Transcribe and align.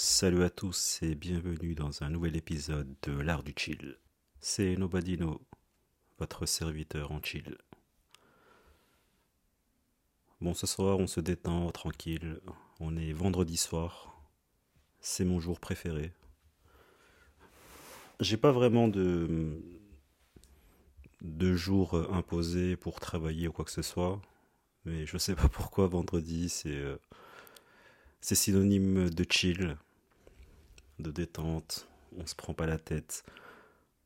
Salut 0.00 0.44
à 0.44 0.48
tous 0.48 0.98
et 1.02 1.14
bienvenue 1.14 1.74
dans 1.74 2.02
un 2.02 2.08
nouvel 2.08 2.34
épisode 2.34 2.88
de 3.02 3.12
l'art 3.12 3.42
du 3.42 3.52
chill. 3.54 3.98
C'est 4.40 4.74
Nobadino, 4.76 5.42
votre 6.18 6.46
serviteur 6.46 7.12
en 7.12 7.22
chill. 7.22 7.58
Bon, 10.40 10.54
ce 10.54 10.66
soir, 10.66 10.98
on 10.98 11.06
se 11.06 11.20
détend 11.20 11.70
tranquille. 11.70 12.40
On 12.80 12.96
est 12.96 13.12
vendredi 13.12 13.58
soir. 13.58 14.18
C'est 15.00 15.26
mon 15.26 15.38
jour 15.38 15.60
préféré. 15.60 16.14
J'ai 18.20 18.38
pas 18.38 18.52
vraiment 18.52 18.88
de 18.88 19.62
de 21.20 21.54
jour 21.54 21.94
imposé 22.10 22.74
pour 22.74 23.00
travailler 23.00 23.48
ou 23.48 23.52
quoi 23.52 23.66
que 23.66 23.70
ce 23.70 23.82
soit, 23.82 24.18
mais 24.86 25.04
je 25.04 25.18
sais 25.18 25.34
pas 25.34 25.48
pourquoi 25.48 25.88
vendredi 25.88 26.48
c'est 26.48 26.70
euh, 26.70 26.96
c'est 28.22 28.34
synonyme 28.34 29.10
de 29.10 29.26
chill, 29.28 29.76
de 31.00 31.10
détente. 31.10 31.88
On 32.16 32.26
se 32.26 32.34
prend 32.34 32.54
pas 32.54 32.66
la 32.66 32.78
tête. 32.78 33.24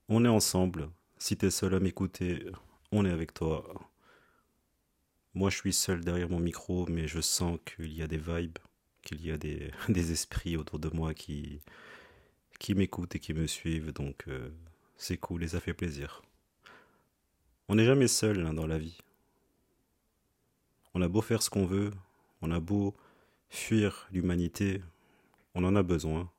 On 0.09 0.25
est 0.25 0.28
ensemble. 0.28 0.91
Si 1.19 1.36
t'es 1.36 1.51
seul 1.51 1.75
à 1.75 1.81
m'écouter, 1.81 2.47
on 2.92 3.05
est 3.05 3.11
avec 3.11 3.33
toi. 3.33 3.64
Moi, 5.34 5.51
je 5.51 5.56
suis 5.56 5.73
seul 5.73 6.05
derrière 6.05 6.28
mon 6.28 6.39
micro, 6.39 6.86
mais 6.86 7.09
je 7.09 7.20
sens 7.20 7.59
qu'il 7.64 7.92
y 7.92 8.03
a 8.03 8.06
des 8.06 8.19
vibes, 8.19 8.59
qu'il 9.03 9.25
y 9.25 9.31
a 9.31 9.39
des, 9.89 10.12
esprits 10.12 10.56
autour 10.56 10.78
de 10.78 10.89
moi 10.91 11.14
qui, 11.14 11.61
qui 12.59 12.75
m'écoutent 12.75 13.17
et 13.17 13.20
qui 13.20 13.34
me 13.34 13.47
suivent. 13.47 13.92
Donc, 13.92 14.25
euh, 14.29 14.51
c'est 14.97 15.17
cool 15.17 15.42
et 15.42 15.48
ça 15.48 15.61
fait 15.61 15.75
plaisir. 15.75 16.23
On 17.69 17.77
n'est 17.77 17.86
jamais 17.86 18.08
seul 18.08 18.47
hein, 18.47 18.53
dans 18.53 18.67
la 18.67 18.79
vie. 18.79 18.98
On 20.92 21.03
a 21.03 21.08
beau 21.08 21.23
faire 21.23 21.42
ce 21.42 21.51
qu'on 21.51 21.67
veut, 21.67 21.91
on 22.42 22.51
a 22.51 22.61
beau 22.61 22.95
fuir 23.48 24.06
l'humanité, 24.12 24.83
on 25.55 25.64
en 25.64 25.75
a 25.75 25.83
besoin 25.83 26.31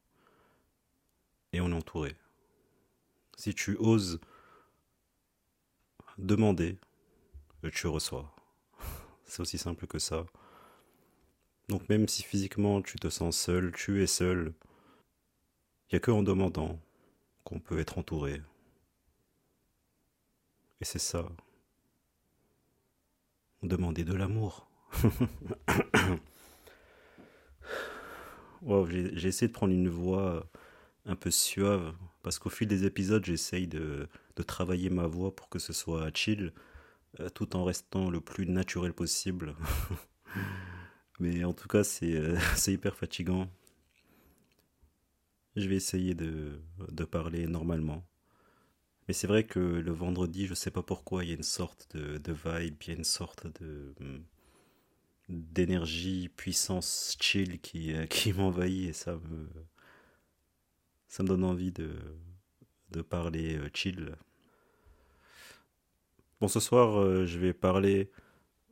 et 1.56 1.62
on 1.62 1.72
est 1.72 1.74
entouré. 1.74 2.16
Si 3.38 3.54
tu 3.54 3.78
oses 3.80 4.20
demander, 6.18 6.78
tu 7.72 7.88
reçois. 7.88 8.30
C'est 9.26 9.40
aussi 9.40 9.58
simple 9.58 9.88
que 9.88 10.00
ça. 10.00 10.26
Donc 11.70 11.88
même 11.90 12.08
si 12.10 12.24
physiquement 12.24 12.82
tu 12.82 13.00
te 13.00 13.10
sens 13.10 13.38
seul, 13.38 13.72
tu 13.72 14.04
es 14.04 14.08
seul, 14.08 14.54
il 15.90 15.96
n'y 15.96 15.98
a 15.98 16.00
que 16.00 16.12
en 16.12 16.24
demandant 16.24 16.78
qu'on 17.44 17.60
peut 17.60 17.80
être 17.80 17.98
entouré. 17.98 18.42
Et 20.82 20.86
c'est 20.86 21.00
ça. 21.00 21.26
Demander 23.64 24.04
de 24.04 24.14
l'amour. 24.14 24.68
wow, 28.62 28.86
j'ai 28.88 29.28
essayé 29.28 29.48
de 29.48 29.54
prendre 29.54 29.74
une 29.74 29.90
voix 29.90 30.46
un 31.06 31.16
peu 31.16 31.32
suave 31.32 31.94
parce 32.24 32.40
qu'au 32.40 32.50
fil 32.50 32.68
des 32.68 32.86
épisodes, 32.86 33.24
j'essaye 33.24 33.68
de, 33.68 34.08
de, 34.36 34.44
travailler 34.44 34.90
ma 34.90 35.06
voix 35.06 35.36
pour 35.36 35.50
que 35.50 35.60
ce 35.60 35.74
soit 35.74 36.10
chill 36.16 36.54
euh, 37.20 37.30
tout 37.30 37.56
en 37.56 37.64
restant 37.64 38.10
le 38.10 38.20
plus 38.20 38.48
naturel 38.48 38.94
possible. 38.94 39.56
Mais 41.20 41.44
en 41.44 41.54
tout 41.54 41.68
cas, 41.68 41.84
c'est 41.84 42.14
euh, 42.16 42.38
hyper 42.68 42.96
fatigant. 42.96 43.50
Je 45.56 45.70
vais 45.70 45.76
essayer 45.76 46.16
de, 46.16 46.60
parler 47.10 47.48
normalement. 47.48 48.04
Mais 49.08 49.14
c'est 49.14 49.28
vrai 49.28 49.46
que 49.46 49.60
le 49.60 49.92
vendredi, 49.92 50.48
je 50.48 50.54
sais 50.54 50.72
pas 50.72 50.82
pourquoi, 50.82 51.24
il 51.24 51.30
y 51.30 51.32
a 51.32 51.36
une 51.36 51.44
sorte 51.44 51.96
de, 51.96 52.18
de 52.18 52.34
vibe, 52.34 52.76
il 52.82 52.88
y 52.88 52.92
a 52.92 52.98
une 52.98 53.04
sorte 53.04 53.48
de 53.62 53.94
d'énergie, 55.28 56.30
puissance 56.30 57.18
chill 57.20 57.60
qui, 57.60 57.94
euh, 57.94 58.06
qui 58.10 58.34
m'envahit 58.34 58.90
et 58.90 58.94
ça 58.94 59.14
me 59.14 59.48
ça 61.16 61.24
me 61.24 61.30
donne 61.30 61.46
envie 61.46 61.72
de, 61.72 61.92
de 62.92 63.02
parler 63.02 63.56
euh, 63.56 63.70
chill. 63.74 64.18
Bon, 66.42 66.50
ce 66.50 66.60
soir, 66.60 67.00
euh, 67.00 67.26
je 67.26 67.40
vais 67.40 67.54
parler 67.54 68.12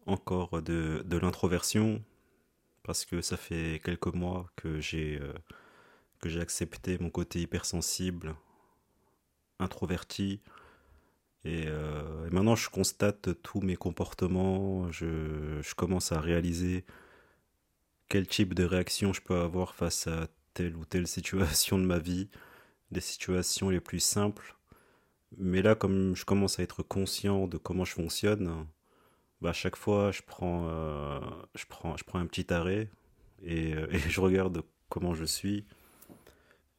encore 0.08 0.62
de, 0.62 1.04
de 1.06 1.18
l'introversion 1.18 2.04
parce 2.84 3.06
que 3.06 3.22
ça 3.22 3.38
fait 3.38 3.82
quelques 3.86 4.14
mois 4.14 4.52
que 4.58 4.82
j'ai 4.82 5.22
que 6.20 6.28
j'ai 6.28 6.42
accepté 6.42 6.98
mon 7.00 7.10
côté 7.10 7.40
hypersensible 7.40 8.36
introverti. 9.60 10.42
Euh, 11.46 12.28
et, 12.28 12.30
maintenant, 12.30 12.58
je 12.58 12.70
constate 12.70 13.42
tous 13.42 13.62
mes 13.62 13.78
comportements, 13.78 14.92
je, 14.92 15.62
je, 15.62 15.76
commence 15.76 16.12
à 16.12 16.20
réaliser 16.20 16.84
quel 18.10 18.28
type 18.28 18.54
de 18.54 18.66
réaction 18.66 19.14
je 19.14 19.22
peux 19.22 19.40
avoir 19.40 19.76
face 19.76 20.08
à 20.08 20.28
telle 20.54 20.76
ou 20.76 20.86
telle 20.86 21.08
situation 21.08 21.78
de 21.78 21.86
ma 21.86 22.00
vie, 22.00 22.30
des 22.92 23.02
situations 23.02 23.70
les 23.70 23.80
plus 23.80 24.00
simples. 24.00 24.56
Mais 25.38 25.62
là, 25.62 25.76
comme 25.76 26.16
je 26.16 26.26
commence 26.26 26.60
à 26.60 26.64
être 26.64 26.84
conscient 26.84 27.48
de 27.48 27.58
comment 27.58 27.86
je 27.86 27.94
fonctionne, 27.94 28.68
bah, 29.42 29.50
à 29.50 29.54
chaque 29.54 29.76
fois, 29.76 30.12
je 30.12 30.22
prends, 30.26 30.68
euh, 30.70 31.20
je, 31.56 31.66
prends, 31.68 31.98
je 31.98 32.04
prends 32.04 32.20
un 32.20 32.28
petit 32.28 32.54
arrêt 32.54 32.90
et, 33.44 33.74
euh, 33.76 33.88
et 33.92 34.00
je 34.00 34.22
regarde 34.22 34.64
comment 34.90 35.14
je 35.16 35.26
suis. 35.26 35.66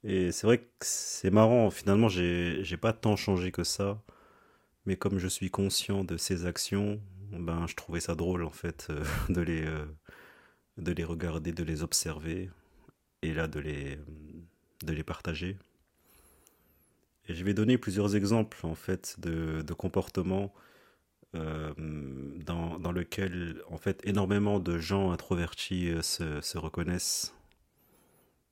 Et 0.05 0.33
c'est 0.33 0.47
vrai 0.47 0.59
que 0.59 0.65
c'est 0.81 1.31
marrant, 1.31 1.71
finalement, 1.71 2.09
j'ai 2.09 2.77
pas 2.81 2.93
tant 2.93 3.17
changé 3.17 3.53
que 3.53 3.65
ça. 3.65 4.03
Mais 4.87 4.97
comme 4.97 5.19
je 5.19 5.29
suis 5.29 5.51
conscient 5.51 6.05
de 6.05 6.17
ces 6.17 6.47
actions, 6.47 7.01
ben, 7.33 7.67
je 7.67 7.75
trouvais 7.75 8.01
ça 8.01 8.15
drôle, 8.15 8.45
en 8.45 8.51
fait, 8.51 8.89
euh, 8.91 9.05
de, 9.29 9.41
les, 9.41 9.65
de 10.79 10.93
les 10.93 11.05
regarder, 11.05 11.53
de 11.53 11.65
les 11.65 11.83
observer, 11.83 12.51
et 13.25 13.33
là, 13.33 13.49
de 13.49 13.59
les, 13.59 13.99
de 14.85 14.93
les 14.93 15.03
partager. 15.03 15.57
Et 17.27 17.35
je 17.35 17.43
vais 17.43 17.55
donner 17.55 17.79
plusieurs 17.79 18.17
exemples, 18.17 18.59
en 18.67 18.75
fait, 18.75 19.19
de, 19.19 19.63
de 19.63 19.73
comportements 19.73 20.53
euh, 21.35 21.73
dans, 22.45 22.79
dans 22.79 22.93
lesquels, 22.93 23.63
en 23.69 23.79
fait, 23.79 24.01
énormément 24.05 24.61
de 24.61 24.79
gens 24.79 25.11
introvertis 25.11 25.89
euh, 25.89 26.03
se, 26.03 26.41
se 26.43 26.59
reconnaissent 26.59 27.35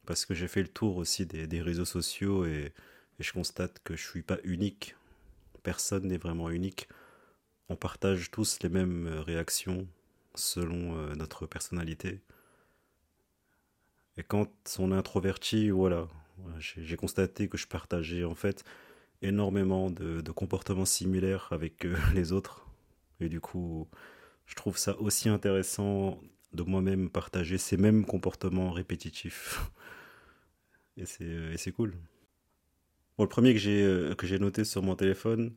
parce 0.07 0.27
que 0.27 0.35
j'ai 0.35 0.49
fait 0.49 0.63
le 0.63 0.69
tour 0.69 0.97
aussi 0.97 1.27
des, 1.27 1.47
des 1.47 1.63
réseaux 1.63 1.85
sociaux 1.85 2.45
et, 2.45 2.73
et, 3.19 3.23
je 3.23 3.33
constate 3.33 3.81
que 3.85 3.95
je 3.95 4.03
suis 4.05 4.23
pas 4.23 4.39
unique. 4.43 4.97
Personne 5.63 6.09
n'est 6.09 6.17
vraiment 6.17 6.51
unique. 6.51 6.89
On 7.69 7.77
partage 7.77 8.31
tous 8.31 8.59
les 8.63 8.69
mêmes 8.69 9.07
réactions 9.07 9.87
selon 10.35 10.97
euh, 10.97 11.15
notre 11.15 11.47
personnalité. 11.47 12.21
Et 14.17 14.23
quand 14.23 14.49
on 14.79 14.93
est 14.93 14.97
introverti, 14.97 15.71
voilà, 15.71 16.09
j'ai 16.59 16.97
constaté 16.97 17.49
que 17.49 17.57
je 17.57 17.67
partageais 17.67 18.25
en 18.25 18.35
fait 18.35 18.65
énormément 19.23 19.91
de, 19.91 20.21
comportements 20.33 20.85
similaires 20.85 21.49
avec 21.51 21.85
euh, 21.85 21.97
les 22.15 22.33
autres. 22.33 22.67
Et 23.21 23.29
du 23.29 23.41
coup, 23.41 23.89
je 24.47 24.55
trouve 24.55 24.77
ça 24.77 24.99
aussi 25.01 25.29
intéressant 25.29 26.21
de 26.53 26.63
moi-même 26.63 27.09
partager 27.09 27.57
ces 27.57 27.77
mêmes 27.77 28.05
comportements 28.05 28.73
répétitifs. 28.73 29.71
et 30.97 31.07
c'est 31.07 31.73
cool. 31.73 31.95
Bon, 33.17 33.25
le 33.25 33.29
premier 33.29 33.53
que 33.53 33.61
j'ai 33.61 34.15
j'ai 34.23 34.39
noté 34.39 34.65
sur 34.65 34.83
mon 34.83 34.97
téléphone, 34.97 35.55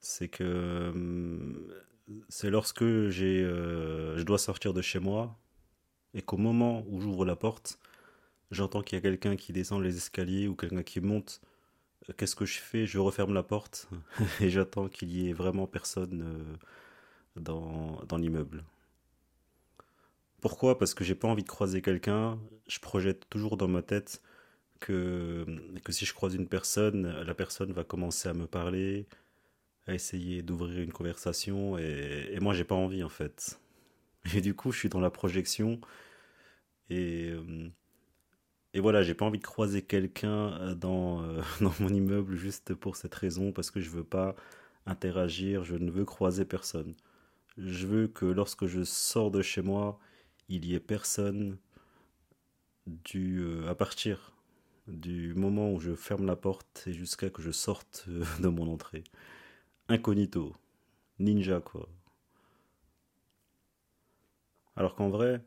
c'est 0.00 0.28
que 0.28 0.44
euh, 0.44 1.82
c'est 2.28 2.50
lorsque 2.50 2.82
euh, 2.82 3.10
je 3.10 4.22
dois 4.22 4.38
sortir 4.38 4.72
de 4.74 4.82
chez 4.82 4.98
moi 4.98 5.38
et 6.14 6.22
qu'au 6.22 6.36
moment 6.36 6.84
où 6.88 7.00
j'ouvre 7.00 7.24
la 7.24 7.36
porte, 7.36 7.78
j'entends 8.50 8.82
qu'il 8.82 8.96
y 8.96 8.98
a 8.98 9.02
quelqu'un 9.02 9.36
qui 9.36 9.52
descend 9.52 9.82
les 9.82 9.96
escaliers 9.96 10.48
ou 10.48 10.54
quelqu'un 10.54 10.82
qui 10.82 11.00
monte. 11.00 11.40
Qu'est-ce 12.16 12.36
que 12.36 12.46
je 12.46 12.58
fais? 12.60 12.86
Je 12.86 12.98
referme 12.98 13.34
la 13.34 13.42
porte 13.42 13.88
et 14.40 14.50
j'attends 14.50 14.88
qu'il 14.88 15.12
y 15.12 15.28
ait 15.30 15.32
vraiment 15.32 15.66
personne 15.66 16.22
euh, 16.22 16.56
dans, 17.40 18.02
dans 18.08 18.16
l'immeuble. 18.16 18.64
Pourquoi? 20.40 20.78
Parce 20.78 20.94
que 20.94 21.04
j'ai 21.04 21.14
pas 21.14 21.28
envie 21.28 21.42
de 21.42 21.48
croiser 21.48 21.82
quelqu'un. 21.82 22.38
Je 22.66 22.78
projette 22.78 23.28
toujours 23.28 23.56
dans 23.56 23.68
ma 23.68 23.82
tête 23.82 24.22
que, 24.80 25.46
que 25.84 25.92
si 25.92 26.06
je 26.06 26.14
croise 26.14 26.34
une 26.34 26.48
personne, 26.48 27.10
la 27.22 27.34
personne 27.34 27.72
va 27.72 27.84
commencer 27.84 28.28
à 28.28 28.34
me 28.34 28.46
parler, 28.46 29.06
à 29.86 29.94
essayer 29.94 30.42
d'ouvrir 30.42 30.80
une 30.80 30.92
conversation 30.92 31.78
et, 31.78 32.28
et 32.32 32.40
moi 32.40 32.54
j'ai 32.54 32.64
pas 32.64 32.76
envie 32.76 33.04
en 33.04 33.08
fait. 33.10 33.60
Et 34.34 34.40
du 34.42 34.54
coup 34.54 34.72
je 34.72 34.78
suis 34.78 34.88
dans 34.90 35.00
la 35.00 35.10
projection 35.10 35.80
et, 36.90 37.30
euh, 37.30 37.70
et 38.74 38.80
voilà, 38.80 39.02
j'ai 39.02 39.14
pas 39.14 39.24
envie 39.24 39.38
de 39.38 39.44
croiser 39.44 39.82
quelqu'un 39.82 40.52
euh, 40.60 40.74
dans, 40.74 41.22
euh, 41.22 41.42
dans 41.60 41.72
mon 41.80 41.88
immeuble 41.88 42.36
juste 42.36 42.74
pour 42.74 42.96
cette 42.96 43.14
raison, 43.14 43.52
parce 43.52 43.70
que 43.70 43.80
je 43.80 43.90
veux 43.90 44.04
pas 44.04 44.36
interagir, 44.86 45.64
je 45.64 45.76
ne 45.76 45.90
veux 45.90 46.04
croiser 46.04 46.44
personne. 46.44 46.94
Je 47.58 47.86
veux 47.86 48.08
que 48.08 48.26
lorsque 48.26 48.66
je 48.66 48.84
sors 48.84 49.30
de 49.30 49.42
chez 49.42 49.62
moi, 49.62 49.98
il 50.48 50.64
y 50.64 50.74
ait 50.74 50.80
personne 50.80 51.58
du, 52.86 53.44
à 53.68 53.74
partir 53.74 54.32
du 54.88 55.34
moment 55.34 55.72
où 55.72 55.80
je 55.80 55.94
ferme 55.94 56.26
la 56.26 56.36
porte 56.36 56.84
et 56.86 56.92
jusqu'à 56.92 57.30
que 57.30 57.42
je 57.42 57.50
sorte 57.50 58.06
de 58.40 58.48
mon 58.48 58.72
entrée. 58.72 59.04
Incognito. 59.88 60.54
Ninja, 61.18 61.60
quoi. 61.60 61.88
Alors 64.76 64.94
qu'en 64.94 65.10
vrai, 65.10 65.42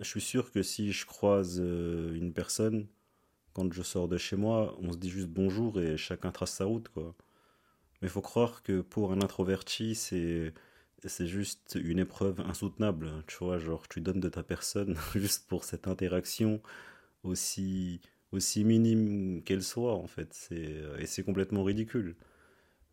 je 0.00 0.08
suis 0.08 0.20
sûr 0.20 0.50
que 0.52 0.62
si 0.62 0.92
je 0.92 1.06
croise 1.06 1.60
euh, 1.60 2.14
une 2.14 2.32
personne, 2.32 2.86
quand 3.54 3.72
je 3.72 3.82
sors 3.82 4.08
de 4.08 4.16
chez 4.18 4.36
moi, 4.36 4.76
on 4.80 4.92
se 4.92 4.98
dit 4.98 5.10
juste 5.10 5.28
bonjour 5.28 5.80
et 5.80 5.96
chacun 5.96 6.30
trace 6.32 6.52
sa 6.54 6.64
route, 6.64 6.88
quoi. 6.88 7.14
Mais 8.02 8.08
faut 8.08 8.22
croire 8.22 8.62
que 8.62 8.80
pour 8.80 9.12
un 9.12 9.20
introverti, 9.22 9.94
c'est 9.94 10.54
c'est 11.06 11.26
juste 11.26 11.78
une 11.82 11.98
épreuve 11.98 12.40
insoutenable. 12.40 13.10
Tu 13.26 13.36
vois, 13.38 13.58
genre 13.58 13.88
tu 13.88 14.00
donnes 14.00 14.20
de 14.20 14.28
ta 14.28 14.42
personne 14.42 14.96
juste 15.14 15.48
pour 15.48 15.64
cette 15.64 15.88
interaction 15.88 16.62
aussi 17.24 18.00
aussi 18.32 18.64
minime 18.64 19.42
qu'elle 19.44 19.62
soit 19.62 19.94
en 19.94 20.06
fait. 20.06 20.48
Et 20.52 21.06
c'est 21.06 21.24
complètement 21.24 21.64
ridicule. 21.64 22.16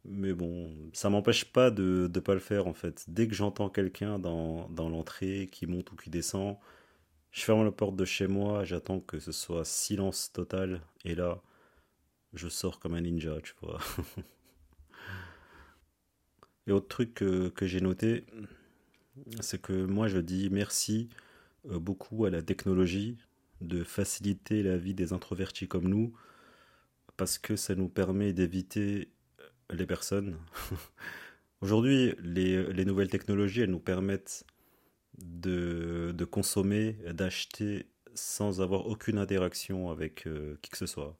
Mais 0.05 0.33
bon, 0.33 0.73
ça 0.93 1.09
m'empêche 1.09 1.45
pas 1.45 1.71
de 1.71 2.09
ne 2.13 2.19
pas 2.21 2.33
le 2.33 2.39
faire 2.39 2.67
en 2.67 2.73
fait. 2.73 3.05
Dès 3.09 3.27
que 3.27 3.35
j'entends 3.35 3.69
quelqu'un 3.69 4.19
dans, 4.19 4.69
dans 4.69 4.89
l'entrée 4.89 5.49
qui 5.51 5.67
monte 5.67 5.91
ou 5.91 5.95
qui 5.95 6.09
descend, 6.09 6.57
je 7.31 7.43
ferme 7.43 7.63
la 7.63 7.71
porte 7.71 7.95
de 7.95 8.05
chez 8.05 8.27
moi, 8.27 8.63
j'attends 8.63 8.99
que 8.99 9.19
ce 9.19 9.31
soit 9.31 9.65
silence 9.65 10.31
total, 10.31 10.81
et 11.05 11.15
là, 11.15 11.41
je 12.33 12.47
sors 12.47 12.79
comme 12.79 12.93
un 12.93 13.01
ninja, 13.01 13.39
tu 13.41 13.53
vois. 13.61 13.79
et 16.67 16.71
autre 16.71 16.87
truc 16.87 17.13
que, 17.13 17.51
j'ai 17.61 17.81
noté, 17.81 18.25
c'est 19.41 19.61
que 19.61 19.85
moi 19.85 20.07
je 20.07 20.19
dis 20.19 20.49
merci 20.51 21.09
euh, 21.69 21.79
beaucoup 21.79 22.25
à 22.25 22.29
la 22.29 22.41
technologie 22.41 23.17
de 23.61 23.83
faciliter 23.83 24.63
la 24.63 24.77
vie 24.77 24.93
des 24.93 25.13
introvertis 25.13 25.67
comme 25.67 25.87
nous, 25.87 26.13
parce 27.17 27.37
que 27.39 27.55
ça 27.55 27.75
nous 27.75 27.89
permet 27.89 28.33
d'éviter 28.33 29.09
les 29.71 29.85
personnes. 29.85 30.37
Aujourd'hui, 31.61 32.13
les, 32.19 32.71
les 32.71 32.85
nouvelles 32.85 33.09
technologies, 33.09 33.61
elles 33.61 33.71
nous 33.71 33.79
permettent 33.79 34.45
de, 35.17 36.25
consommer, 36.25 36.93
d'acheter 37.11 37.87
sans 38.13 38.61
avoir 38.61 38.87
aucune 38.87 39.17
interaction 39.17 39.89
avec 39.91 40.27
euh, 40.27 40.57
qui 40.61 40.71
que 40.71 40.77
ce 40.77 40.85
soit. 40.85 41.17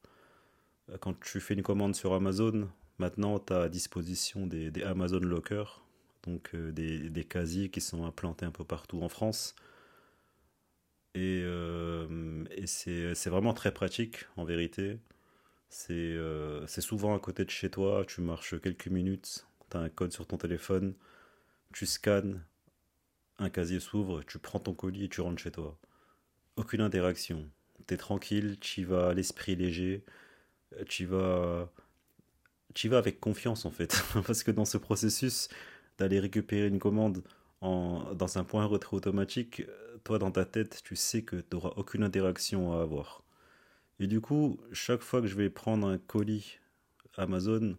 Quand 1.02 1.20
tu 1.20 1.40
fais 1.40 1.54
une 1.54 1.64
commande 1.64 1.96
sur 1.96 2.14
Amazon, 2.14 2.70
maintenant 2.98 3.40
tu 3.40 3.54
as 3.54 3.64
à 3.64 3.70
disposition 3.70 4.48
des, 4.48 4.72
des 4.72 4.84
Amazon 4.84 5.20
Locker, 5.20 5.66
donc 6.24 6.52
euh, 6.56 6.72
des, 6.72 7.10
des, 7.10 7.24
casiers 7.24 7.70
qui 7.70 7.82
sont 7.82 8.06
implantés 8.06 8.46
un 8.46 8.52
peu 8.52 8.64
partout 8.64 9.02
en 9.02 9.10
France. 9.10 9.56
Et, 11.14 11.42
euh, 11.44 12.46
et 12.52 12.68
c'est 12.68 13.30
vraiment 13.30 13.54
très 13.54 13.74
pratique 13.74 14.26
en 14.38 14.46
vérité. 14.46 15.00
C'est 15.70 16.82
souvent 16.82 17.16
à 17.16 17.20
côté 17.20 17.44
de 17.44 17.50
chez 17.50 17.70
toi, 17.70 18.06
tu 18.08 18.22
marches 18.22 18.60
quelques 18.62 18.88
minutes, 18.88 19.46
tu 19.70 19.78
as 19.78 19.82
un 19.82 19.90
code 19.90 20.14
sur 20.14 20.26
ton 20.26 20.38
téléphone, 20.38 20.94
tu 21.74 21.86
scannes, 21.86 22.44
un 23.40 23.50
casier 23.50 23.80
s'ouvre, 23.80 24.24
tu 24.24 24.40
prends 24.40 24.60
ton 24.60 24.74
colis 24.74 25.06
et 25.06 25.10
tu 25.10 25.22
rentres 25.22 25.42
chez 25.42 25.52
toi. 25.52 25.78
Aucune 26.56 26.82
interaction. 26.82 27.50
T'es 27.86 27.98
tranquille, 27.98 28.58
tu 28.60 28.84
vas 28.84 29.14
l'esprit 29.14 29.56
léger, 29.56 30.04
tu 30.88 31.06
vas, 31.06 31.72
tu 32.74 32.90
vas 32.90 32.98
avec 32.98 33.20
confiance 33.20 33.66
en 33.66 33.72
fait. 33.72 34.04
Parce 34.26 34.44
que 34.44 34.52
dans 34.52 34.66
ce 34.66 34.78
processus 34.78 35.50
d'aller 35.98 36.20
récupérer 36.20 36.68
une 36.68 36.80
commande 36.80 37.24
en, 37.62 38.14
dans 38.14 38.38
un 38.38 38.44
point 38.44 38.66
retrait 38.66 38.96
automatique, 38.98 39.64
toi 40.04 40.20
dans 40.20 40.32
ta 40.32 40.46
tête, 40.46 40.82
tu 40.84 40.96
sais 40.96 41.24
que 41.24 41.38
tu 41.38 41.48
n'auras 41.54 41.74
aucune 41.78 42.04
interaction 42.04 42.74
à 42.74 42.82
avoir. 42.82 43.24
Et 44.00 44.08
du 44.08 44.22
coup, 44.22 44.60
chaque 44.74 45.02
fois 45.02 45.22
que 45.22 45.28
je 45.28 45.36
vais 45.36 45.50
prendre 45.50 45.88
un 45.88 45.98
colis 45.98 46.60
Amazon, 47.18 47.78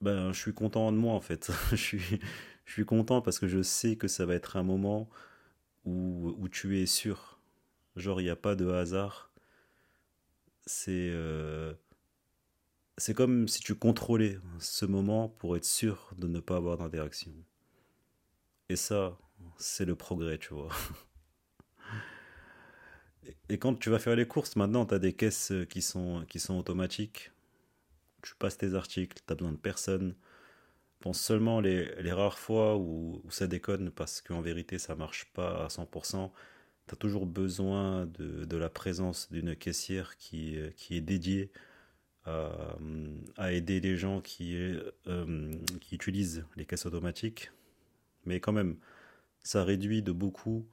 ben, 0.00 0.32
je 0.32 0.38
suis 0.38 0.54
content 0.54 0.92
de 0.92 0.96
moi 0.96 1.14
en 1.14 1.20
fait. 1.20 1.50
je 1.70 1.76
suis, 1.76 2.20
je 2.68 2.74
suis 2.74 2.84
content 2.84 3.22
parce 3.22 3.38
que 3.38 3.48
je 3.48 3.62
sais 3.62 3.96
que 3.96 4.08
ça 4.08 4.26
va 4.26 4.34
être 4.34 4.58
un 4.58 4.62
moment 4.62 5.08
où, 5.86 6.34
où 6.38 6.48
tu 6.50 6.78
es 6.78 6.84
sûr. 6.84 7.40
Genre, 7.96 8.20
il 8.20 8.24
n'y 8.24 8.30
a 8.30 8.36
pas 8.36 8.54
de 8.54 8.68
hasard. 8.68 9.32
C'est 10.66 11.08
euh, 11.10 11.72
c'est 12.98 13.14
comme 13.14 13.48
si 13.48 13.60
tu 13.60 13.74
contrôlais 13.74 14.38
ce 14.58 14.84
moment 14.84 15.30
pour 15.30 15.56
être 15.56 15.64
sûr 15.64 16.12
de 16.18 16.28
ne 16.28 16.40
pas 16.40 16.56
avoir 16.56 16.76
d'interaction. 16.76 17.32
Et 18.68 18.76
ça, 18.76 19.16
c'est 19.56 19.86
le 19.86 19.96
progrès, 19.96 20.36
tu 20.36 20.52
vois. 20.52 20.68
Et 23.48 23.58
quand 23.58 23.76
tu 23.76 23.88
vas 23.88 23.98
faire 23.98 24.14
les 24.14 24.28
courses, 24.28 24.56
maintenant, 24.56 24.84
tu 24.84 24.92
as 24.92 24.98
des 24.98 25.14
caisses 25.14 25.54
qui 25.70 25.80
sont, 25.80 26.26
qui 26.28 26.38
sont 26.38 26.58
automatiques. 26.58 27.32
Tu 28.22 28.34
passes 28.34 28.58
tes 28.58 28.74
articles, 28.74 29.22
tu 29.26 29.32
as 29.32 29.36
besoin 29.36 29.52
de 29.52 29.56
personne 29.56 30.14
pense 31.00 31.20
seulement 31.20 31.60
les, 31.60 32.12
rares 32.12 32.38
fois 32.38 32.76
où, 32.76 33.22
ça 33.30 33.46
déconne 33.46 33.90
parce 33.90 34.20
qu'en 34.20 34.40
vérité 34.40 34.78
ça 34.78 34.94
marche 34.96 35.26
pas 35.32 35.64
à 35.64 35.68
100%. 35.68 36.30
Tu 36.86 36.94
as 36.94 36.96
toujours 36.96 37.26
besoin 37.26 38.06
de, 38.06 38.56
la 38.56 38.70
présence 38.70 39.30
d'une 39.30 39.54
caissière 39.56 40.16
qui, 40.16 40.56
est 40.56 41.00
dédiée 41.00 41.50
à, 42.24 42.76
à 43.36 43.52
aider 43.52 43.80
les 43.80 43.96
gens 43.96 44.20
qui, 44.20 44.56
euh, 45.06 45.52
qui 45.80 45.94
utilisent 45.94 46.44
les 46.56 46.64
caisses 46.64 46.86
automatiques. 46.86 47.50
Mais 48.24 48.40
quand 48.40 48.52
même, 48.52 48.76
ça 49.42 49.64
réduit 49.64 50.02
de 50.02 50.12
beaucoup 50.12 50.68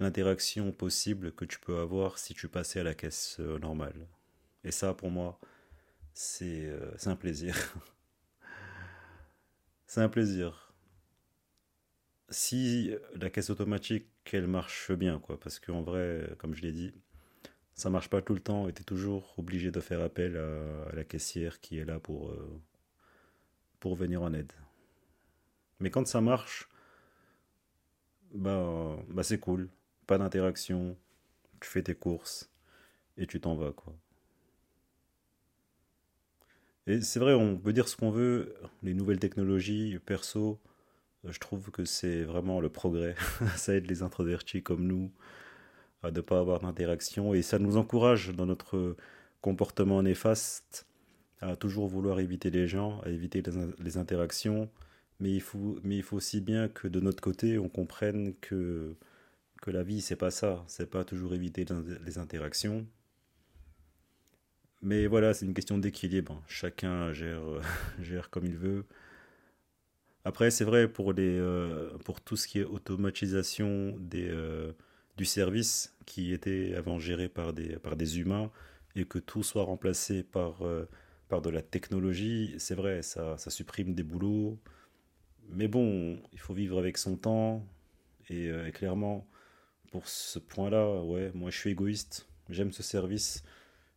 l'interaction 0.00 0.72
possible 0.72 1.32
que 1.32 1.44
tu 1.44 1.58
peux 1.58 1.78
avoir 1.78 2.18
si 2.18 2.34
tu 2.34 2.48
passais 2.48 2.80
à 2.80 2.84
la 2.84 2.94
caisse 2.94 3.36
euh, 3.40 3.58
normale. 3.58 4.08
Et 4.64 4.70
ça, 4.70 4.94
pour 4.94 5.10
moi, 5.10 5.38
c'est 6.14 6.66
euh, 6.66 6.92
un 7.06 7.16
plaisir. 7.16 7.56
C'est 9.94 10.00
un 10.00 10.08
plaisir. 10.08 10.74
Si 12.28 12.92
la 13.14 13.30
caisse 13.30 13.48
automatique, 13.50 14.08
elle 14.32 14.48
marche 14.48 14.90
bien, 14.90 15.20
quoi, 15.20 15.38
parce 15.38 15.60
qu'en 15.60 15.82
vrai, 15.82 16.34
comme 16.38 16.52
je 16.52 16.62
l'ai 16.62 16.72
dit, 16.72 16.92
ça 17.74 17.90
marche 17.90 18.10
pas 18.10 18.20
tout 18.20 18.34
le 18.34 18.40
temps 18.40 18.66
et 18.66 18.72
tu 18.72 18.82
es 18.82 18.84
toujours 18.84 19.34
obligé 19.38 19.70
de 19.70 19.78
faire 19.78 20.00
appel 20.00 20.36
à, 20.36 20.92
la 20.96 21.04
caissière 21.04 21.60
qui 21.60 21.78
est 21.78 21.84
là 21.84 22.00
pour, 22.00 22.30
euh, 22.30 22.60
pour 23.78 23.94
venir 23.94 24.20
en 24.22 24.34
aide. 24.34 24.52
Mais 25.78 25.90
quand 25.90 26.08
ça 26.08 26.20
marche, 26.20 26.68
bah, 28.32 28.98
bah 29.10 29.22
c'est 29.22 29.38
cool. 29.38 29.68
Pas 30.08 30.18
d'interaction, 30.18 30.96
tu 31.60 31.70
fais 31.70 31.84
tes 31.84 31.94
courses 31.94 32.50
et 33.16 33.28
tu 33.28 33.40
t'en 33.40 33.54
vas, 33.54 33.70
quoi. 33.70 33.96
Et 36.86 37.00
c'est 37.00 37.18
vrai, 37.18 37.32
on 37.34 37.56
peut 37.56 37.72
dire 37.72 37.88
ce 37.88 37.96
qu'on 37.96 38.10
veut, 38.10 38.54
les 38.82 38.94
nouvelles 38.94 39.18
technologies, 39.18 39.98
perso, 40.04 40.58
je 41.26 41.38
trouve 41.38 41.70
que 41.70 41.84
c'est 41.84 42.24
vraiment 42.24 42.60
le 42.60 42.68
progrès. 42.68 43.14
ça 43.56 43.74
aide 43.74 43.86
les 43.88 44.02
introvertis 44.02 44.62
comme 44.62 44.86
nous 44.86 45.10
à 46.02 46.10
ne 46.10 46.20
pas 46.20 46.38
avoir 46.38 46.60
d'interaction 46.60 47.32
et 47.32 47.42
ça 47.42 47.58
nous 47.58 47.78
encourage 47.78 48.30
dans 48.34 48.46
notre 48.46 48.96
comportement 49.40 50.02
néfaste 50.02 50.86
à 51.40 51.56
toujours 51.56 51.88
vouloir 51.88 52.20
éviter 52.20 52.50
les 52.50 52.68
gens, 52.68 53.00
à 53.02 53.08
éviter 53.08 53.42
les, 53.78 53.96
interactions. 53.98 54.70
Mais 55.20 55.32
il, 55.32 55.40
faut, 55.40 55.78
mais 55.82 55.96
il 55.96 56.02
faut 56.02 56.16
aussi 56.16 56.40
bien 56.40 56.68
que 56.68 56.88
de 56.88 57.00
notre 57.00 57.22
côté, 57.22 57.58
on 57.58 57.68
comprenne 57.68 58.34
que, 58.40 58.94
que 59.62 59.70
la 59.70 59.82
vie, 59.82 60.00
c'est 60.00 60.16
pas 60.16 60.30
ça. 60.30 60.64
C'est 60.66 60.90
pas 60.90 61.04
toujours 61.04 61.34
éviter 61.34 61.64
les 62.04 62.18
interactions, 62.18 62.86
mais 64.84 65.06
voilà, 65.06 65.34
c'est 65.34 65.46
une 65.46 65.54
question 65.54 65.78
d'équilibre. 65.78 66.42
Chacun 66.46 67.12
gère, 67.12 67.42
gère 68.00 68.30
comme 68.30 68.44
il 68.44 68.56
veut. 68.56 68.84
Après, 70.24 70.50
c'est 70.50 70.64
vrai 70.64 70.88
pour, 70.88 71.12
les, 71.12 71.38
euh, 71.38 71.96
pour 72.04 72.20
tout 72.20 72.36
ce 72.36 72.46
qui 72.46 72.60
est 72.60 72.64
automatisation 72.64 73.96
des, 73.98 74.28
euh, 74.28 74.72
du 75.16 75.24
service 75.24 75.94
qui 76.06 76.32
était 76.32 76.74
avant 76.76 76.98
géré 76.98 77.28
par 77.28 77.52
des, 77.52 77.76
par 77.78 77.96
des 77.96 78.20
humains 78.20 78.50
et 78.94 79.06
que 79.06 79.18
tout 79.18 79.42
soit 79.42 79.64
remplacé 79.64 80.22
par, 80.22 80.62
euh, 80.62 80.88
par 81.28 81.42
de 81.42 81.50
la 81.50 81.62
technologie, 81.62 82.54
c'est 82.58 82.74
vrai, 82.74 83.02
ça, 83.02 83.36
ça 83.38 83.50
supprime 83.50 83.94
des 83.94 84.02
boulots. 84.02 84.58
Mais 85.48 85.68
bon, 85.68 86.18
il 86.32 86.38
faut 86.40 86.54
vivre 86.54 86.78
avec 86.78 86.98
son 86.98 87.16
temps. 87.16 87.66
Et, 88.30 88.46
et 88.48 88.72
clairement, 88.72 89.26
pour 89.92 90.08
ce 90.08 90.38
point-là, 90.38 91.02
ouais, 91.02 91.30
moi 91.34 91.50
je 91.50 91.58
suis 91.58 91.70
égoïste. 91.70 92.28
J'aime 92.48 92.72
ce 92.72 92.82
service 92.82 93.42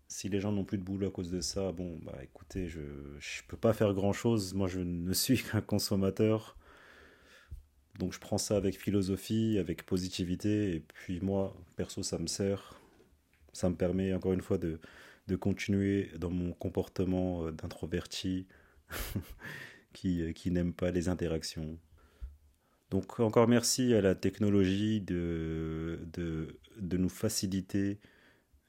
Si 0.07 0.29
les 0.29 0.39
gens 0.39 0.51
n'ont 0.51 0.63
plus 0.63 0.77
de 0.77 0.83
boulot 0.83 1.07
à 1.07 1.11
cause 1.11 1.29
de 1.29 1.41
ça, 1.41 1.71
bon, 1.71 1.99
bah 2.03 2.17
écoutez, 2.23 2.67
je 2.67 2.79
ne 2.79 3.47
peux 3.47 3.57
pas 3.57 3.73
faire 3.73 3.93
grand-chose. 3.93 4.53
Moi, 4.53 4.67
je 4.67 4.79
ne 4.79 5.13
suis 5.13 5.43
qu'un 5.43 5.61
consommateur. 5.61 6.57
Donc 7.99 8.13
je 8.13 8.19
prends 8.19 8.37
ça 8.37 8.55
avec 8.57 8.77
philosophie, 8.79 9.57
avec 9.59 9.85
positivité. 9.85 10.75
Et 10.75 10.79
puis 10.79 11.19
moi, 11.21 11.55
perso, 11.75 12.03
ça 12.03 12.17
me 12.19 12.27
sert. 12.27 12.79
Ça 13.53 13.69
me 13.69 13.75
permet, 13.75 14.13
encore 14.13 14.33
une 14.33 14.41
fois, 14.41 14.57
de, 14.57 14.79
de 15.27 15.35
continuer 15.35 16.11
dans 16.17 16.29
mon 16.29 16.53
comportement 16.53 17.45
euh, 17.45 17.51
d'introverti 17.51 18.47
qui, 19.93 20.21
euh, 20.21 20.31
qui 20.31 20.51
n'aime 20.51 20.73
pas 20.73 20.91
les 20.91 21.09
interactions. 21.09 21.77
Donc 22.89 23.19
encore 23.19 23.47
merci 23.49 23.93
à 23.93 24.01
la 24.01 24.15
technologie 24.15 25.01
de, 25.01 25.99
de, 26.13 26.57
de 26.79 26.97
nous 26.97 27.09
faciliter 27.09 27.99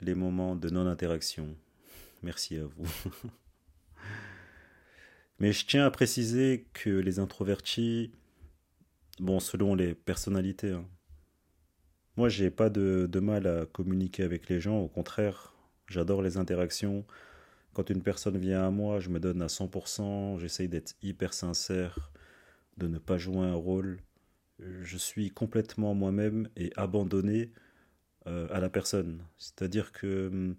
les 0.00 0.14
moments 0.14 0.56
de 0.56 0.70
non-interaction. 0.70 1.56
Merci 2.22 2.56
à 2.56 2.64
vous. 2.64 2.86
Mais 5.38 5.52
je 5.52 5.66
tiens 5.66 5.86
à 5.86 5.90
préciser 5.90 6.66
que 6.72 6.90
les 6.90 7.20
introvertis, 7.20 8.10
bon, 9.20 9.38
selon 9.38 9.74
les 9.74 9.94
personnalités, 9.94 10.72
hein, 10.72 10.84
moi 12.16 12.28
j'ai 12.28 12.50
pas 12.50 12.70
de, 12.70 13.08
de, 13.10 13.20
mal 13.20 13.46
à 13.46 13.66
communiquer 13.66 14.24
avec 14.24 14.48
les 14.48 14.60
gens, 14.60 14.78
au 14.78 14.88
contraire, 14.88 15.54
j'adore 15.86 16.22
les 16.22 16.38
interactions. 16.38 17.06
Quand 17.72 17.90
une 17.90 18.02
personne 18.02 18.36
vient 18.36 18.66
à 18.66 18.70
moi, 18.70 18.98
je 18.98 19.10
me 19.10 19.20
donne 19.20 19.40
à 19.40 19.46
100%, 19.46 20.40
j'essaye 20.40 20.68
d'être 20.68 20.96
hyper 21.02 21.32
sincère, 21.32 22.10
de 22.76 22.88
ne 22.88 22.98
pas 22.98 23.18
jouer 23.18 23.46
un 23.46 23.54
rôle. 23.54 24.00
Je 24.58 24.96
suis 24.96 25.30
complètement 25.30 25.94
moi-même 25.94 26.48
et 26.56 26.72
abandonné 26.74 27.52
à 28.50 28.61
la 28.61 28.68
personne. 28.68 29.23
C'est-à-dire 29.38 29.92
que 29.92 30.28
hum, 30.28 30.56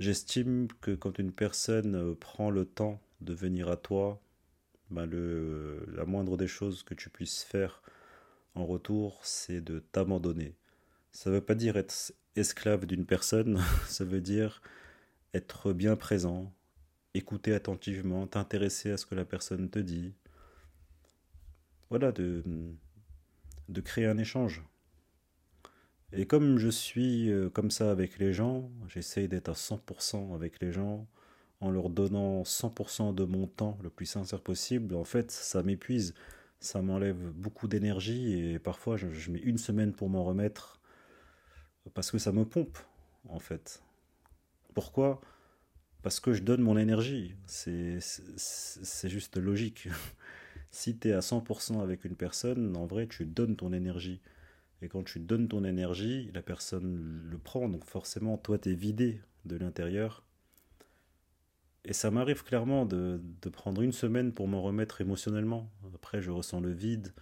j'estime 0.00 0.68
que 0.80 0.92
quand 0.92 1.18
une 1.18 1.32
personne 1.32 1.94
euh, 1.94 2.14
prend 2.14 2.50
le 2.50 2.64
temps 2.64 3.00
de 3.20 3.34
venir 3.34 3.68
à 3.68 3.76
toi, 3.76 4.20
le, 5.00 5.86
la 5.94 6.04
moindre 6.04 6.36
des 6.36 6.46
choses 6.46 6.82
que 6.82 6.94
tu 6.94 7.08
puisses 7.08 7.42
faire 7.42 7.82
en 8.54 8.66
retour, 8.66 9.20
c'est 9.24 9.60
de 9.60 9.78
t'abandonner. 9.78 10.54
Ça 11.12 11.30
ne 11.30 11.36
veut 11.36 11.40
pas 11.40 11.54
dire 11.54 11.76
être 11.76 12.12
esclave 12.36 12.86
d'une 12.86 13.06
personne, 13.06 13.60
ça 13.86 14.04
veut 14.04 14.20
dire 14.20 14.62
être 15.34 15.72
bien 15.72 15.96
présent, 15.96 16.52
écouter 17.14 17.54
attentivement, 17.54 18.26
t'intéresser 18.26 18.90
à 18.90 18.96
ce 18.98 19.06
que 19.06 19.14
la 19.14 19.24
personne 19.24 19.70
te 19.70 19.78
dit. 19.78 20.14
Voilà, 21.88 22.12
de, 22.12 22.42
de 23.68 23.80
créer 23.80 24.06
un 24.06 24.18
échange. 24.18 24.62
Et 26.12 26.26
comme 26.26 26.58
je 26.58 26.68
suis 26.68 27.30
euh, 27.30 27.48
comme 27.48 27.70
ça 27.70 27.90
avec 27.90 28.18
les 28.18 28.32
gens, 28.32 28.70
j'essaye 28.88 29.28
d'être 29.28 29.48
à 29.48 29.52
100% 29.52 30.34
avec 30.34 30.60
les 30.60 30.72
gens, 30.72 31.06
en 31.60 31.70
leur 31.70 31.90
donnant 31.90 32.42
100% 32.42 33.14
de 33.14 33.24
mon 33.24 33.46
temps 33.46 33.78
le 33.82 33.90
plus 33.90 34.06
sincère 34.06 34.42
possible. 34.42 34.94
En 34.94 35.04
fait, 35.04 35.30
ça 35.30 35.62
m'épuise, 35.62 36.14
ça 36.60 36.82
m'enlève 36.82 37.30
beaucoup 37.32 37.68
d'énergie 37.68 38.34
et 38.34 38.58
parfois 38.58 38.96
je, 38.96 39.10
je, 39.10 39.30
mets 39.30 39.40
une 39.40 39.58
semaine 39.58 39.92
pour 39.92 40.08
m'en 40.10 40.24
remettre 40.24 40.80
parce 41.94 42.10
que 42.10 42.18
ça 42.18 42.32
me 42.32 42.44
pompe, 42.44 42.78
en 43.28 43.38
fait. 43.38 43.82
Pourquoi? 44.74 45.20
Parce 46.02 46.20
que 46.20 46.32
je 46.32 46.42
donne 46.42 46.60
mon 46.62 46.76
énergie. 46.76 47.36
C'est 47.46 48.00
juste 49.04 49.36
logique. 49.36 49.88
si 50.70 50.96
tu 50.96 51.08
es 51.08 51.12
à 51.12 51.20
100% 51.20 51.82
avec 51.82 52.04
une 52.04 52.16
personne, 52.16 52.76
en 52.76 52.86
vrai, 52.86 53.06
tu 53.06 53.24
donnes 53.24 53.56
ton 53.56 53.72
énergie. 53.72 54.20
Et 54.82 54.88
quand 54.88 55.04
tu 55.04 55.20
donnes 55.20 55.46
ton 55.46 55.64
énergie, 55.64 56.30
la 56.34 56.42
personne 56.42 57.22
le 57.30 57.38
prend, 57.38 57.68
donc 57.68 57.84
forcément, 57.84 58.36
toi, 58.36 58.58
tu 58.58 58.72
es 58.72 58.74
vidé 58.74 59.22
de 59.44 59.56
l'intérieur. 59.56 60.24
Et 61.84 61.92
ça 61.92 62.10
m'arrive 62.10 62.42
clairement 62.42 62.84
de, 62.84 63.20
prendre 63.52 63.80
une 63.82 63.92
semaine 63.92 64.32
pour 64.32 64.48
m'en 64.48 64.60
remettre 64.60 65.00
émotionnellement. 65.00 65.70
Après, 65.94 66.20
je 66.20 66.32
ressens 66.32 66.60
le 66.60 66.72
vide. 66.72 67.14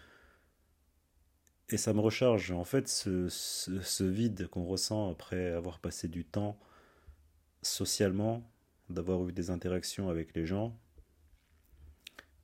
Et 1.68 1.76
ça 1.76 1.92
me 1.92 2.00
recharge. 2.00 2.50
En 2.50 2.64
fait, 2.64 2.88
ce, 2.88 3.28
ce, 3.28 3.80
ce 3.80 4.04
vide 4.04 4.48
qu'on 4.48 4.64
ressent 4.64 5.10
après 5.10 5.50
avoir 5.52 5.80
passé 5.80 6.08
du 6.08 6.24
temps 6.24 6.58
socialement, 7.62 8.50
d'avoir 8.88 9.28
eu 9.28 9.32
des 9.32 9.50
interactions 9.50 10.08
avec 10.08 10.34
les 10.34 10.46
gens, 10.46 10.76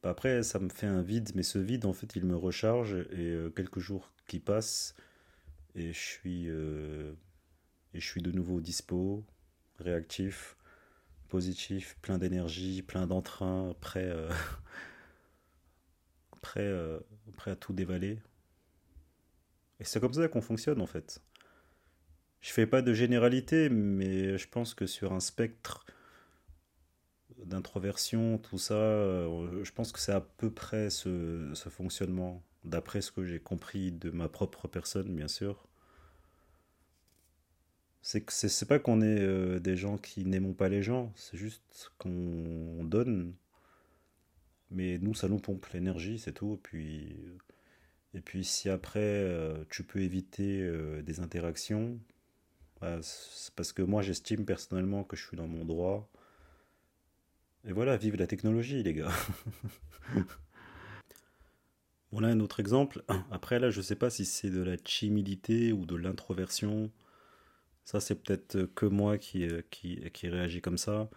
bah, 0.03 0.11
après, 0.11 0.43
ça 0.43 0.59
me 0.59 0.69
fait 0.69 0.87
un 0.87 1.03
vide, 1.03 1.31
mais 1.35 1.43
ce 1.43 1.59
vide, 1.59 1.87
en 1.87 1.93
fait, 1.93 2.15
il 2.17 2.27
me 2.27 2.37
recharge. 2.37 2.95
Et 3.11 3.31
euh, 3.31 3.51
quelques 3.51 3.81
jours 3.81 4.13
qui 4.27 4.41
passent, 4.41 4.95
et 5.75 5.93
je 5.93 5.99
suis, 5.99 6.49
euh, 6.49 7.13
et 7.95 8.01
je 8.01 8.07
suis 8.07 8.23
de 8.23 8.33
nouveau 8.33 8.61
dispo, 8.61 9.25
réactif, 9.79 10.57
positif, 11.29 11.97
plein 12.03 12.19
d'énergie, 12.19 12.83
plein 12.83 13.07
d'entrain, 13.07 13.75
prêt, 13.81 14.09
euh, 14.09 14.31
prêt, 16.41 16.61
euh, 16.63 16.99
prêt 17.37 17.51
à 17.51 17.57
tout 17.57 17.73
dévaler. 17.73 18.19
Et 19.81 19.85
c'est 19.85 20.01
comme 20.01 20.15
ça 20.15 20.27
qu'on 20.29 20.41
fonctionne 20.41 20.81
en 20.81 20.87
fait. 20.87 21.21
Je 22.41 22.51
fais 22.51 22.67
pas 22.67 22.81
de 22.81 22.95
généralité, 22.95 23.69
mais 23.69 24.39
je 24.39 24.49
pense 24.49 24.73
que 24.73 24.87
sur 24.87 25.13
un 25.13 25.21
spectre 25.21 25.85
d'introversion, 27.45 28.39
tout 28.39 28.59
ça, 28.59 28.75
je 28.75 29.71
pense 29.73 29.93
que 29.93 29.99
c'est 29.99 30.13
à 30.13 30.21
peu 30.21 30.51
près 30.51 30.89
ce 30.89 31.53
fonctionnement 31.71 32.43
d'après 32.67 33.01
ce 33.01 33.13
que 33.13 33.25
j'ai 33.25 33.41
compris 33.41 33.93
de 33.93 34.11
ma 34.11 34.29
propre 34.29 34.69
personne, 34.69 35.15
bien 35.15 35.29
sûr. 35.29 35.67
C'est 38.03 38.21
que 38.21 38.33
c'est 38.33 38.67
pas 38.67 38.79
qu'on 38.79 39.01
est 39.03 39.21
euh, 39.21 39.59
des 39.59 39.77
gens 39.77 39.99
qui 39.99 40.25
n'aimons 40.25 40.53
pas 40.55 40.69
les 40.69 40.83
gens, 40.83 41.13
c'est 41.17 41.37
juste 41.37 41.93
qu'on 41.99 42.85
donne. 42.85 43.35
Mais 44.71 44.99
nous, 44.99 45.15
ça 45.15 45.29
nous 45.29 45.39
pompe 45.39 45.67
l'énergie, 45.73 46.19
c'est 46.19 46.33
tout. 46.33 46.55
Et 46.55 46.59
puis, 46.59 47.17
et 48.15 48.21
puis 48.21 48.45
si 48.45 48.69
après 48.69 49.01
euh, 49.01 49.65
tu 49.71 49.83
peux 49.85 50.01
éviter 50.01 50.61
euh, 50.63 51.03
des 51.03 51.21
interactions, 51.21 51.99
bah, 52.81 52.99
c'est 53.03 53.55
parce 53.55 53.73
que 53.73 53.83
moi 53.83 54.03
j'estime 54.03 54.45
personnellement 54.45 55.05
que 55.05 55.17
je 55.17 55.27
suis 55.27 55.37
dans 55.37 55.49
mon 55.49 55.65
droit. 55.65 56.09
Et 57.65 57.73
voilà, 57.73 57.97
vive 57.97 58.17
la 58.17 58.27
technologie, 58.27 58.83
les 58.83 58.95
gars. 58.95 59.13
On 62.19 62.23
a 62.23 62.29
un 62.29 62.41
autre 62.41 62.61
exemple. 62.61 63.05
Après, 63.31 63.59
là, 63.61 63.69
je 63.69 63.83
sais 63.83 63.95
pas 63.95 64.09
si 64.09 64.25
c'est 64.25 64.49
de 64.49 64.63
la 64.63 64.79
timidité 64.79 65.73
ou 65.73 65.85
de 65.85 65.97
l'introversion. 65.97 66.91
Ça, 67.85 68.01
c'est 68.01 68.15
peut-être 68.15 68.65
que 68.75 68.87
moi 68.87 69.19
qui, 69.19 69.47
qui, 69.71 70.01
qui 70.15 70.29
réagit 70.31 70.63
comme 70.63 70.79
ça. 70.79 71.11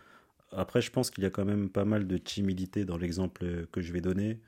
Après, 0.52 0.82
je 0.82 0.92
pense 0.92 1.10
qu'il 1.10 1.24
y 1.24 1.28
a 1.28 1.30
quand 1.30 1.46
même 1.46 1.70
pas 1.70 1.86
mal 1.86 2.06
de 2.06 2.18
timidité 2.18 2.84
dans 2.84 2.98
l'exemple 2.98 3.66
que 3.72 3.80
je 3.80 3.94
vais 3.94 4.02
donner. 4.02 4.42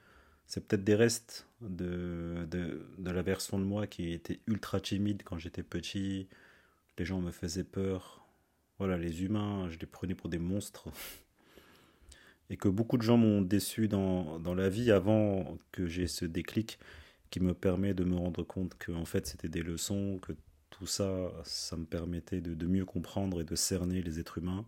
C'est 0.45 0.67
peut-être 0.67 0.83
des 0.83 0.95
restes 0.95 1.47
de, 1.61 2.45
de, 2.51 2.85
de, 2.97 3.11
la 3.11 3.21
version 3.21 3.57
de 3.57 3.63
moi 3.63 3.87
qui 3.87 4.11
était 4.11 4.41
ultra 4.45 4.81
timide 4.81 5.21
quand 5.23 5.37
j'étais 5.37 5.63
petit. 5.63 6.27
Les 6.97 7.05
gens 7.05 7.21
me 7.21 7.31
faisaient 7.31 7.63
peur. 7.63 8.25
Voilà, 8.77 8.97
les 8.97 9.23
humains, 9.23 9.69
je 9.69 9.79
les 9.79 9.85
prenais 9.85 10.15
pour 10.15 10.29
des 10.29 10.39
monstres. 10.39 10.89
et 12.51 12.57
que 12.57 12.67
beaucoup 12.67 12.97
de 12.97 13.01
gens 13.01 13.15
m'ont 13.15 13.41
déçu 13.41 13.87
dans, 13.87 14.37
dans 14.37 14.53
la 14.53 14.69
vie 14.69 14.91
avant 14.91 15.57
que 15.71 15.87
j'ai 15.87 16.05
ce 16.05 16.25
déclic 16.25 16.77
qui 17.29 17.39
me 17.39 17.53
permet 17.53 17.93
de 17.93 18.03
me 18.03 18.17
rendre 18.17 18.43
compte 18.43 18.77
que 18.77 18.91
en 18.91 19.05
fait 19.05 19.25
c'était 19.25 19.47
des 19.47 19.63
leçons, 19.63 20.19
que 20.21 20.33
tout 20.69 20.85
ça, 20.85 21.31
ça 21.45 21.77
me 21.77 21.85
permettait 21.85 22.41
de, 22.41 22.67
mieux 22.67 22.83
comprendre 22.83 23.39
et 23.39 23.45
de 23.45 23.55
cerner 23.55 24.01
les 24.01 24.19
êtres 24.19 24.39
humains. 24.39 24.65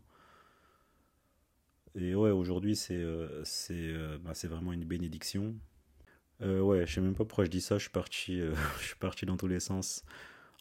Et 1.96 2.16
ouais, 2.16 2.32
aujourd'hui 2.32 2.78
c'est 2.78 2.96
euh, 2.96 3.44
euh, 3.72 4.18
bah, 4.20 4.32
vraiment 4.46 4.72
une 4.72 4.86
bénédiction. 4.86 5.54
Euh, 6.42 6.62
ouais, 6.62 6.88
je 6.88 6.94
sais 6.94 7.02
même 7.02 7.16
pas 7.16 7.26
pourquoi 7.26 7.44
je 7.44 7.50
dis 7.50 7.62
ça, 7.62 7.78
je 7.78 7.84
suis 7.84 7.92
parti, 7.92 8.40
je 8.80 8.86
suis 8.86 8.96
parti 8.96 9.26
dans 9.26 9.36
tous 9.36 9.48
les 9.48 9.60
sens. 9.60 10.06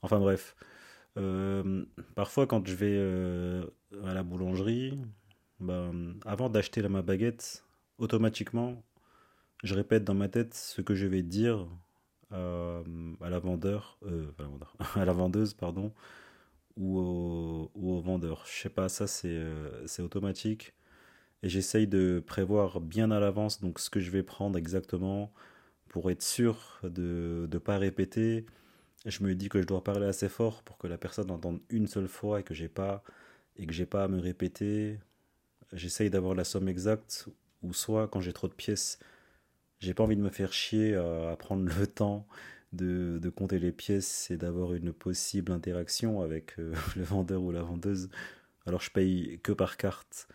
Enfin 0.02 0.19
bref. 0.19 0.57
Parfois 2.17 2.49
quand 2.49 2.67
je 2.67 2.75
vais 2.75 3.64
à 4.05 4.12
la 4.12 4.25
boulangerie, 4.25 4.99
ben, 5.62 6.14
avant 6.25 6.49
d'acheter 6.49 6.83
ma 6.88 7.02
baguette, 7.02 7.64
automatiquement, 7.99 8.83
je 9.62 9.75
répète 9.75 10.04
dans 10.04 10.14
ma 10.14 10.28
tête 10.28 10.54
ce 10.54 10.81
que 10.83 10.95
je 10.95 11.07
vais 11.07 11.23
dire 11.23 11.69
à, 12.31 12.83
à 13.21 13.31
la 13.31 13.38
vendeur, 13.38 13.99
euh, 14.07 14.26
à, 14.97 15.04
la 15.04 15.12
vendeuse, 15.12 15.54
pardon, 15.54 15.92
ou 16.76 16.99
au, 16.99 18.00
vendeur. 18.00 18.45
Je 18.47 18.62
sais 18.62 18.71
pas, 18.71 18.88
ça 18.88 19.07
c'est 19.07 19.28
euh, 19.28 19.87
c'est 19.87 20.02
automatique. 20.02 20.75
Et 21.42 21.49
j'essaye 21.49 21.87
de 21.88 22.23
prévoir 22.26 22.81
bien 22.81 23.11
à 23.11 23.21
l'avance 23.21 23.61
donc 23.61 23.81
ce 23.81 23.90
que 23.90 24.00
je 24.00 24.11
vais 24.11 24.23
prendre 24.23 24.59
exactement 24.59 25.33
pour 25.88 26.11
être 26.11 26.23
sûr 26.23 26.81
de 26.85 27.49
ne 27.52 27.59
pas 27.59 27.78
répéter. 27.78 28.47
Je 29.07 29.25
me 29.25 29.35
dis 29.35 29.49
que 29.49 29.61
je 29.61 29.66
dois 29.66 29.85
parler 29.85 30.07
assez 30.07 30.28
fort 30.28 30.62
pour 30.62 30.78
que 30.78 30.87
la 30.87 30.99
personne 30.99 31.31
entende 31.31 31.61
une 31.71 31.88
seule 31.88 32.09
fois 32.09 32.40
et 32.40 32.42
que 32.45 32.54
j'ai 32.54 32.69
pas 32.69 33.02
et 33.57 33.66
que 33.66 33.73
j'ai 33.73 33.87
pas 33.87 34.04
à 34.04 34.09
me 34.09 34.21
répéter 34.21 34.99
j'essaye 35.73 36.11
d'avoir 36.11 36.35
la 36.35 36.45
somme 36.45 36.69
exacte, 36.69 37.29
ou 37.62 37.73
soit 37.73 38.09
quand 38.09 38.21
j'ai 38.21 38.33
trop 38.33 38.49
de 38.49 38.55
pièces, 38.55 38.99
j'ai 39.81 39.95
pas 39.95 40.05
envie 40.05 40.17
de 40.17 40.23
me 40.23 40.31
faire 40.31 40.52
chier 40.52 40.95
à, 40.95 41.31
à 41.31 41.37
prendre 41.37 41.64
le 41.64 41.87
temps 41.87 42.26
de, 42.73 43.31
compter 43.31 43.59
les 43.59 43.73
pièces 43.73 44.31
et 44.31 44.37
d'avoir 44.37 44.75
une 44.75 44.93
possible 44.93 45.52
interaction 45.52 46.23
avec 46.23 46.59
euh, 46.59 46.75
le 46.97 47.02
vendeur 47.02 47.43
ou 47.43 47.52
la 47.52 47.62
vendeuse. 47.62 48.09
Alors 48.67 48.81
je 48.81 48.91
paye 48.91 49.41
que 49.43 49.52
par 49.52 49.76
carte, 49.76 50.29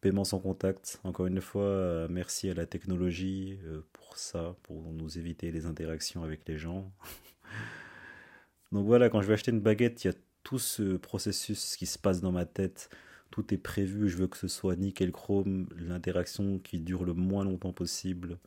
paiement 0.00 0.24
sans 0.24 0.38
contact. 0.38 1.00
Encore 1.04 1.26
une 1.26 1.40
fois, 1.40 1.62
euh, 1.62 2.08
merci 2.10 2.50
à 2.50 2.54
la 2.54 2.66
technologie 2.66 3.58
euh, 3.64 3.82
pour 3.92 4.16
ça, 4.16 4.56
pour 4.62 4.92
nous 4.92 5.18
éviter 5.18 5.50
les 5.50 5.66
interactions 5.66 6.22
avec 6.24 6.46
les 6.48 6.58
gens. 6.58 6.92
Donc 8.72 8.86
voilà, 8.86 9.08
quand 9.08 9.20
je 9.22 9.28
vais 9.28 9.34
acheter 9.34 9.50
une 9.50 9.60
baguette, 9.60 10.04
il 10.04 10.08
y 10.08 10.10
a 10.10 10.14
tout 10.42 10.58
ce 10.58 10.96
processus 10.96 11.76
qui 11.76 11.86
se 11.86 11.98
passe 11.98 12.20
dans 12.20 12.32
ma 12.32 12.44
tête. 12.44 12.90
Tout 13.34 13.52
est 13.52 13.58
prévu, 13.58 14.08
je 14.08 14.16
veux 14.16 14.28
que 14.28 14.36
ce 14.36 14.46
soit 14.46 14.76
nickel 14.76 15.10
chrome, 15.10 15.66
l'interaction 15.76 16.60
qui 16.60 16.78
dure 16.78 17.04
le 17.04 17.14
moins 17.14 17.42
longtemps 17.42 17.72
possible. 17.72 18.38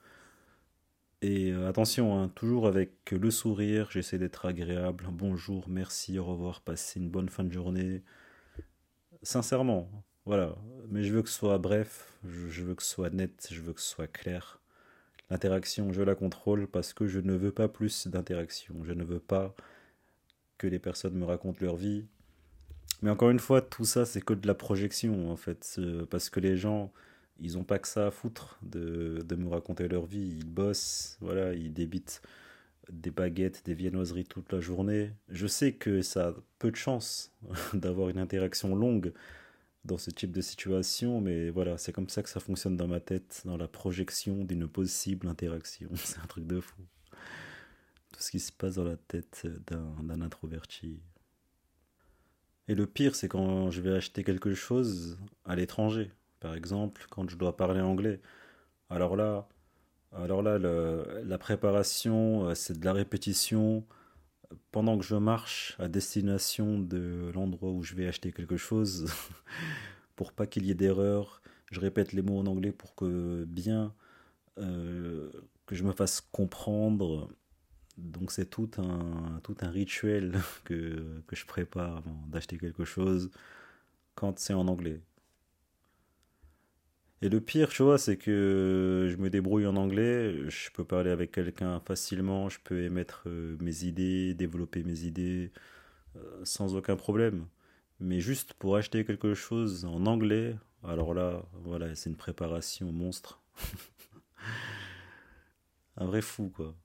Et 1.21 1.51
euh, 1.51 1.67
attention, 1.67 2.17
hein, 2.17 2.29
toujours 2.29 2.67
avec 2.67 3.11
le 3.11 3.29
sourire, 3.29 3.91
j'essaie 3.91 4.17
d'être 4.17 4.45
agréable. 4.45 5.03
Bonjour, 5.11 5.67
merci, 5.67 6.17
au 6.19 6.23
revoir, 6.23 6.61
passez 6.61 7.01
une 7.01 7.09
bonne 7.09 7.27
fin 7.27 7.43
de 7.43 7.51
journée. 7.51 8.01
Sincèrement, 9.23 9.91
voilà. 10.25 10.55
Mais 10.87 11.03
je 11.03 11.11
veux 11.11 11.21
que 11.21 11.27
ce 11.27 11.35
soit 11.35 11.57
bref, 11.57 12.17
je 12.23 12.63
veux 12.63 12.73
que 12.73 12.83
ce 12.83 12.89
soit 12.89 13.09
net, 13.09 13.49
je 13.51 13.59
veux 13.59 13.73
que 13.73 13.81
ce 13.81 13.89
soit 13.89 14.07
clair. 14.07 14.61
L'interaction, 15.29 15.91
je 15.91 16.01
la 16.01 16.15
contrôle 16.15 16.65
parce 16.65 16.93
que 16.93 17.07
je 17.07 17.19
ne 17.19 17.33
veux 17.33 17.51
pas 17.51 17.67
plus 17.67 18.07
d'interaction. 18.07 18.85
Je 18.85 18.93
ne 18.93 19.03
veux 19.03 19.19
pas 19.19 19.53
que 20.57 20.65
les 20.65 20.79
personnes 20.79 21.15
me 21.15 21.25
racontent 21.25 21.59
leur 21.59 21.75
vie. 21.75 22.05
Mais 23.01 23.09
encore 23.09 23.29
une 23.29 23.39
fois, 23.39 23.61
tout 23.61 23.85
ça, 23.85 24.05
c'est 24.05 24.21
que 24.21 24.33
de 24.33 24.47
la 24.47 24.55
projection, 24.55 25.31
en 25.31 25.35
fait. 25.35 25.79
Parce 26.09 26.29
que 26.29 26.39
les 26.39 26.57
gens, 26.57 26.91
ils 27.39 27.53
n'ont 27.53 27.63
pas 27.63 27.79
que 27.79 27.87
ça 27.87 28.07
à 28.07 28.11
foutre 28.11 28.59
de, 28.63 29.23
me 29.35 29.47
raconter 29.49 29.87
leur 29.87 30.05
vie. 30.05 30.35
Ils 30.39 30.45
bossent, 30.45 31.17
voilà, 31.21 31.53
ils 31.53 31.73
débitent 31.73 32.21
des 32.91 33.11
baguettes, 33.11 33.63
des 33.65 33.73
viennoiseries 33.73 34.25
toute 34.25 34.51
la 34.51 34.59
journée. 34.61 35.11
Je 35.29 35.47
sais 35.47 35.73
que 35.73 36.01
ça 36.01 36.29
a 36.29 36.33
peu 36.59 36.71
de 36.71 36.75
chance 36.75 37.33
d'avoir 37.73 38.09
une 38.09 38.17
interaction 38.17 38.75
longue 38.75 39.13
dans 39.85 39.97
ce 39.97 40.09
type 40.09 40.31
de 40.31 40.41
situation, 40.41 41.21
mais 41.21 41.49
voilà, 41.49 41.77
c'est 41.77 41.93
comme 41.93 42.09
ça 42.09 42.21
que 42.21 42.29
ça 42.29 42.41
fonctionne 42.41 42.75
dans 42.75 42.87
ma 42.87 42.99
tête, 42.99 43.41
dans 43.45 43.55
la 43.57 43.67
projection 43.69 44.43
d'une 44.43 44.67
possible 44.67 45.27
interaction. 45.27 45.89
C'est 45.95 46.19
un 46.19 46.27
truc 46.27 46.45
de 46.45 46.59
fou. 46.59 46.75
Tout 48.11 48.19
ce 48.19 48.31
qui 48.31 48.39
se 48.41 48.51
passe 48.51 48.75
dans 48.75 48.83
la 48.83 48.97
tête 48.97 49.47
d'un 49.67 50.21
introverti. 50.21 50.99
Et 52.67 52.75
le 52.75 52.85
pire, 52.85 53.15
c'est 53.15 53.27
quand 53.27 53.71
je 53.71 53.81
vais 53.81 53.93
acheter 53.93 54.23
quelque 54.23 54.53
chose 54.53 55.17
à 55.45 55.55
l'étranger. 55.55 56.11
Par 56.39 56.53
exemple, 56.55 57.05
quand 57.09 57.29
je 57.29 57.37
dois 57.37 57.55
parler 57.55 57.81
anglais. 57.81 58.19
Alors 58.89 59.15
là, 59.15 59.47
alors 60.13 60.41
là 60.41 60.57
la 60.57 61.37
préparation, 61.37 62.49
euh, 62.49 62.55
c'est 62.55 62.79
de 62.79 62.85
la 62.85 62.93
répétition. 62.93 63.85
Pendant 64.71 64.97
que 64.97 65.05
je 65.05 65.15
marche 65.15 65.75
à 65.79 65.87
destination 65.89 66.79
de 66.79 67.31
l'endroit 67.33 67.71
où 67.71 67.83
je 67.83 67.95
vais 67.95 68.07
acheter 68.07 68.31
quelque 68.31 68.57
chose, 68.57 69.11
pour 70.15 70.31
pas 70.33 70.47
qu'il 70.47 70.65
y 70.65 70.71
ait 70.71 70.75
d'erreur, 70.75 71.41
je 71.71 71.79
répète 71.79 72.13
les 72.13 72.21
mots 72.21 72.39
en 72.39 72.47
anglais 72.47 72.71
pour 72.71 72.95
que 72.95 73.43
bien 73.45 73.93
euh, 74.57 75.29
que 75.65 75.75
je 75.75 75.83
me 75.83 75.91
fasse 75.91 76.21
comprendre. 76.21 77.29
Donc 77.97 78.31
c'est 78.31 78.49
tout 78.49 78.69
un, 78.77 79.69
rituel 79.69 80.39
que, 80.65 81.21
que 81.27 81.35
je 81.35 81.45
prépare 81.45 81.97
avant 81.97 82.23
d'acheter 82.27 82.57
quelque 82.57 82.85
chose 82.85 83.31
quand 84.15 84.39
c'est 84.39 84.53
en 84.53 84.67
anglais. 84.67 85.01
Et 87.21 87.29
le 87.29 87.41
pire, 87.41 87.69
tu 87.69 87.81
vois, 87.81 87.97
c'est 87.97 88.17
que 88.17 89.07
je 89.09 89.17
me 89.17 89.29
débrouille 89.31 89.65
en 89.65 89.75
anglais, 89.75 90.47
je 90.49 90.69
peux 90.71 90.85
parler 90.85 91.09
avec 91.09 91.31
quelqu'un 91.31 91.79
facilement, 91.79 92.47
je 92.49 92.59
peux 92.63 92.83
émettre 92.83 93.23
euh, 93.25 93.57
mes 93.59 93.85
idées, 93.85 94.35
développer 94.35 94.83
mes 94.83 95.01
idées 95.01 95.51
euh, 96.17 96.45
sans 96.45 96.75
aucun 96.75 96.95
problème. 96.95 97.47
Mais 97.99 98.19
juste 98.21 98.53
pour 98.53 98.77
acheter 98.77 99.05
quelque 99.05 99.33
chose 99.33 99.85
en 99.85 100.05
anglais, 100.05 100.55
alors 100.83 101.13
là, 101.15 101.43
voilà, 101.63 101.95
c'est 101.95 102.09
une 102.09 102.17
préparation 102.17 102.91
monstre. 102.91 103.41
Un 105.97 106.05
vrai 106.05 106.21
fou, 106.21 106.51
quoi. 106.55 106.75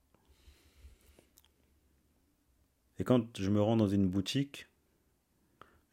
Et 3.03 3.05
quand 3.05 3.37
je 3.37 3.51
me 3.51 3.61
rends 3.61 3.77
dans 3.77 3.89
une 3.89 4.07
boutique, 4.07 4.69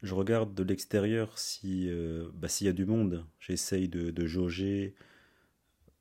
je 0.04 0.14
regarde 0.14 0.54
de 0.54 0.62
l'extérieur 0.62 1.40
si 1.40 1.90
euh, 1.90 2.30
bah, 2.36 2.48
s'il 2.48 2.68
y 2.68 2.70
a 2.70 2.74
du 2.74 2.86
monde. 2.86 3.26
J'essaye 3.40 3.90
de, 3.90 4.28
jauger, 4.28 4.94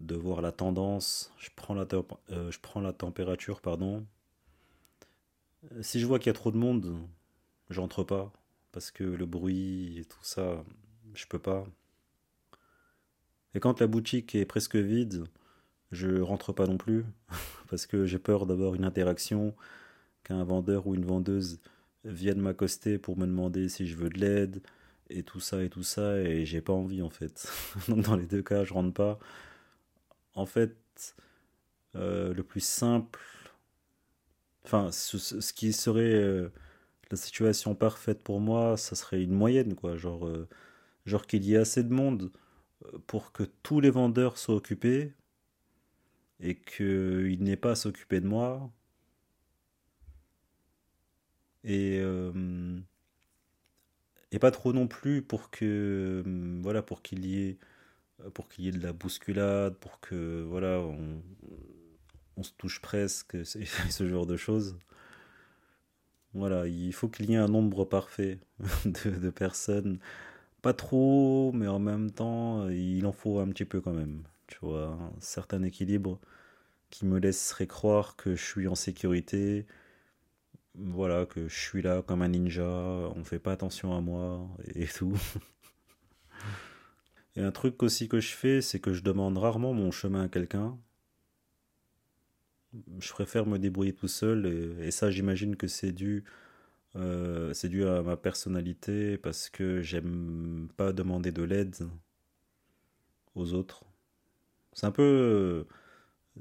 de 0.00 0.14
voir 0.16 0.42
la 0.42 0.52
tendance. 0.52 1.32
Je 1.38 1.48
prends 1.56 1.72
la, 1.72 1.86
euh, 2.30 2.92
température, 2.92 3.62
pardon. 3.62 4.06
Si 5.80 5.98
je 5.98 6.04
vois 6.04 6.18
qu'il 6.18 6.26
y 6.26 6.28
a 6.28 6.34
trop 6.34 6.52
de 6.52 6.58
monde, 6.58 6.94
j'entre 7.70 8.04
pas 8.04 8.30
parce 8.70 8.90
que 8.90 9.04
le 9.04 9.24
bruit 9.24 10.00
et 10.00 10.04
tout 10.04 10.22
ça, 10.22 10.62
je 11.14 11.24
peux 11.24 11.38
pas. 11.38 11.66
Et 13.54 13.60
quand 13.60 13.80
la 13.80 13.86
boutique 13.86 14.34
est 14.34 14.44
presque 14.44 14.76
vide, 14.76 15.24
je 15.90 16.20
rentre 16.20 16.52
pas 16.52 16.66
non 16.66 16.76
plus 16.76 17.06
parce 17.70 17.86
que 17.86 18.04
j'ai 18.04 18.18
peur 18.18 18.44
d'avoir 18.44 18.74
une 18.74 18.84
interaction 18.84 19.54
qu'un 20.24 20.44
vendeur 20.44 20.86
ou 20.86 20.94
une 20.94 21.04
vendeuse 21.04 21.60
viennent 22.04 22.40
m'accoster 22.40 22.98
pour 22.98 23.18
me 23.18 23.26
demander 23.26 23.68
si 23.68 23.86
je 23.86 23.96
veux 23.96 24.08
de 24.08 24.18
l'aide 24.20 24.62
et 25.10 25.22
tout 25.22 25.40
ça 25.40 25.62
et 25.62 25.70
tout 25.70 25.82
ça 25.82 26.18
et 26.20 26.44
j'ai 26.46 26.60
pas 26.60 26.72
envie 26.72 27.02
en 27.02 27.10
fait. 27.10 27.50
Donc 27.88 28.02
dans 28.04 28.16
les 28.16 28.26
deux 28.26 28.42
cas, 28.42 28.64
je 28.64 28.74
rentre 28.74 28.94
pas. 28.94 29.18
En 30.34 30.46
fait, 30.46 31.16
euh, 31.96 32.34
le 32.34 32.42
plus 32.42 32.60
simple, 32.60 33.20
enfin, 34.64 34.90
ce, 34.92 35.52
qui 35.52 35.72
serait 35.72 36.02
euh, 36.14 36.50
la 37.10 37.16
situation 37.16 37.74
parfaite 37.74 38.22
pour 38.22 38.40
moi, 38.40 38.76
ça 38.76 38.94
serait 38.96 39.22
une 39.22 39.32
moyenne 39.32 39.74
quoi, 39.74 39.96
genre, 39.96 40.26
euh, 40.26 40.48
genre 41.06 41.26
qu'il 41.26 41.44
y 41.44 41.54
ait 41.54 41.58
assez 41.58 41.82
de 41.82 41.92
monde 41.92 42.30
pour 43.06 43.32
que 43.32 43.42
tous 43.62 43.80
les 43.80 43.90
vendeurs 43.90 44.38
soient 44.38 44.54
occupés 44.56 45.14
et 46.40 46.56
qu'il 46.56 47.42
n'ait 47.42 47.56
pas 47.56 47.72
à 47.72 47.74
s'occuper 47.74 48.20
de 48.20 48.26
moi 48.26 48.70
et 51.64 51.98
euh, 52.00 52.78
et 54.32 54.38
pas 54.38 54.50
trop 54.50 54.72
non 54.72 54.86
plus 54.86 55.22
pour 55.22 55.50
que 55.50 56.22
euh, 56.26 56.60
voilà 56.62 56.82
pour 56.82 57.02
qu'il 57.02 57.26
y 57.26 57.42
ait 57.48 57.58
pour 58.34 58.48
qu'il 58.48 58.64
y 58.64 58.68
ait 58.68 58.72
de 58.72 58.82
la 58.82 58.92
bousculade 58.92 59.76
pour 59.76 60.00
que 60.00 60.42
voilà 60.48 60.80
on 62.36 62.42
se 62.42 62.52
touche 62.58 62.80
presque 62.80 63.36
ce 63.44 64.08
genre 64.08 64.26
de 64.26 64.36
choses. 64.36 64.78
Voilà 66.34 66.66
il 66.66 66.92
faut 66.92 67.08
qu'il 67.08 67.30
y 67.30 67.34
ait 67.34 67.36
un 67.36 67.48
nombre 67.48 67.84
parfait 67.84 68.38
de, 68.84 69.10
de, 69.10 69.30
personnes. 69.30 69.98
Pas 70.62 70.74
trop 70.74 71.52
mais 71.52 71.68
en 71.68 71.78
même 71.78 72.10
temps 72.10 72.68
il 72.68 73.06
en 73.06 73.12
faut 73.12 73.38
un 73.40 73.48
petit 73.48 73.64
peu 73.64 73.80
quand 73.80 73.92
même. 73.92 74.22
Tu 74.46 74.58
vois 74.62 74.88
un 74.88 75.12
certain 75.20 75.62
équilibre 75.62 76.20
qui 76.90 77.06
me 77.06 77.18
laisserait 77.18 77.66
croire 77.66 78.16
que 78.16 78.36
je 78.36 78.44
suis 78.44 78.68
en 78.68 78.74
sécurité 78.74 79.66
voilà, 80.78 81.26
que 81.26 81.48
je 81.48 81.58
suis 81.58 81.82
là 81.82 82.02
comme 82.02 82.22
un 82.22 82.28
ninja, 82.28 82.62
on 82.64 83.24
fait 83.24 83.38
pas 83.38 83.52
attention 83.52 83.96
à 83.96 84.00
moi 84.00 84.48
et 84.74 84.86
tout. 84.86 85.16
Et 87.36 87.40
un 87.42 87.52
truc 87.52 87.82
aussi 87.84 88.08
que 88.08 88.18
je 88.18 88.34
fais, 88.34 88.60
c'est 88.60 88.80
que 88.80 88.92
je 88.92 89.02
demande 89.02 89.38
rarement 89.38 89.72
mon 89.72 89.92
chemin 89.92 90.24
à 90.24 90.28
quelqu'un. 90.28 90.76
Je 92.98 93.12
préfère 93.12 93.46
me 93.46 93.58
débrouiller 93.58 93.94
tout 93.94 94.08
seul 94.08 94.46
et, 94.80 94.90
ça 94.90 95.10
j'imagine 95.10 95.54
que 95.56 95.68
c'est 95.68 95.92
dû 95.92 96.24
euh, 96.96 97.54
dû 97.64 97.84
à 97.84 98.02
ma 98.02 98.16
personnalité 98.16 99.18
parce 99.18 99.50
que 99.50 99.82
j'aime 99.82 100.68
pas 100.76 100.92
demander 100.92 101.30
de 101.30 101.42
l'aide 101.44 101.76
aux 103.36 103.54
autres. 103.54 103.84
C'est 104.72 104.86
un 104.86 104.90
peu 104.92 105.64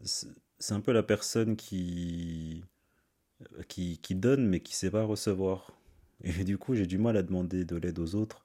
c'est 0.04 0.73
un 0.73 0.82
peu 0.82 0.91
la 0.93 1.04
personne 1.04 1.56
qui 1.56 2.63
qui, 3.67 4.00
qui 4.00 4.15
donne 4.15 4.47
mais 4.47 4.60
qui 4.60 4.76
sait 4.76 4.91
pas 4.91 5.04
recevoir. 5.04 5.71
Et 6.23 6.43
du 6.43 6.58
coup, 6.58 6.76
j'ai 6.76 6.88
du 6.88 6.97
mal 6.97 7.17
à 7.17 7.23
demander 7.23 7.65
de 7.65 7.76
l'aide 7.76 8.00
aux 8.00 8.15
autres. 8.15 8.43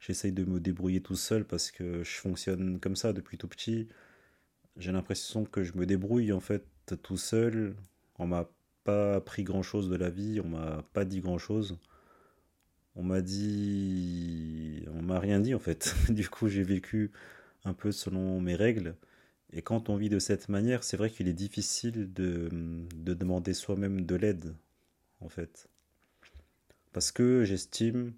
J'essaye 0.00 0.32
de 0.32 0.44
me 0.44 0.60
débrouiller 0.60 1.00
tout 1.02 1.16
seul 1.16 1.44
parce 1.44 1.70
que 1.70 2.04
je 2.04 2.16
fonctionne 2.16 2.78
comme 2.80 2.96
ça 2.96 3.12
depuis 3.12 3.38
tout 3.38 3.48
petit. 3.48 3.88
J'ai 4.76 4.92
l'impression 4.92 5.44
que 5.44 5.64
je 5.64 5.74
me 5.74 5.86
débrouille 5.86 6.32
en 6.32 6.40
fait 6.40 6.64
tout 7.02 7.16
seul. 7.16 7.74
On 8.18 8.26
m'a 8.26 8.48
pas 8.84 9.16
appris 9.16 9.44
grand 9.44 9.62
chose 9.62 9.90
de 9.90 9.96
la 9.96 10.10
vie, 10.10 10.40
on 10.40 10.48
m'a 10.48 10.84
pas 10.92 11.04
dit 11.04 11.20
grand 11.20 11.38
chose. 11.38 11.78
On 12.94 13.02
m'a 13.02 13.20
dit. 13.22 14.84
On 14.94 15.02
m'a 15.02 15.18
rien 15.18 15.40
dit 15.40 15.54
en 15.54 15.58
fait. 15.58 15.94
du 16.10 16.28
coup, 16.28 16.48
j'ai 16.48 16.62
vécu 16.62 17.10
un 17.64 17.74
peu 17.74 17.92
selon 17.92 18.40
mes 18.40 18.54
règles. 18.54 18.94
Et 19.52 19.62
quand 19.62 19.88
on 19.88 19.96
vit 19.96 20.10
de 20.10 20.18
cette 20.18 20.48
manière, 20.48 20.84
c'est 20.84 20.96
vrai 20.96 21.10
qu'il 21.10 21.28
est 21.28 21.32
difficile 21.32 22.12
de, 22.12 22.48
de 22.94 23.14
demander 23.14 23.54
soi-même 23.54 24.04
de 24.04 24.14
l'aide, 24.14 24.54
en 25.20 25.28
fait. 25.28 25.68
Parce 26.92 27.12
que 27.12 27.44
j'estime, 27.44 28.12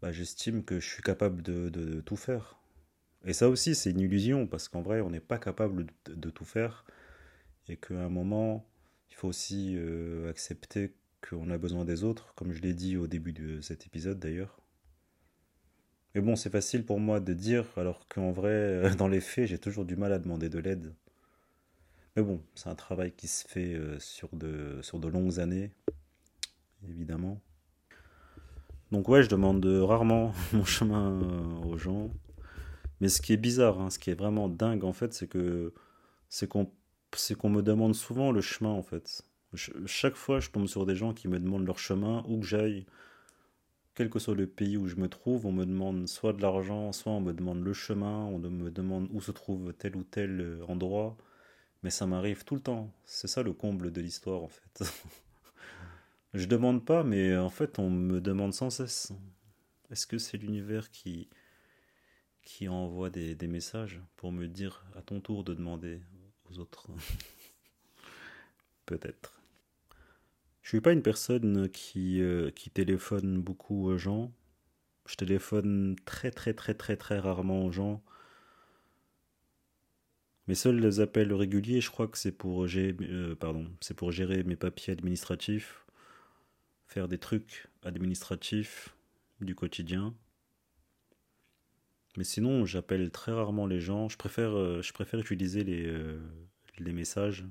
bah, 0.00 0.10
que 0.12 0.80
je 0.80 0.88
suis 0.88 1.02
capable 1.02 1.42
de, 1.42 2.00
tout 2.00 2.16
faire. 2.16 2.58
Et 3.24 3.32
ça 3.32 3.48
aussi, 3.48 3.74
c'est 3.74 3.90
une 3.90 4.00
illusion, 4.00 4.46
parce 4.46 4.68
qu'en 4.68 4.80
vrai, 4.80 5.00
on 5.00 5.10
n'est 5.10 5.20
pas 5.20 5.38
capable 5.38 5.86
de, 6.06 6.14
de, 6.14 6.30
tout 6.30 6.44
faire. 6.44 6.84
Et 7.68 7.76
qu'à 7.76 8.04
un 8.04 8.08
moment, 8.08 8.66
il 9.10 9.16
faut 9.16 9.28
aussi 9.28 9.74
euh, 9.76 10.30
accepter 10.30 10.94
qu'on 11.28 11.50
a 11.50 11.58
besoin 11.58 11.84
des 11.84 12.04
autres, 12.04 12.32
comme 12.36 12.52
je 12.52 12.62
l'ai 12.62 12.74
dit 12.74 12.96
au 12.96 13.06
début 13.06 13.32
de 13.32 13.60
cet 13.60 13.86
épisode 13.86 14.18
d'ailleurs. 14.18 14.60
Mais 16.14 16.20
bon, 16.20 16.36
c'est 16.36 16.50
facile 16.50 16.84
pour 16.84 17.00
moi 17.00 17.20
de 17.20 17.34
dire, 17.34 17.64
alors 17.76 18.08
qu'en 18.08 18.32
vrai, 18.32 18.94
dans 18.96 19.08
les 19.08 19.20
faits, 19.20 19.48
j'ai 19.48 19.58
toujours 19.58 19.84
du 19.84 19.96
mal 19.96 20.12
à 20.12 20.18
demander 20.18 20.48
de 20.48 20.58
l'aide. 20.58 20.94
Mais 22.16 22.22
bon, 22.22 22.42
c'est 22.54 22.68
un 22.68 22.74
travail 22.74 23.12
qui 23.12 23.28
se 23.28 23.46
fait 23.46 23.74
euh, 23.74 23.98
sur 24.00 24.28
de, 24.32 25.08
longues 25.08 25.38
années, 25.38 25.70
évidemment. 26.88 27.40
Donc 28.90 29.08
ouais, 29.08 29.22
je 29.22 29.28
demande 29.28 29.64
rarement 29.64 30.32
mon 30.52 30.64
chemin 30.64 31.12
euh, 31.12 31.66
aux 31.66 31.76
gens. 31.76 32.10
Mais 33.00 33.08
ce 33.08 33.22
qui 33.22 33.32
est 33.32 33.36
bizarre, 33.36 33.80
hein, 33.80 33.90
ce 33.90 33.98
qui 33.98 34.10
est 34.10 34.14
vraiment 34.14 34.48
dingue 34.48 34.82
en 34.82 34.92
fait, 34.92 35.14
c'est 35.14 35.28
que 35.28 35.72
c'est 36.28 36.48
qu'on 36.48 36.70
c'est 37.14 37.36
qu'on 37.36 37.50
me 37.50 37.62
demande 37.62 37.94
souvent 37.94 38.32
le 38.32 38.40
chemin 38.40 38.70
en 38.70 38.82
fait. 38.82 39.22
chaque 39.86 40.16
fois, 40.16 40.40
je 40.40 40.50
tombe 40.50 40.66
sur 40.66 40.86
des 40.86 40.96
gens 40.96 41.14
qui 41.14 41.28
me 41.28 41.38
demandent 41.38 41.66
leur 41.66 41.78
chemin, 41.78 42.24
où 42.26 42.40
que 42.40 42.46
j'aille, 42.46 42.86
quel 43.98 44.10
que 44.10 44.20
soit 44.20 44.36
le 44.36 44.46
pays 44.46 44.76
où 44.76 44.86
je 44.86 44.94
me 44.94 45.08
trouve, 45.08 45.44
on 45.44 45.50
me 45.50 45.66
demande 45.66 46.06
soit 46.06 46.32
de 46.32 46.40
l'argent, 46.40 46.92
soit 46.92 47.10
on 47.10 47.20
me 47.20 47.32
demande 47.32 47.64
le 47.64 47.72
chemin, 47.72 48.26
on 48.26 48.38
me 48.38 48.70
demande 48.70 49.08
où 49.10 49.20
se 49.20 49.32
trouve 49.32 49.72
tel 49.72 49.96
ou 49.96 50.04
tel 50.04 50.40
euh, 50.40 50.64
endroit. 50.68 51.16
Mais 51.82 51.90
ça 51.90 52.06
m'arrive 52.06 52.44
tout 52.44 52.54
le 52.54 52.60
temps. 52.60 52.92
C'est 53.04 53.26
ça 53.26 53.42
le 53.42 53.52
comble 53.52 53.90
de 53.90 54.00
l'histoire 54.00 54.44
en 54.44 54.46
fait. 54.46 54.84
je 56.34 56.46
demande 56.46 56.84
pas, 56.84 57.02
mais 57.02 57.36
en 57.36 57.50
fait 57.50 57.80
on 57.80 57.90
me 57.90 58.20
demande 58.20 58.54
sans 58.54 58.70
cesse. 58.70 59.10
Est-ce 59.90 60.06
que 60.06 60.18
c'est 60.18 60.36
l'univers 60.38 60.92
qui 60.92 61.28
envoie 62.68 63.10
des, 63.10 63.48
messages 63.48 64.00
pour 64.14 64.30
me 64.30 64.46
dire 64.46 64.86
à 64.94 65.02
ton 65.02 65.20
tour 65.20 65.42
de 65.42 65.54
demander 65.54 66.00
aux 66.48 66.60
autres? 66.60 66.86
Peut-être. 68.86 69.37
Je 70.68 70.72
suis 70.72 70.82
pas 70.82 70.92
une 70.92 71.00
personne 71.00 71.70
qui, 71.70 72.20
euh, 72.20 72.50
qui 72.50 72.68
téléphone 72.68 73.40
beaucoup 73.40 73.86
aux 73.86 73.96
gens. 73.96 74.30
Je 75.06 75.14
téléphone 75.14 75.96
très 76.04 76.30
très 76.30 76.52
très 76.52 76.74
très 76.74 76.94
très 76.98 77.18
rarement 77.18 77.64
aux 77.64 77.72
gens. 77.72 78.04
Mes 80.46 80.54
seuls 80.54 81.00
appels 81.00 81.32
réguliers, 81.32 81.80
je 81.80 81.90
crois 81.90 82.06
que 82.06 82.18
c'est 82.18 82.32
pour, 82.32 82.66
gérer, 82.66 82.94
euh, 83.00 83.34
pour 83.96 84.12
gérer 84.12 84.42
mes 84.42 84.56
papiers 84.56 84.92
administratifs, 84.92 85.86
faire 86.86 87.08
des 87.08 87.16
trucs 87.16 87.68
administratifs 87.82 88.94
du 89.40 89.54
quotidien. 89.54 90.14
Mais 92.18 92.24
sinon, 92.24 92.66
j'appelle 92.66 93.10
très 93.10 93.32
rarement 93.32 93.66
les 93.66 93.80
gens. 93.80 94.10
Je 94.10 94.18
préfère, 94.18 94.54
euh, 94.54 94.82
je 94.82 94.92
préfère 94.92 95.20
utiliser 95.20 95.64
les, 95.64 95.90
les 96.78 96.92
messages. 96.92 97.46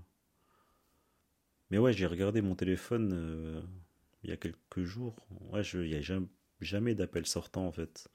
Mais 1.70 1.78
ouais, 1.78 1.94
j'ai 1.94 2.06
regardé 2.06 2.42
mon 2.42 2.56
téléphone 2.56 3.12
euh, 3.14 3.62
il 4.24 4.30
y 4.30 4.34
a 4.34 4.38
quelques 4.38 4.84
jours. 4.84 5.16
Ouais, 5.52 5.62
il 5.62 5.90
n'y 5.90 5.96
a 5.96 6.02
jamais, 6.02 6.28
jamais 6.62 6.96
d'appel 6.96 7.26
sortant 7.26 7.68
en 7.68 7.72
fait. 7.72 8.10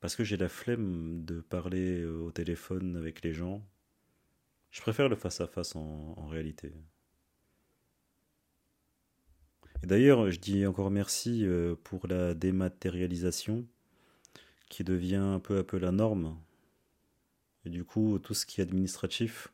Parce 0.00 0.16
que 0.16 0.24
j'ai 0.24 0.36
la 0.36 0.48
flemme 0.48 1.24
de 1.24 1.40
parler 1.40 2.04
au 2.04 2.30
téléphone 2.30 2.96
avec 2.96 3.22
les 3.22 3.32
gens. 3.32 3.66
Je 4.70 4.80
préfère 4.80 5.08
le 5.08 5.16
face-à-face 5.16 5.74
en, 5.76 6.14
en 6.16 6.26
réalité. 6.26 6.72
Et 9.82 9.86
d'ailleurs, 9.86 10.30
je 10.30 10.38
dis 10.38 10.66
encore 10.66 10.90
merci 10.90 11.46
pour 11.84 12.06
la 12.06 12.34
dématérialisation 12.34 13.66
qui 14.68 14.84
devient 14.84 15.40
peu 15.42 15.58
à 15.58 15.64
peu 15.64 15.78
la 15.78 15.92
norme. 15.92 16.38
Et 17.64 17.70
du 17.70 17.84
coup, 17.84 18.18
tout 18.18 18.34
ce 18.34 18.46
qui 18.46 18.60
est 18.60 18.64
administratif, 18.64 19.52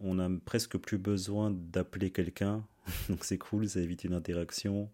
on 0.00 0.14
n'a 0.14 0.28
presque 0.44 0.76
plus 0.76 0.98
besoin 0.98 1.50
d'appeler 1.50 2.10
quelqu'un. 2.10 2.66
Donc 3.08 3.24
c'est 3.24 3.38
cool, 3.38 3.68
ça 3.68 3.80
évite 3.80 4.04
une 4.04 4.14
interaction. 4.14 4.90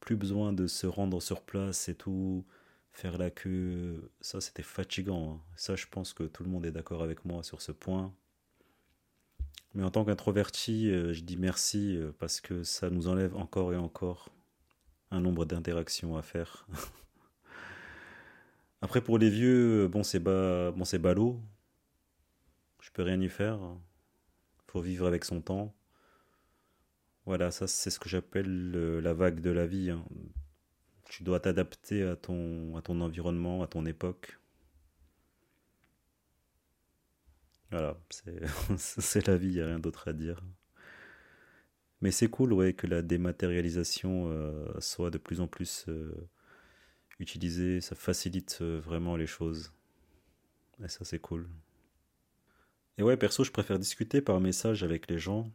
Plus 0.00 0.16
besoin 0.16 0.52
de 0.52 0.66
se 0.66 0.86
rendre 0.86 1.20
sur 1.20 1.42
place 1.42 1.88
et 1.88 1.94
tout, 1.94 2.44
faire 2.92 3.18
la 3.18 3.30
queue. 3.30 4.10
Ça, 4.20 4.40
c'était 4.40 4.62
fatigant. 4.62 5.34
Hein. 5.34 5.40
Ça, 5.56 5.76
je 5.76 5.86
pense 5.90 6.12
que 6.12 6.24
tout 6.24 6.42
le 6.42 6.50
monde 6.50 6.66
est 6.66 6.72
d'accord 6.72 7.02
avec 7.02 7.24
moi 7.24 7.42
sur 7.42 7.60
ce 7.60 7.72
point. 7.72 8.14
Mais 9.74 9.84
en 9.84 9.90
tant 9.90 10.04
qu'introverti, 10.04 10.90
euh, 10.90 11.12
je 11.12 11.22
dis 11.22 11.36
merci 11.36 11.96
euh, 11.96 12.12
parce 12.18 12.40
que 12.40 12.64
ça 12.64 12.90
nous 12.90 13.06
enlève 13.06 13.36
encore 13.36 13.72
et 13.72 13.76
encore 13.76 14.30
un 15.10 15.20
nombre 15.20 15.44
d'interactions 15.44 16.16
à 16.16 16.22
faire. 16.22 16.66
Après, 18.82 19.00
pour 19.00 19.18
les 19.18 19.30
vieux, 19.30 19.86
bon, 19.88 20.02
c'est 20.02 20.18
bon, 20.18 20.72
ballot. 21.00 21.40
Je 22.80 22.90
peux 22.90 23.02
rien 23.02 23.20
y 23.20 23.28
faire. 23.28 23.60
Faut 24.70 24.80
vivre 24.80 25.06
avec 25.06 25.24
son 25.24 25.40
temps. 25.40 25.74
Voilà, 27.26 27.50
ça, 27.50 27.66
c'est 27.66 27.90
ce 27.90 27.98
que 27.98 28.08
j'appelle 28.08 28.70
la 29.00 29.14
vague 29.14 29.40
de 29.40 29.50
la 29.50 29.66
vie. 29.66 29.90
Hein. 29.90 30.04
Tu 31.06 31.24
dois 31.24 31.40
t'adapter 31.40 32.04
à 32.04 32.14
ton, 32.16 32.76
à 32.76 32.82
ton 32.82 33.00
environnement, 33.00 33.62
à 33.64 33.66
ton 33.66 33.84
époque. 33.84 34.38
Voilà, 37.70 37.96
c'est 38.10 39.26
la 39.26 39.36
vie, 39.36 39.48
il 39.48 39.54
n'y 39.54 39.60
a 39.60 39.66
rien 39.66 39.78
d'autre 39.80 40.08
à 40.08 40.12
dire. 40.12 40.40
Mais 42.00 42.10
c'est 42.12 42.28
cool, 42.28 42.52
ouais, 42.52 42.72
que 42.72 42.86
la 42.86 43.02
dématérialisation 43.02 44.28
euh, 44.30 44.72
soit 44.80 45.10
de 45.10 45.18
plus 45.18 45.40
en 45.40 45.48
plus 45.48 45.84
euh, 45.88 46.28
utiliser, 47.18 47.80
ça 47.80 47.94
facilite 47.96 48.58
euh, 48.62 48.80
vraiment 48.80 49.16
les 49.16 49.26
choses. 49.26 49.72
Et 50.84 50.88
ça, 50.88 51.04
c'est 51.04 51.18
cool. 51.18 51.48
Et 53.00 53.02
ouais, 53.02 53.16
perso, 53.16 53.44
je 53.44 53.50
préfère 53.50 53.78
discuter 53.78 54.20
par 54.20 54.40
message 54.40 54.84
avec 54.84 55.10
les 55.10 55.18
gens. 55.18 55.50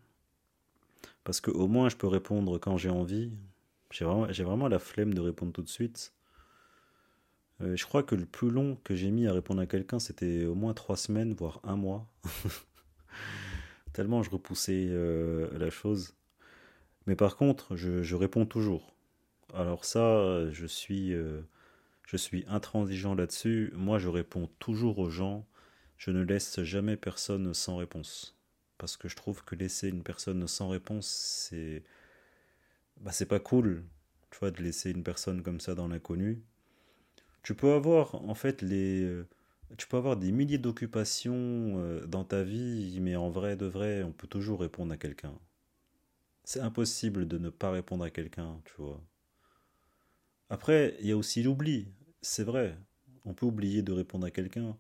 Parce 1.24 1.42
qu'au 1.42 1.68
moins, 1.68 1.90
je 1.90 1.96
peux 1.96 2.08
répondre 2.08 2.58
quand 2.58 2.76
j'ai 2.76 2.90
envie. 2.90 3.34
J'ai 3.92 4.04
vraiment, 4.04 4.68
la 4.68 4.80
flemme 4.80 5.14
de 5.14 5.22
répondre 5.22 5.52
tout 5.52 5.62
de 5.62 5.70
suite. 5.70 6.16
Euh, 7.62 7.76
je 7.76 7.86
crois 7.86 8.02
que 8.02 8.16
le 8.16 8.26
plus 8.26 8.50
long 8.50 8.80
que 8.84 8.96
j'ai 8.96 9.12
mis 9.12 9.28
à 9.28 9.32
répondre 9.32 9.62
à 9.62 9.68
quelqu'un, 9.68 10.00
c'était 10.00 10.46
au 10.46 10.56
moins 10.56 10.74
trois 10.74 10.98
semaines, 10.98 11.36
voire 11.36 11.60
un 11.64 11.76
mois. 11.76 12.12
Tellement 13.94 14.24
je 14.24 14.32
repoussais 14.32 14.88
euh, 14.90 15.48
la 15.56 15.70
chose. 15.70 16.16
Mais 17.06 17.16
par 17.16 17.38
contre, 17.38 17.76
je, 17.76 18.16
réponds 18.16 18.48
toujours. 18.48 18.96
Alors 19.54 19.86
ça, 19.86 20.52
suis, 20.66 21.14
je 22.08 22.18
suis 22.18 22.44
intransigeant 22.48 23.14
là-dessus. 23.14 23.72
Moi, 23.76 24.00
je 24.00 24.10
réponds 24.10 24.50
toujours 24.58 24.98
aux 24.98 25.12
gens. 25.12 25.46
Je 25.98 26.12
ne 26.12 26.24
laisse 26.24 26.62
jamais 26.64 26.98
personne 26.98 27.54
sans 27.54 27.78
réponse. 27.78 28.38
Parce 28.78 28.98
que 28.98 29.08
je 29.08 29.16
trouve 29.16 29.44
que 29.44 29.56
laisser 29.56 29.90
une 29.90 30.04
personne 30.04 30.48
sans 30.48 30.70
réponse, 30.70 31.08
c'est. 31.08 31.84
Bah, 33.02 33.12
c'est 33.12 33.26
pas 33.26 33.40
cool, 33.40 33.84
tu 34.32 34.40
vois, 34.40 34.52
de 34.52 34.62
laisser 34.62 34.92
une 34.92 35.04
personne 35.04 35.42
comme 35.44 35.60
ça 35.60 35.76
dans 35.76 35.88
l'inconnu. 35.88 36.42
Tu 37.44 37.56
peux 37.56 37.74
avoir, 37.74 38.16
en 38.16 38.36
fait, 38.36 38.62
les. 38.62 39.04
Euh, 39.04 39.28
tu 39.78 39.88
peux 39.88 39.98
avoir 39.98 40.18
des 40.18 40.32
milliers 40.32 40.58
d'occupations 40.58 41.34
euh, 41.36 42.06
dans 42.08 42.24
ta 42.24 42.44
vie, 42.44 43.00
mais 43.02 43.16
en 43.16 43.30
vrai 43.30 43.56
de 43.56 43.66
vrai, 43.66 44.04
on 44.04 44.12
peut 44.12 44.28
toujours 44.28 44.60
répondre 44.62 44.94
à 44.94 44.98
quelqu'un. 44.98 45.34
C'est 46.46 46.62
impossible 46.62 47.28
de 47.28 47.38
ne 47.38 47.50
pas 47.50 47.72
répondre 47.72 48.04
à 48.04 48.10
quelqu'un, 48.10 48.62
tu 48.66 48.74
vois. 48.78 49.02
Après, 50.50 50.96
il 51.00 51.08
y 51.08 51.12
a 51.12 51.18
aussi 51.18 51.44
l'oubli. 51.44 51.88
C'est 52.22 52.44
vrai, 52.44 52.78
on 53.26 53.34
peut 53.34 53.46
oublier 53.46 53.82
de 53.84 53.92
répondre 53.92 54.26
à 54.26 54.32
quelqu'un. 54.32 54.78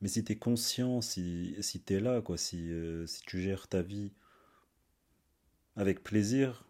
Mais 0.00 0.08
si 0.08 0.24
tu 0.24 0.32
es 0.32 0.36
conscient, 0.36 1.00
si, 1.00 1.56
si 1.60 1.82
tu 1.82 1.94
es 1.94 2.00
là, 2.00 2.20
quoi, 2.22 2.36
si, 2.38 2.70
euh, 2.70 3.06
si 3.06 3.22
tu 3.22 3.40
gères 3.40 3.68
ta 3.68 3.82
vie 3.82 4.12
avec 5.76 6.02
plaisir, 6.02 6.66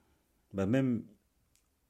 bah 0.53 0.67
même 0.67 1.05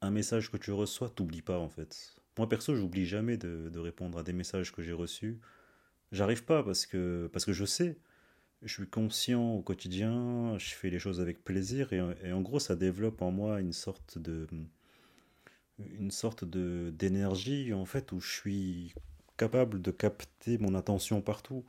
un 0.01 0.11
message 0.11 0.51
que 0.51 0.57
tu 0.57 0.73
reçois, 0.73 1.11
t'oublies 1.11 1.43
pas 1.43 1.59
en 1.59 1.69
fait. 1.69 2.17
Moi 2.39 2.49
perso, 2.49 2.77
j'oublie 2.77 3.07
jamais 3.07 3.37
de, 3.37 3.69
de, 3.73 3.79
répondre 3.79 4.19
à 4.19 4.23
des 4.23 4.33
messages 4.33 4.73
que 4.73 4.83
j'ai 4.83 4.93
reçus. 4.93 5.41
J'arrive 6.13 6.45
pas 6.45 6.63
parce 6.63 6.87
que, 6.87 7.29
parce 7.33 7.45
que 7.45 7.53
je 7.53 7.65
sais, 7.65 7.99
je 8.63 8.73
suis 8.73 8.89
conscient 8.89 9.55
au 9.55 9.63
quotidien, 9.63 10.57
je 10.59 10.75
fais 10.75 10.91
les 10.91 10.99
choses 10.99 11.21
avec 11.21 11.45
plaisir 11.45 11.93
et, 11.93 12.03
et 12.25 12.33
en 12.33 12.41
gros 12.43 12.61
ça 12.61 12.77
développe 12.77 13.23
en 13.23 13.31
moi 13.33 13.61
une 13.61 13.73
sorte 13.73 14.19
de, 14.19 14.47
une 15.79 16.11
sorte 16.11 16.45
de 16.45 16.91
d'énergie 16.97 17.73
en 17.73 17.85
fait 17.85 18.13
où 18.13 18.21
je 18.21 18.33
suis 18.33 18.95
capable 19.39 19.81
de 19.81 19.91
capter 19.91 20.59
mon 20.59 20.75
attention 20.75 21.23
partout. 21.23 21.65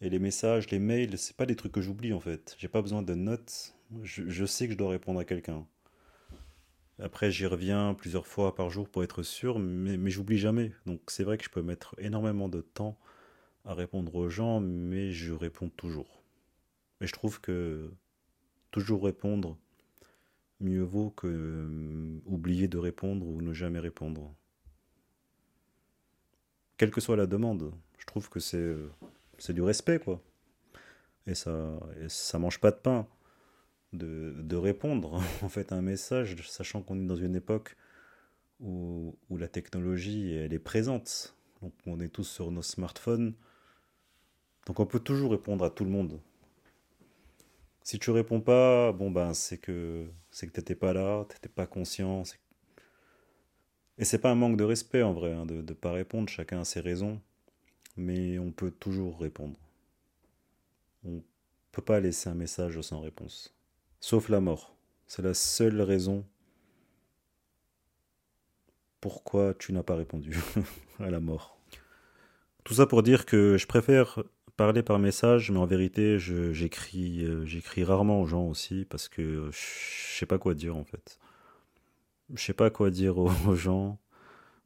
Et 0.00 0.10
les 0.10 0.20
messages 0.20 0.70
les 0.70 0.78
mails 0.78 1.18
c'est 1.18 1.36
pas 1.36 1.46
des 1.46 1.56
trucs 1.56 1.72
que 1.72 1.80
j'oublie 1.80 2.12
en 2.12 2.20
fait. 2.20 2.54
J'ai 2.58 2.68
pas 2.68 2.82
besoin 2.82 3.02
de 3.02 3.14
notes. 3.14 3.74
Je, 4.02 4.44
sais 4.44 4.66
que 4.66 4.74
je 4.74 4.78
dois 4.78 4.90
répondre 4.90 5.18
à 5.18 5.24
quelqu'un. 5.24 5.66
Après 7.00 7.32
j'y 7.32 7.46
reviens 7.46 7.94
plusieurs 7.94 8.26
fois 8.26 8.54
par 8.54 8.70
jour 8.70 8.88
pour 8.88 9.02
être 9.02 9.22
sûr 9.24 9.58
mais, 9.58 9.96
mais 9.96 10.10
j'oublie 10.10 10.38
jamais. 10.38 10.72
Donc 10.86 11.00
c'est 11.08 11.24
vrai 11.24 11.38
que 11.38 11.44
je 11.44 11.50
peux 11.50 11.62
mettre 11.62 11.96
énormément 11.98 12.48
de 12.48 12.60
temps 12.60 12.96
à 13.64 13.74
répondre 13.74 14.14
aux 14.14 14.28
gens 14.28 14.60
mais 14.60 15.10
je 15.10 15.32
réponds 15.32 15.70
toujours. 15.70 16.22
Et 17.00 17.06
je 17.08 17.12
trouve 17.12 17.40
que 17.40 17.90
toujours 18.70 19.04
répondre 19.04 19.58
mieux 20.60 20.82
vaut 20.82 21.10
que 21.10 21.26
euh, 21.26 22.20
oublier 22.26 22.68
de 22.68 22.78
répondre 22.78 23.26
ou 23.26 23.40
ne 23.42 23.52
jamais 23.52 23.78
répondre. 23.78 24.34
Quelle 26.78 26.90
que 26.90 27.00
soit 27.00 27.16
la 27.16 27.26
demande, 27.26 27.72
je 27.98 28.06
trouve 28.06 28.30
que 28.30 28.40
c'est 28.40 28.56
euh, 28.56 28.90
c'est 29.36 29.52
du 29.52 29.62
respect 29.62 29.98
quoi. 29.98 30.22
Et 31.26 31.34
ça 31.34 31.78
et 32.00 32.08
ça 32.08 32.38
mange 32.38 32.60
pas 32.60 32.70
de 32.70 32.76
pain 32.76 33.06
de, 33.92 34.56
répondre 34.56 35.20
en 35.42 35.48
fait 35.48 35.72
à 35.72 35.76
un 35.76 35.82
message, 35.82 36.36
sachant 36.48 36.82
qu'on 36.82 37.00
est 37.00 37.06
dans 37.06 37.16
une 37.16 37.36
époque 37.36 37.76
où, 38.60 39.16
où 39.30 39.36
la 39.36 39.48
technologie 39.48 40.34
elle 40.34 40.52
est 40.52 40.58
présente. 40.58 41.36
Donc 41.62 41.72
on 41.86 42.00
est 42.00 42.08
tous 42.08 42.24
sur 42.24 42.50
nos 42.50 42.62
smartphones. 42.62 43.34
Donc 44.66 44.80
on 44.80 44.86
peut 44.86 45.00
toujours 45.00 45.32
répondre 45.32 45.64
à 45.64 45.70
tout 45.70 45.84
le 45.84 45.90
monde. 45.90 46.20
Si 47.82 47.98
tu 47.98 48.10
réponds 48.10 48.40
pas, 48.40 48.92
bon 48.92 49.10
ben 49.10 49.34
c'est 49.34 49.58
que 49.58 50.06
c'est 50.30 50.46
que 50.46 50.52
t'étais 50.52 50.74
pas 50.74 50.92
là, 50.92 51.24
t'étais 51.24 51.48
pas 51.48 51.66
conscient. 51.66 52.22
Et 53.98 54.04
c'est 54.04 54.18
pas 54.18 54.30
un 54.30 54.36
manque 54.36 54.56
de 54.56 54.64
respect 54.64 55.02
en 55.02 55.12
vrai 55.12 55.32
hein, 55.32 55.44
de 55.44 55.54
ne 55.56 55.72
pas 55.72 55.92
répondre. 55.92 56.28
Chacun 56.28 56.60
a 56.60 56.64
ses 56.64 56.80
raisons, 56.80 57.20
mais 57.96 58.38
on 58.38 58.52
peut 58.52 58.70
toujours 58.70 59.18
répondre. 59.18 59.58
On 61.04 61.22
peut 61.72 61.82
pas 61.82 62.00
laisser 62.00 62.28
un 62.28 62.34
message 62.34 62.80
sans 62.80 63.00
réponse, 63.00 63.54
sauf 64.00 64.28
la 64.28 64.40
mort. 64.40 64.74
C'est 65.06 65.22
la 65.22 65.34
seule 65.34 65.80
raison 65.80 66.24
pourquoi 69.00 69.54
tu 69.54 69.72
n'as 69.72 69.82
pas 69.82 69.96
répondu 69.96 70.36
à 70.98 71.10
la 71.10 71.20
mort. 71.20 71.56
Tout 72.64 72.74
ça 72.74 72.86
pour 72.86 73.02
dire 73.02 73.26
que 73.26 73.56
je 73.56 73.66
préfère 73.66 74.22
parler 74.56 74.82
par 74.82 74.98
message, 74.98 75.50
mais 75.50 75.58
en 75.58 75.66
vérité, 75.66 76.18
j'écris 76.18 77.24
euh, 77.24 77.46
j'écris 77.46 77.84
rarement 77.84 78.20
aux 78.20 78.26
gens 78.26 78.46
aussi 78.46 78.84
parce 78.84 79.08
que 79.08 79.48
je 79.52 80.18
sais 80.18 80.26
pas 80.26 80.38
quoi 80.38 80.54
dire 80.54 80.76
en 80.76 80.84
fait. 80.84 81.18
Je 82.34 82.42
sais 82.42 82.52
pas 82.52 82.70
quoi 82.70 82.90
dire 82.90 83.18
aux, 83.18 83.54
gens. 83.54 83.98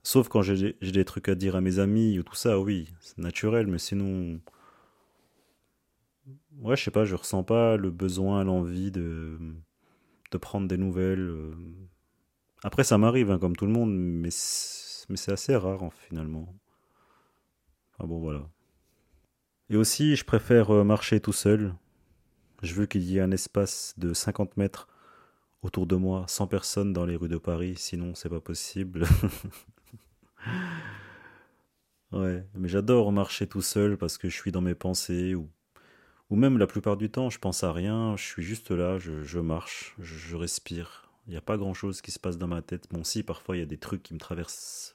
Sauf 0.03 0.29
quand 0.29 0.42
j'ai 0.42 0.75
des 0.81 1.05
trucs 1.05 1.29
à 1.29 1.35
dire 1.35 1.55
à 1.57 1.61
mes 1.61 1.79
amis 1.79 2.18
ou 2.18 2.22
tout 2.22 2.35
ça, 2.35 2.59
oui, 2.59 2.92
c'est 3.01 3.18
naturel, 3.18 3.66
mais 3.66 3.79
sinon. 3.79 4.40
Ouais, 6.59 6.77
je 6.77 6.85
sais 6.85 6.90
pas, 6.90 7.05
je 7.05 7.14
ressens 7.14 7.44
pas 7.44 7.77
le 7.77 7.90
besoin, 7.90 8.44
l'envie 8.44 8.90
de, 8.90 9.38
de 10.31 10.38
prendre 10.38 10.68
des 10.68 10.77
nouvelles. 10.77 11.29
Euh. 11.29 11.55
Après, 12.64 12.85
ça 12.85 12.98
m'arrive, 12.98 13.31
hein, 13.31 13.38
comme 13.38 13.57
tout 13.57 13.66
le 13.66 13.72
monde, 13.72 13.92
mais 13.92 14.31
c'est 14.31 15.33
assez 15.33 15.57
rare, 15.57 15.92
finalement. 16.09 16.55
Ah 17.98 18.07
bon, 18.07 18.20
voilà. 18.20 18.48
Et 19.70 19.77
aussi, 19.77 20.16
je 20.16 20.25
préfère 20.25 20.70
euh, 20.70 20.85
marcher 20.85 21.20
tout 21.20 21.33
seul. 21.33 21.75
Je 22.62 22.75
veux 22.75 22.87
qu'il 22.87 23.03
y 23.03 23.18
ait 23.18 23.20
un 23.20 23.31
espace 23.31 23.94
de 23.98 24.12
50 24.12 24.57
mètres 24.57 24.88
autour 25.62 25.87
de 25.87 25.96
moi, 25.96 26.25
sans 26.29 26.46
personne 26.46 26.92
dans 26.92 27.07
les 27.07 27.16
rues 27.16 27.29
de 27.29 27.38
Paris, 27.38 27.75
sinon 27.77 28.14
c'est 28.14 28.29
pas 28.29 28.40
possible. 28.40 29.07
ouais, 32.12 32.44
mais 32.55 32.68
j'adore 32.68 33.12
marcher 33.12 33.46
tout 33.46 33.62
seul 33.62 33.96
parce 33.96 34.18
que 34.18 34.29
je 34.29 34.35
suis 34.35 34.53
dans 34.53 34.61
mes 34.61 34.75
pensées 34.75 35.35
ou, 35.35 35.48
ou 36.31 36.37
même 36.37 36.59
la 36.59 36.66
plupart 36.66 36.96
du 36.96 37.11
temps, 37.11 37.31
je 37.31 37.38
pense 37.38 37.62
à 37.62 37.72
rien, 37.72 38.16
je 38.16 38.25
suis 38.25 38.42
juste 38.42 38.70
là, 38.70 38.98
je, 38.98 39.38
marche, 39.38 39.94
je, 39.98 40.37
respire. 40.37 41.11
Il 41.27 41.31
n'y 41.31 41.37
a 41.37 41.42
pas 41.42 41.57
grand 41.57 41.75
chose 41.75 42.03
qui 42.03 42.11
se 42.11 42.18
passe 42.18 42.38
dans 42.38 42.48
ma 42.48 42.62
tête. 42.62 42.88
Bon, 42.90 43.05
si, 43.05 43.22
parfois 43.22 43.57
il 43.57 43.61
y 43.61 43.62
a 43.62 43.66
des 43.66 43.79
trucs 43.79 44.03
qui 44.03 44.14
me 44.14 44.18
traversent, 44.18 44.94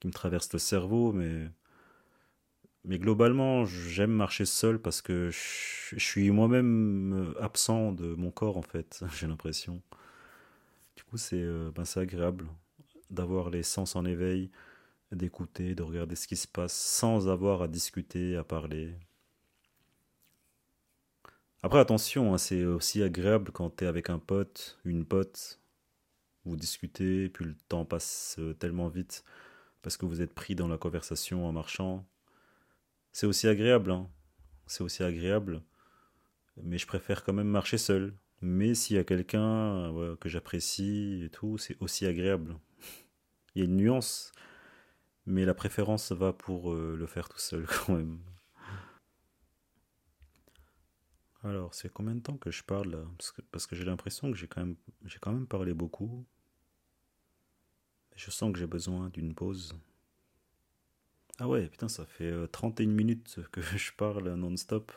qui 0.00 0.08
me 0.08 0.12
traversent 0.12 0.52
le 0.52 0.58
cerveau, 0.58 1.12
mais 1.12 1.48
mais 2.84 2.98
globalement, 2.98 3.64
j'aime 3.64 4.10
marcher 4.10 4.44
seul 4.44 4.80
parce 4.80 5.02
que 5.02 5.30
je, 5.30 5.98
suis 5.98 6.30
moi-même 6.30 7.12
euh, 7.12 7.42
absent 7.42 7.92
de 7.92 8.14
mon 8.14 8.30
corps, 8.30 8.56
en 8.56 8.62
fait, 8.62 9.04
j'ai 9.18 9.26
l'impression. 9.26 9.80
Du 10.96 11.04
coup, 11.04 11.16
c'est 11.16 11.40
euh, 11.40 11.70
ben, 11.74 11.84
agréable 11.96 12.46
d'avoir 13.10 13.50
les 13.50 13.62
sens 13.62 13.94
en 13.94 14.04
éveil, 14.04 14.50
d'écouter, 15.12 15.74
de 15.74 15.82
regarder 15.82 16.16
ce 16.16 16.26
qui 16.26 16.36
se 16.36 16.48
passe 16.48 16.74
sans 16.74 17.28
avoir 17.28 17.62
à 17.62 17.68
discuter, 17.68 18.36
à 18.36 18.44
parler. 18.44 18.94
Après, 21.62 21.78
attention, 21.78 22.34
hein, 22.34 22.38
c'est 22.38 22.64
aussi 22.64 23.02
agréable 23.02 23.52
quand 23.52 23.76
tu 23.76 23.84
es 23.84 23.86
avec 23.86 24.10
un 24.10 24.18
pote, 24.18 24.80
une 24.84 25.04
pote, 25.04 25.60
vous 26.44 26.56
discutez, 26.56 27.28
puis 27.28 27.44
le 27.44 27.54
temps 27.68 27.84
passe 27.84 28.36
euh, 28.40 28.54
tellement 28.54 28.88
vite 28.88 29.22
parce 29.82 29.96
que 29.96 30.06
vous 30.06 30.22
êtes 30.22 30.34
pris 30.34 30.54
dans 30.54 30.68
la 30.68 30.78
conversation 30.78 31.46
en 31.46 31.52
marchant 31.52 32.04
c'est 33.12 33.26
aussi 33.26 33.46
agréable, 33.48 33.90
hein. 33.90 34.10
c'est 34.66 34.82
aussi 34.82 35.02
agréable, 35.02 35.62
mais 36.56 36.78
je 36.78 36.86
préfère 36.86 37.24
quand 37.24 37.32
même 37.32 37.48
marcher 37.48 37.78
seul. 37.78 38.14
Mais 38.40 38.74
s'il 38.74 38.96
y 38.96 38.98
a 38.98 39.04
quelqu'un 39.04 39.94
que 40.20 40.28
j'apprécie 40.28 41.22
et 41.24 41.30
tout, 41.30 41.58
c'est 41.58 41.76
aussi 41.80 42.06
agréable. 42.06 42.56
Il 43.54 43.60
y 43.60 43.62
a 43.62 43.66
une 43.66 43.76
nuance, 43.76 44.32
mais 45.26 45.44
la 45.44 45.54
préférence 45.54 46.10
va 46.10 46.32
pour 46.32 46.72
euh, 46.72 46.96
le 46.98 47.06
faire 47.06 47.28
tout 47.28 47.38
seul 47.38 47.66
quand 47.86 47.94
même. 47.94 48.18
Alors, 51.44 51.74
c'est 51.74 51.92
combien 51.92 52.14
de 52.14 52.20
temps 52.20 52.36
que 52.36 52.50
je 52.50 52.62
parle 52.62 52.90
là? 52.90 53.04
Parce 53.50 53.66
que, 53.66 53.76
j'ai 53.76 53.84
l'impression 53.84 54.30
que 54.30 54.38
j'ai 54.38 54.46
quand 54.46 55.32
même 55.32 55.46
parlé 55.46 55.74
beaucoup. 55.74 56.24
Je 58.14 58.30
sens 58.30 58.52
que 58.52 58.58
j'ai 58.58 58.66
besoin 58.66 59.08
d'une 59.10 59.34
pause. 59.34 59.74
Ah 61.42 61.48
ouais, 61.48 61.66
putain, 61.66 61.88
ça 61.88 62.06
fait 62.06 62.32
31 62.52 62.86
euh, 62.86 62.92
minutes 62.92 63.40
que 63.50 63.60
je 63.76 63.90
parle 63.94 64.32
non-stop. 64.34 64.92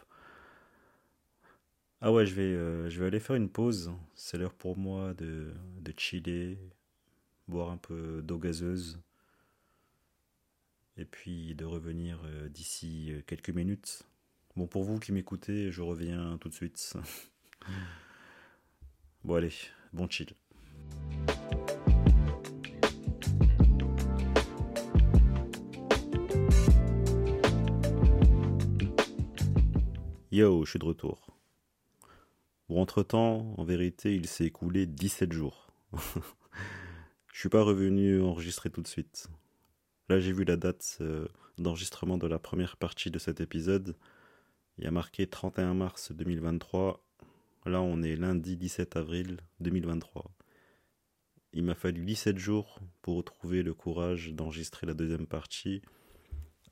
Ah 2.01 2.11
ouais, 2.11 2.27
je 2.27 2.35
vais, 2.35 2.43
euh, 2.43 2.87
je 2.87 2.99
vais 2.99 3.07
aller 3.07 3.19
faire 3.19 3.35
une 3.35 3.49
pause. 3.49 3.91
C'est 4.13 4.37
l'heure 4.37 4.53
pour 4.53 4.77
moi 4.77 5.15
de, 5.15 5.51
de 5.81 5.93
chiller, 5.97 6.59
boire 7.47 7.71
un 7.71 7.77
peu 7.77 8.21
d'eau 8.21 8.37
gazeuse. 8.37 9.01
Et 10.97 11.05
puis 11.05 11.55
de 11.55 11.65
revenir 11.65 12.21
euh, 12.25 12.47
d'ici 12.47 13.11
quelques 13.25 13.49
minutes. 13.49 14.03
Bon, 14.55 14.67
pour 14.67 14.83
vous 14.83 14.99
qui 14.99 15.13
m'écoutez, 15.13 15.71
je 15.71 15.81
reviens 15.81 16.37
tout 16.37 16.49
de 16.49 16.53
suite. 16.53 16.93
bon, 19.23 19.33
allez, 19.33 19.53
bon 19.93 20.07
chill. 20.07 20.29
Yo, 30.35 30.65
je 30.65 30.71
suis 30.71 30.79
de 30.79 30.83
retour. 30.83 31.29
Bon, 32.67 32.81
entre-temps, 32.81 33.55
en 33.57 33.63
vérité, 33.63 34.13
il 34.13 34.27
s'est 34.27 34.43
écoulé 34.43 34.85
17 34.85 35.31
jours. 35.31 35.71
je 37.31 37.39
suis 37.39 37.47
pas 37.47 37.63
revenu 37.63 38.21
enregistrer 38.21 38.69
tout 38.69 38.81
de 38.81 38.87
suite. 38.89 39.29
Là, 40.09 40.19
j'ai 40.19 40.33
vu 40.33 40.43
la 40.43 40.57
date 40.57 40.97
euh, 40.99 41.25
d'enregistrement 41.57 42.17
de 42.17 42.27
la 42.27 42.37
première 42.37 42.75
partie 42.75 43.09
de 43.11 43.17
cet 43.17 43.39
épisode. 43.39 43.95
Il 44.77 44.83
y 44.83 44.87
a 44.87 44.91
marqué 44.91 45.25
31 45.25 45.73
mars 45.73 46.11
2023. 46.11 47.01
Là, 47.65 47.79
on 47.79 48.03
est 48.03 48.17
lundi 48.17 48.57
17 48.57 48.97
avril 48.97 49.37
2023. 49.61 50.29
Il 51.53 51.63
m'a 51.63 51.75
fallu 51.75 52.03
17 52.03 52.37
jours 52.37 52.81
pour 53.01 53.15
retrouver 53.15 53.63
le 53.63 53.73
courage 53.73 54.33
d'enregistrer 54.33 54.85
la 54.85 54.95
deuxième 54.95 55.27
partie 55.27 55.81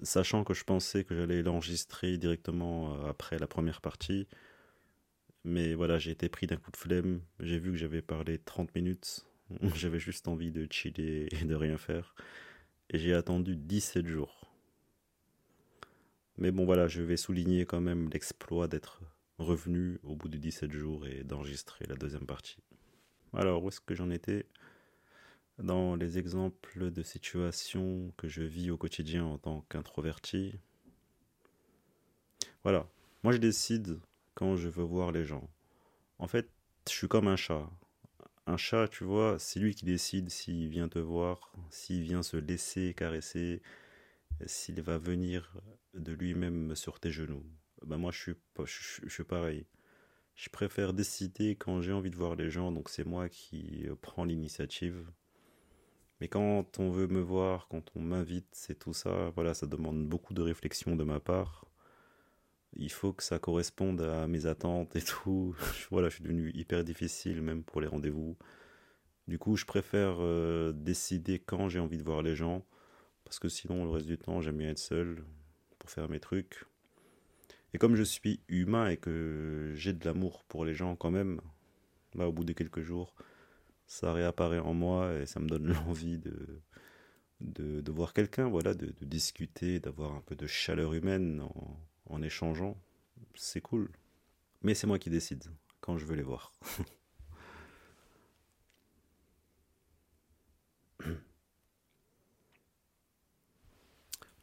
sachant 0.01 0.43
que 0.43 0.53
je 0.53 0.63
pensais 0.63 1.03
que 1.03 1.15
j'allais 1.15 1.41
l'enregistrer 1.41 2.17
directement 2.17 2.93
euh, 2.93 3.09
après 3.09 3.37
la 3.37 3.47
première 3.47 3.81
partie. 3.81 4.27
Mais 5.43 5.73
voilà, 5.73 5.99
j'ai 5.99 6.11
été 6.11 6.29
pris 6.29 6.47
d'un 6.47 6.57
coup 6.57 6.71
de 6.71 6.77
flemme. 6.77 7.21
J'ai 7.39 7.59
vu 7.59 7.71
que 7.71 7.77
j'avais 7.77 8.01
parlé 8.01 8.39
30 8.39 8.73
minutes. 8.75 9.25
J'avais 9.75 9.99
juste 9.99 10.27
envie 10.27 10.51
de 10.51 10.65
chiller 10.71 11.27
et 11.35 11.43
de 11.43 11.53
rien 11.53 11.77
faire. 11.77 12.15
Et 12.89 12.97
j'ai 12.97 13.13
attendu 13.13 13.55
17 13.55 14.07
jours. 14.07 14.49
Mais 16.37 16.51
bon, 16.51 16.65
voilà, 16.65 16.87
je 16.87 17.01
vais 17.01 17.17
souligner 17.17 17.65
quand 17.65 17.81
même 17.81 18.09
l'exploit 18.09 18.67
d'être 18.67 19.01
revenu 19.37 19.99
au 20.03 20.15
bout 20.15 20.29
de 20.29 20.37
17 20.37 20.71
jours 20.71 21.05
et 21.05 21.23
d'enregistrer 21.23 21.85
la 21.87 21.95
deuxième 21.95 22.25
partie. 22.25 22.57
Alors, 23.33 23.63
où 23.63 23.67
est-ce 23.67 23.81
que 23.81 23.95
j'en 23.95 24.09
étais? 24.09 24.45
Dans 25.59 25.95
les 25.95 26.17
exemples 26.17 26.91
de 26.91 27.03
situations 27.03 28.11
que 28.17 28.27
je 28.27 28.43
vis 28.43 28.71
au 28.71 28.77
quotidien 28.77 29.25
en 29.25 29.37
tant 29.37 29.61
qu'introverti. 29.69 30.59
Voilà, 32.63 32.87
moi 33.23 33.33
je 33.33 33.37
décide 33.37 33.99
quand 34.33 34.55
je 34.55 34.69
veux 34.69 34.83
voir 34.83 35.11
les 35.11 35.25
gens. 35.25 35.49
En 36.19 36.27
fait, 36.27 36.49
je 36.87 36.93
suis 36.93 37.07
comme 37.07 37.27
un 37.27 37.35
chat. 37.35 37.69
Un 38.45 38.57
chat, 38.57 38.87
tu 38.87 39.03
vois, 39.03 39.37
c'est 39.39 39.59
lui 39.59 39.73
qui 39.75 39.85
décide 39.85 40.29
s'il 40.29 40.67
vient 40.69 40.89
te 40.89 40.99
voir, 40.99 41.53
s'il 41.69 42.01
vient 42.03 42.23
se 42.23 42.37
laisser 42.37 42.93
caresser, 42.93 43.61
s'il 44.45 44.81
va 44.81 44.97
venir 44.97 45.53
de 45.93 46.11
lui-même 46.13 46.75
sur 46.75 46.99
tes 46.99 47.11
genoux. 47.11 47.45
Ben 47.85 47.97
moi, 47.97 48.11
je 48.11 48.19
suis, 48.19 48.33
je, 48.65 49.01
je 49.05 49.09
suis 49.09 49.23
pareil. 49.23 49.65
Je 50.35 50.49
préfère 50.49 50.93
décider 50.93 51.55
quand 51.55 51.81
j'ai 51.81 51.93
envie 51.93 52.09
de 52.09 52.15
voir 52.15 52.35
les 52.35 52.49
gens, 52.49 52.71
donc 52.71 52.89
c'est 52.89 53.05
moi 53.05 53.29
qui 53.29 53.87
prends 54.01 54.25
l'initiative. 54.25 55.05
Mais 56.23 56.29
quand 56.29 56.79
on 56.79 56.89
veut 56.89 57.07
me 57.07 57.19
voir, 57.19 57.67
quand 57.67 57.91
on 57.97 57.99
m'invite, 57.99 58.47
c'est 58.53 58.79
tout 58.79 58.93
ça, 58.93 59.29
voilà, 59.35 59.53
ça 59.53 59.67
demande 59.67 60.07
beaucoup 60.07 60.33
de 60.33 60.41
réflexion 60.41 60.95
de 60.95 61.03
ma 61.03 61.19
part. 61.19 61.65
Il 62.77 62.89
faut 62.93 63.11
que 63.11 63.23
ça 63.23 63.39
corresponde 63.39 63.99
à 63.99 64.25
mes 64.25 64.45
attentes 64.45 64.95
et 64.95 65.01
tout. 65.01 65.53
voilà, 65.91 66.07
je 66.07 66.13
suis 66.15 66.23
devenu 66.23 66.49
hyper 66.53 66.85
difficile 66.85 67.41
même 67.41 67.61
pour 67.61 67.81
les 67.81 67.87
rendez-vous. 67.87 68.37
Du 69.27 69.37
coup, 69.37 69.57
je 69.57 69.65
préfère 69.65 70.15
euh, 70.21 70.71
décider 70.71 71.39
quand 71.39 71.67
j'ai 71.67 71.79
envie 71.79 71.97
de 71.97 72.03
voir 72.03 72.21
les 72.21 72.37
gens, 72.37 72.65
parce 73.25 73.37
que 73.37 73.49
sinon, 73.49 73.83
le 73.83 73.89
reste 73.89 74.07
du 74.07 74.17
temps, 74.17 74.39
j'aime 74.39 74.59
bien 74.59 74.69
être 74.69 74.79
seul 74.79 75.25
pour 75.77 75.89
faire 75.89 76.07
mes 76.07 76.21
trucs. 76.21 76.63
Et 77.73 77.77
comme 77.77 77.97
je 77.97 78.03
suis 78.03 78.39
humain 78.47 78.87
et 78.87 78.95
que 78.95 79.73
j'ai 79.75 79.91
de 79.91 80.05
l'amour 80.05 80.45
pour 80.45 80.63
les 80.63 80.73
gens 80.73 80.95
quand 80.95 81.11
même, 81.11 81.41
bah, 82.15 82.29
au 82.29 82.31
bout 82.31 82.45
de 82.45 82.53
quelques 82.53 82.81
jours, 82.81 83.13
ça 83.87 84.13
réapparaît 84.13 84.59
en 84.59 84.73
moi 84.73 85.13
et 85.15 85.25
ça 85.25 85.39
me 85.39 85.47
donne 85.47 85.67
l'envie 85.73 86.19
de, 86.19 86.61
de, 87.41 87.91
voir 87.91 88.13
quelqu'un, 88.13 88.49
voilà, 88.49 88.73
de, 88.73 88.93
discuter, 89.01 89.79
d'avoir 89.79 90.13
un 90.13 90.21
peu 90.21 90.35
de 90.35 90.47
chaleur 90.47 90.93
humaine 90.93 91.41
en, 91.41 91.79
en 92.09 92.21
échangeant. 92.21 92.77
C'est 93.35 93.61
cool. 93.61 93.89
Mais 94.61 94.73
c'est 94.75 94.87
moi 94.87 94.99
qui 94.99 95.09
décide 95.09 95.43
quand 95.81 95.97
je 95.97 96.05
veux 96.05 96.15
les 96.15 96.23
voir. 96.23 96.53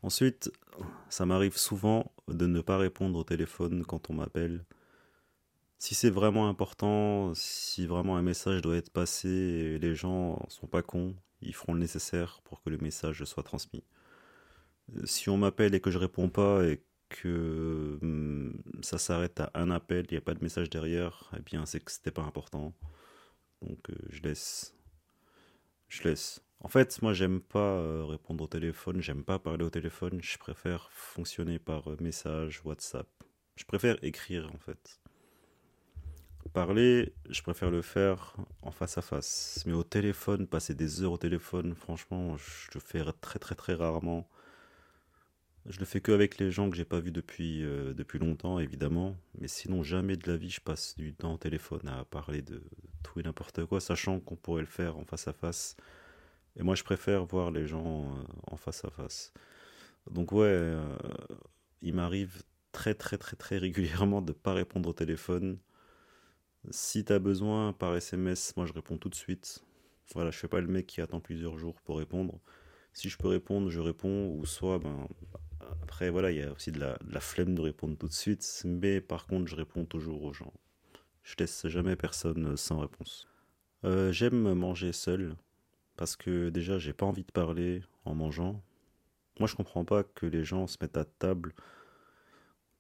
Ensuite, 0.03 0.50
ça 1.11 1.26
m'arrive 1.26 1.57
souvent 1.59 2.11
de 2.29 2.46
ne 2.46 2.61
pas 2.62 2.79
répondre 2.79 3.18
au 3.18 3.24
téléphone 3.24 3.85
quand 3.85 4.09
on 4.11 4.14
m'appelle. 4.14 4.64
Si 5.81 5.95
c'est 5.95 6.11
vraiment 6.11 6.49
important, 6.49 7.33
si 7.35 7.87
vraiment 7.87 8.16
un 8.19 8.23
message 8.23 8.61
doit 8.62 8.77
être 8.77 8.90
passé, 8.90 9.79
les 9.81 9.95
gens 9.95 10.38
sont 10.49 10.66
pas 10.66 10.83
cons, 10.83 11.16
ils 11.40 11.55
feront 11.55 11.73
le 11.73 11.81
nécessaire 11.81 12.43
pour 12.45 12.62
que 12.62 12.71
le 12.71 12.77
message 12.79 13.25
soit 13.25 13.43
transmis. 13.43 13.83
Si 15.05 15.31
on 15.31 15.38
m'appelle 15.38 15.75
et 15.75 15.81
que 15.81 15.90
je 15.90 15.99
réponds 15.99 16.29
pas 16.29 16.64
et 16.66 16.83
que 17.09 17.99
hum, 18.03 18.62
ça 18.83 18.99
s'arrête 18.99 19.40
à 19.40 19.51
un 19.55 19.71
appel, 19.71 20.07
il 20.11 20.14
n'y 20.14 20.19
a 20.19 20.21
pas 20.21 20.35
de 20.35 20.43
message 20.43 20.69
derrière, 20.71 21.31
eh 21.37 21.40
bien 21.43 21.64
c'est 21.66 21.81
que 21.83 21.90
c'était 21.90 22.11
pas 22.11 22.23
important. 22.23 22.75
Donc 23.62 23.90
euh, 23.90 23.95
je 24.11 24.23
laisse. 24.23 24.77
Je 25.88 26.03
laisse. 26.05 26.43
En 26.61 26.69
fait, 26.69 27.01
moi, 27.03 27.14
j'aime 27.14 27.40
pas 27.40 27.59
euh, 27.59 28.05
répondre 28.05 28.45
au 28.45 28.49
téléphone, 28.49 29.01
j'aime 29.01 29.25
pas 29.25 29.38
parler 29.38 29.64
au 29.64 29.71
téléphone, 29.71 30.21
je 30.23 30.38
préfère 30.38 30.90
fonctionner 30.93 31.59
par 31.59 31.90
euh, 31.90 31.97
message, 32.01 32.62
WhatsApp. 32.64 33.09
Je 33.57 33.64
préfère 33.64 33.97
écrire, 34.05 34.51
en 34.55 34.59
fait. 34.59 35.01
Parler, 36.53 37.12
je 37.29 37.42
préfère 37.42 37.70
le 37.70 37.83
faire 37.83 38.35
en 38.62 38.70
face 38.72 38.98
à 38.98 39.03
face. 39.03 39.62
Mais 39.66 39.72
au 39.72 39.85
téléphone, 39.85 40.46
passer 40.46 40.74
des 40.74 41.03
heures 41.03 41.12
au 41.12 41.18
téléphone, 41.18 41.74
franchement, 41.74 42.37
je 42.37 42.70
le 42.74 42.81
fais 42.81 43.05
très 43.20 43.38
très 43.38 43.55
très 43.55 43.74
rarement. 43.74 44.29
Je 45.66 45.79
le 45.79 45.85
fais 45.85 46.00
que 46.00 46.12
avec 46.12 46.38
les 46.38 46.50
gens 46.50 46.70
que 46.70 46.76
j'ai 46.76 46.85
pas 46.85 47.00
vus 47.00 47.12
depuis, 47.12 47.62
euh, 47.64 47.92
depuis 47.94 48.18
longtemps, 48.18 48.59
évidemment. 48.59 49.16
Mais 49.38 49.48
sinon, 49.48 49.83
jamais 49.83 50.16
de 50.16 50.31
la 50.31 50.37
vie, 50.37 50.50
je 50.50 50.61
passe 50.61 50.96
du 50.96 51.14
temps 51.14 51.35
au 51.35 51.38
téléphone 51.38 51.87
à 51.87 52.05
parler 52.05 52.42
de 52.42 52.62
tout 53.03 53.20
et 53.20 53.22
n'importe 53.22 53.64
quoi, 53.66 53.81
sachant 53.81 54.20
qu'on 54.20 54.37
pourrait 54.37 54.62
le 54.62 54.66
faire 54.66 54.96
en 54.96 55.05
face 55.05 55.29
à 55.29 55.33
face 55.33 55.76
et 56.57 56.62
moi, 56.62 56.74
je 56.74 56.85
préfère 56.85 57.24
voir 57.24 57.50
les 57.50 57.66
gens 57.66 58.05
euh, 58.05 58.22
en 58.48 58.57
face 58.57 58.85
à 58.85 58.90
face. 58.90 59.33
Donc 60.11 60.33
ouais, 60.33 60.46
euh, 60.46 60.96
il 61.83 61.94
m'arrive 61.94 62.42
très 62.72 62.94
très 62.94 63.18
très 63.18 63.37
très 63.37 63.59
régulièrement 63.59 64.22
de 64.22 64.33
pas 64.33 64.55
répondre 64.55 64.88
au 64.88 64.92
téléphone. 64.92 65.59
Si 66.68 67.05
tu 67.05 67.12
as 67.12 67.18
besoin 67.18 67.73
par 67.73 67.96
SMS, 67.96 68.55
moi 68.57 68.66
je 68.66 68.73
réponds 68.73 68.99
tout 68.99 69.09
de 69.09 69.14
suite. 69.14 69.64
Voilà, 70.14 70.31
je 70.31 70.38
fais 70.38 70.49
pas 70.49 70.61
le 70.61 70.66
mec 70.66 70.87
qui 70.87 71.01
attend 71.01 71.20
plusieurs 71.20 71.59
jours 71.59 71.81
pour 71.83 71.99
répondre. 71.99 72.38
Si 72.92 73.09
je 73.09 73.16
peux 73.16 73.29
répondre, 73.29 73.70
je 73.70 73.81
réponds, 73.81 74.35
ou 74.35 74.44
soit, 74.44 74.79
ben, 74.79 75.09
après 75.83 76.11
voilà, 76.11 76.31
il 76.33 76.38
y 76.38 76.42
a 76.42 76.53
aussi 76.53 76.73
de 76.73 76.81
la, 76.81 76.99
de 76.99 77.14
la, 77.14 77.20
flemme 77.20 77.55
de 77.55 77.61
répondre 77.61 77.96
tout 77.96 78.09
de 78.09 78.12
suite, 78.12 78.62
mais 78.64 79.01
par 79.01 79.27
contre, 79.27 79.49
je 79.49 79.57
réponds 79.57 79.85
toujours 79.85 80.23
aux 80.23 80.33
gens. 80.33 80.53
Je 81.23 81.35
laisse 81.38 81.66
jamais 81.68 81.96
personne 81.96 82.57
sans 82.57 82.81
réponse. 82.81 83.29
Euh, 83.85 84.12
J'aime 84.12 84.53
manger 84.55 84.92
seul 84.92 85.37
parce 85.96 86.16
que 86.16 86.49
déjà 86.51 86.79
j'ai 86.79 86.92
pas 86.92 87.07
envie 87.07 87.25
de 87.25 87.33
parler 87.33 87.83
en 88.05 88.14
mangeant. 88.14 88.62
Moi 89.38 89.46
je 89.49 89.55
comprends 89.55 89.85
pas 89.85 90.03
que 90.03 90.27
les 90.27 90.44
gens 90.44 90.66
se 90.66 90.77
mettent 90.81 90.96
à 90.96 91.05
table 91.05 91.55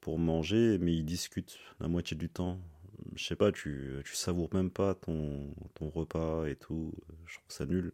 pour 0.00 0.18
manger 0.18 0.78
mais 0.78 0.94
ils 0.94 1.04
discutent 1.04 1.58
la 1.80 1.88
moitié 1.88 2.16
du 2.16 2.28
temps. 2.28 2.58
Je 3.14 3.24
sais 3.24 3.36
pas, 3.36 3.52
tu, 3.52 4.00
tu 4.04 4.14
savoures 4.14 4.52
même 4.54 4.70
pas 4.70 4.94
ton, 4.94 5.54
ton 5.74 5.88
repas 5.90 6.46
et 6.46 6.56
tout. 6.56 6.92
Je 7.26 7.38
trouve 7.38 7.50
ça 7.50 7.66
nul. 7.66 7.92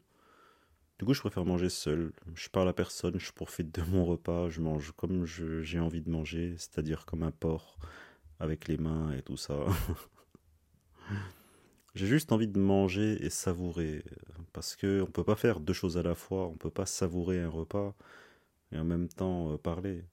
Du 0.98 1.04
coup, 1.04 1.12
je 1.14 1.20
préfère 1.20 1.44
manger 1.44 1.68
seul. 1.68 2.12
Je 2.34 2.48
parle 2.48 2.68
à 2.68 2.72
personne, 2.72 3.18
je 3.18 3.32
profite 3.32 3.74
de 3.74 3.82
mon 3.82 4.04
repas, 4.06 4.48
je 4.48 4.60
mange 4.60 4.92
comme 4.92 5.26
j'ai 5.26 5.78
envie 5.78 6.00
de 6.00 6.10
manger, 6.10 6.54
c'est-à-dire 6.58 7.04
comme 7.04 7.22
un 7.22 7.30
porc, 7.30 7.78
avec 8.40 8.66
les 8.68 8.78
mains 8.78 9.12
et 9.12 9.22
tout 9.22 9.36
ça. 9.36 9.66
J'ai 11.94 12.06
juste 12.06 12.30
envie 12.30 12.48
de 12.48 12.58
manger 12.58 13.24
et 13.24 13.30
savourer, 13.30 14.04
parce 14.52 14.76
que 14.76 15.00
on 15.00 15.10
peut 15.10 15.24
pas 15.24 15.34
faire 15.34 15.60
deux 15.60 15.72
choses 15.72 15.96
à 15.96 16.02
la 16.02 16.14
fois, 16.14 16.46
on 16.46 16.56
peut 16.56 16.70
pas 16.70 16.84
savourer 16.84 17.40
un 17.40 17.48
repas 17.48 17.94
et 18.72 18.78
en 18.78 18.84
même 18.84 19.08
temps 19.08 19.52
euh, 19.52 19.56
parler. 19.56 20.04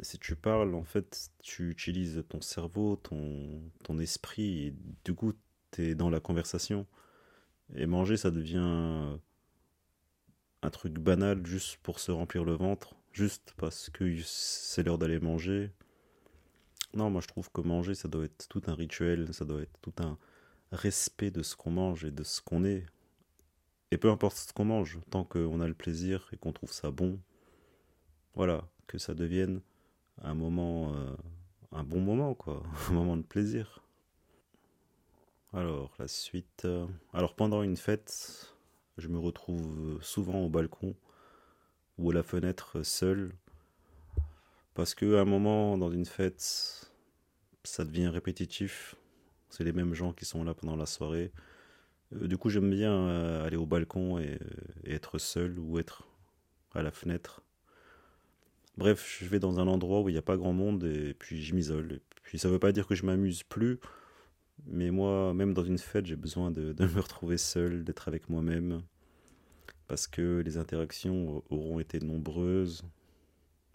Si 0.00 0.18
tu 0.18 0.36
parles, 0.36 0.74
en 0.74 0.84
fait, 0.84 1.30
tu 1.42 1.70
utilises 1.70 2.24
ton 2.28 2.40
cerveau, 2.40 2.96
ton, 2.96 3.62
ton 3.84 3.98
esprit, 3.98 4.66
et 4.66 4.74
du 5.04 5.14
coup, 5.14 5.34
tu 5.70 5.82
es 5.82 5.94
dans 5.94 6.10
la 6.10 6.20
conversation. 6.20 6.86
Et 7.74 7.86
manger, 7.86 8.16
ça 8.16 8.30
devient 8.30 9.18
un 10.62 10.70
truc 10.70 10.94
banal 10.94 11.44
juste 11.46 11.78
pour 11.82 11.98
se 11.98 12.10
remplir 12.10 12.44
le 12.44 12.52
ventre, 12.52 12.94
juste 13.12 13.54
parce 13.56 13.90
que 13.90 14.16
c'est 14.24 14.82
l'heure 14.82 14.98
d'aller 14.98 15.20
manger. 15.20 15.70
Non, 16.94 17.10
moi 17.10 17.20
je 17.22 17.28
trouve 17.28 17.50
que 17.50 17.62
manger, 17.62 17.94
ça 17.94 18.08
doit 18.08 18.24
être 18.24 18.48
tout 18.48 18.62
un 18.66 18.74
rituel, 18.74 19.32
ça 19.32 19.44
doit 19.44 19.62
être 19.62 19.78
tout 19.80 19.94
un, 19.98 20.18
respect 20.72 21.30
de 21.30 21.42
ce 21.42 21.54
qu'on 21.54 21.70
mange 21.70 22.04
et 22.04 22.10
de 22.10 22.22
ce 22.24 22.40
qu'on 22.40 22.64
est. 22.64 22.86
Et 23.90 23.98
peu 23.98 24.10
importe 24.10 24.36
ce 24.36 24.52
qu'on 24.52 24.64
mange, 24.64 24.98
tant 25.10 25.24
qu'on 25.24 25.60
a 25.60 25.68
le 25.68 25.74
plaisir 25.74 26.28
et 26.32 26.36
qu'on 26.36 26.52
trouve 26.52 26.72
ça 26.72 26.90
bon, 26.90 27.20
voilà, 28.34 28.66
que 28.86 28.98
ça 28.98 29.14
devienne 29.14 29.60
un 30.20 30.34
moment, 30.34 30.94
euh, 30.94 31.16
un 31.72 31.84
bon 31.84 32.00
moment, 32.00 32.34
quoi, 32.34 32.62
un 32.90 32.92
moment 32.92 33.16
de 33.16 33.22
plaisir. 33.22 33.82
Alors, 35.52 35.94
la 35.98 36.08
suite. 36.08 36.64
Euh, 36.64 36.86
alors, 37.12 37.34
pendant 37.34 37.62
une 37.62 37.76
fête, 37.76 38.54
je 38.98 39.08
me 39.08 39.18
retrouve 39.18 39.98
souvent 40.02 40.40
au 40.40 40.48
balcon 40.48 40.94
ou 41.98 42.10
à 42.10 42.14
la 42.14 42.22
fenêtre 42.22 42.82
seul. 42.82 43.32
Parce 44.74 44.94
qu'à 44.94 45.20
un 45.20 45.24
moment, 45.24 45.76
dans 45.76 45.90
une 45.90 46.06
fête, 46.06 46.90
ça 47.64 47.84
devient 47.84 48.08
répétitif. 48.08 48.96
C'est 49.50 49.64
les 49.64 49.72
mêmes 49.72 49.92
gens 49.92 50.14
qui 50.14 50.24
sont 50.24 50.44
là 50.44 50.54
pendant 50.54 50.76
la 50.76 50.86
soirée. 50.86 51.32
Euh, 52.14 52.26
du 52.26 52.38
coup, 52.38 52.48
j'aime 52.48 52.70
bien 52.70 53.42
aller 53.42 53.56
au 53.56 53.66
balcon 53.66 54.18
et, 54.18 54.38
être 54.86 55.18
seul 55.18 55.58
ou 55.58 55.78
être 55.78 56.08
à 56.74 56.82
la 56.82 56.90
fenêtre. 56.90 57.42
Bref, 58.78 59.18
je 59.20 59.26
vais 59.28 59.38
dans 59.38 59.60
un 59.60 59.66
endroit 59.68 60.00
où 60.00 60.08
il 60.08 60.12
n'y 60.12 60.18
a 60.18 60.22
pas 60.22 60.36
grand 60.36 60.54
monde 60.54 60.84
et 60.84 61.14
puis 61.14 61.42
je 61.42 61.54
m'isole. 61.54 62.00
Puis 62.22 62.38
ça 62.38 62.48
ne 62.48 62.54
veut 62.54 62.58
pas 62.58 62.72
dire 62.72 62.86
que 62.86 62.94
je 62.94 63.04
m'amuse 63.04 63.42
plus, 63.42 63.78
mais 64.66 64.90
moi, 64.90 65.34
même 65.34 65.52
dans 65.54 65.64
une 65.64 65.78
fête, 65.78 66.06
j'ai 66.06 66.16
besoin 66.16 66.50
de, 66.50 66.74
me 66.78 67.00
retrouver 67.00 67.36
seul, 67.36 67.84
d'être 67.84 68.08
avec 68.08 68.30
moi-même, 68.30 68.82
parce 69.88 70.06
que 70.06 70.42
les 70.44 70.56
interactions 70.56 71.42
auront 71.50 71.80
été 71.80 72.00
nombreuses, 72.00 72.82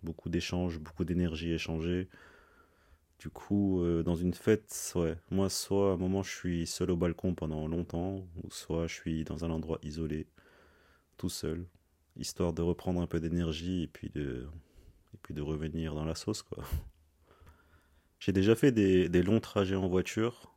beaucoup 0.03 0.29
d'échanges, 0.29 0.79
beaucoup 0.79 1.05
d'énergie 1.05 1.51
échangée. 1.51 2.07
Du 3.19 3.29
coup, 3.29 3.81
euh, 3.83 4.03
dans 4.03 4.15
une 4.15 4.33
fête, 4.33 4.93
ouais, 4.95 5.17
moi, 5.31 5.49
soit 5.49 5.91
à 5.91 5.93
un 5.93 5.97
moment 5.97 6.23
je 6.23 6.35
suis 6.35 6.67
seul 6.67 6.91
au 6.91 6.97
balcon 6.97 7.33
pendant 7.33 7.67
longtemps, 7.67 8.27
ou 8.43 8.51
soit 8.51 8.87
je 8.87 8.93
suis 8.93 9.23
dans 9.23 9.43
un 9.43 9.49
endroit 9.51 9.79
isolé, 9.83 10.27
tout 11.17 11.29
seul, 11.29 11.67
histoire 12.15 12.53
de 12.53 12.61
reprendre 12.61 13.01
un 13.01 13.07
peu 13.07 13.19
d'énergie 13.19 13.83
et 13.83 13.87
puis 13.87 14.09
de, 14.09 14.47
de 15.33 15.41
revenir 15.41 15.95
dans 15.95 16.05
la 16.05 16.15
sauce, 16.15 16.43
quoi. 16.43 16.63
J'ai 18.19 18.31
déjà 18.31 18.55
fait 18.55 18.71
des, 18.71 19.21
longs 19.21 19.39
trajets 19.39 19.75
en 19.75 19.87
voiture 19.87 20.51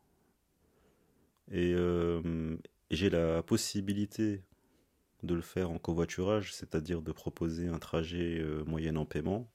et 1.50 1.74
euh, 1.74 2.56
j'ai 2.90 3.10
la 3.10 3.42
possibilité 3.42 4.42
de 5.22 5.34
le 5.34 5.42
faire 5.42 5.70
en 5.70 5.78
covoiturage, 5.78 6.54
c'est-à-dire 6.54 7.02
de 7.02 7.12
proposer 7.12 7.68
un 7.68 7.78
trajet 7.78 8.38
euh, 8.40 8.64
moyen 8.64 8.96
en 8.96 9.04
paiement 9.04 9.50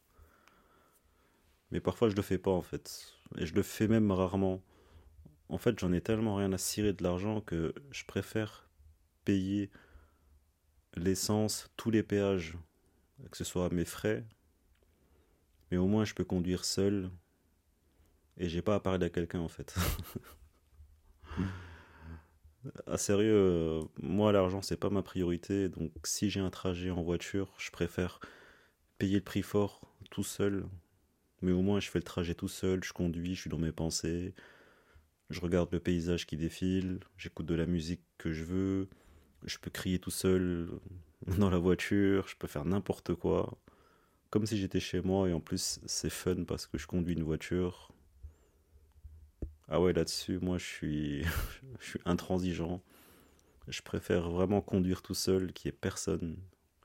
mais 1.71 1.79
parfois 1.79 2.09
je 2.09 2.15
le 2.15 2.21
fais 2.21 2.37
pas 2.37 2.51
en 2.51 2.61
fait. 2.61 3.13
Et 3.37 3.45
je 3.45 3.53
le 3.53 3.63
fais 3.63 3.87
même 3.87 4.11
rarement. 4.11 4.61
En 5.49 5.57
fait, 5.57 5.77
j'en 5.77 5.91
ai 5.91 6.01
tellement 6.01 6.35
rien 6.35 6.53
à 6.53 6.57
cirer 6.57 6.93
de 6.93 7.03
l'argent 7.03 7.41
que 7.41 7.73
je 7.91 8.05
préfère 8.05 8.69
payer 9.25 9.69
l'essence, 10.95 11.69
tous 11.75 11.91
les 11.91 12.01
péages, 12.01 12.57
que 13.29 13.37
ce 13.37 13.43
soit 13.43 13.69
mes 13.71 13.85
frais. 13.85 14.25
Mais 15.71 15.77
au 15.77 15.87
moins 15.87 16.05
je 16.05 16.13
peux 16.13 16.23
conduire 16.23 16.65
seul. 16.65 17.09
Et 18.37 18.49
j'ai 18.49 18.61
pas 18.61 18.75
à 18.75 18.79
parler 18.79 19.05
à 19.05 19.09
quelqu'un 19.09 19.39
en 19.39 19.47
fait. 19.47 19.75
ah 22.87 22.97
sérieux, 22.97 23.81
moi 24.01 24.31
l'argent 24.31 24.61
c'est 24.61 24.77
pas 24.77 24.89
ma 24.89 25.03
priorité, 25.03 25.69
donc 25.69 25.91
si 26.03 26.29
j'ai 26.29 26.41
un 26.41 26.49
trajet 26.49 26.91
en 26.91 27.01
voiture, 27.01 27.53
je 27.57 27.71
préfère 27.71 28.19
payer 28.97 29.15
le 29.15 29.23
prix 29.23 29.41
fort 29.41 29.81
tout 30.11 30.23
seul. 30.23 30.65
Mais 31.41 31.51
au 31.51 31.61
moins 31.61 31.79
je 31.79 31.89
fais 31.89 31.99
le 31.99 32.03
trajet 32.03 32.35
tout 32.35 32.47
seul, 32.47 32.83
je 32.83 32.93
conduis, 32.93 33.35
je 33.35 33.41
suis 33.41 33.49
dans 33.49 33.57
mes 33.57 33.71
pensées, 33.71 34.33
je 35.29 35.41
regarde 35.41 35.69
le 35.71 35.79
paysage 35.79 36.25
qui 36.25 36.37
défile, 36.37 36.99
j'écoute 37.17 37.45
de 37.45 37.55
la 37.55 37.65
musique 37.65 38.01
que 38.17 38.31
je 38.31 38.43
veux, 38.43 38.89
je 39.43 39.57
peux 39.57 39.71
crier 39.71 39.99
tout 39.99 40.11
seul 40.11 40.69
dans 41.37 41.49
la 41.49 41.57
voiture, 41.57 42.27
je 42.27 42.35
peux 42.35 42.47
faire 42.47 42.65
n'importe 42.65 43.13
quoi, 43.15 43.57
comme 44.35 44.45
si 44.45 44.57
j'étais 44.57 44.81
chez 44.81 44.99
moi 44.99 45.29
et 45.29 45.33
en 45.33 45.39
plus 45.39 45.79
c'est 45.85 46.09
fun 46.09 46.43
parce 46.43 46.67
que 46.67 46.77
je 46.77 46.87
conduis 46.87 47.13
une 47.13 47.23
voiture. 47.23 47.93
Ah 49.69 49.79
ouais, 49.79 49.93
là-dessus, 49.93 50.39
moi 50.39 50.57
je 50.57 50.65
suis, 50.65 51.23
je 51.79 51.97
intransigeant. 52.03 52.83
Je 53.69 53.81
préfère 53.81 54.29
vraiment 54.29 54.59
conduire 54.59 55.01
tout 55.01 55.13
seul, 55.13 55.53
qu'il 55.53 55.71
n'y 55.71 55.77
personne. 55.77 56.35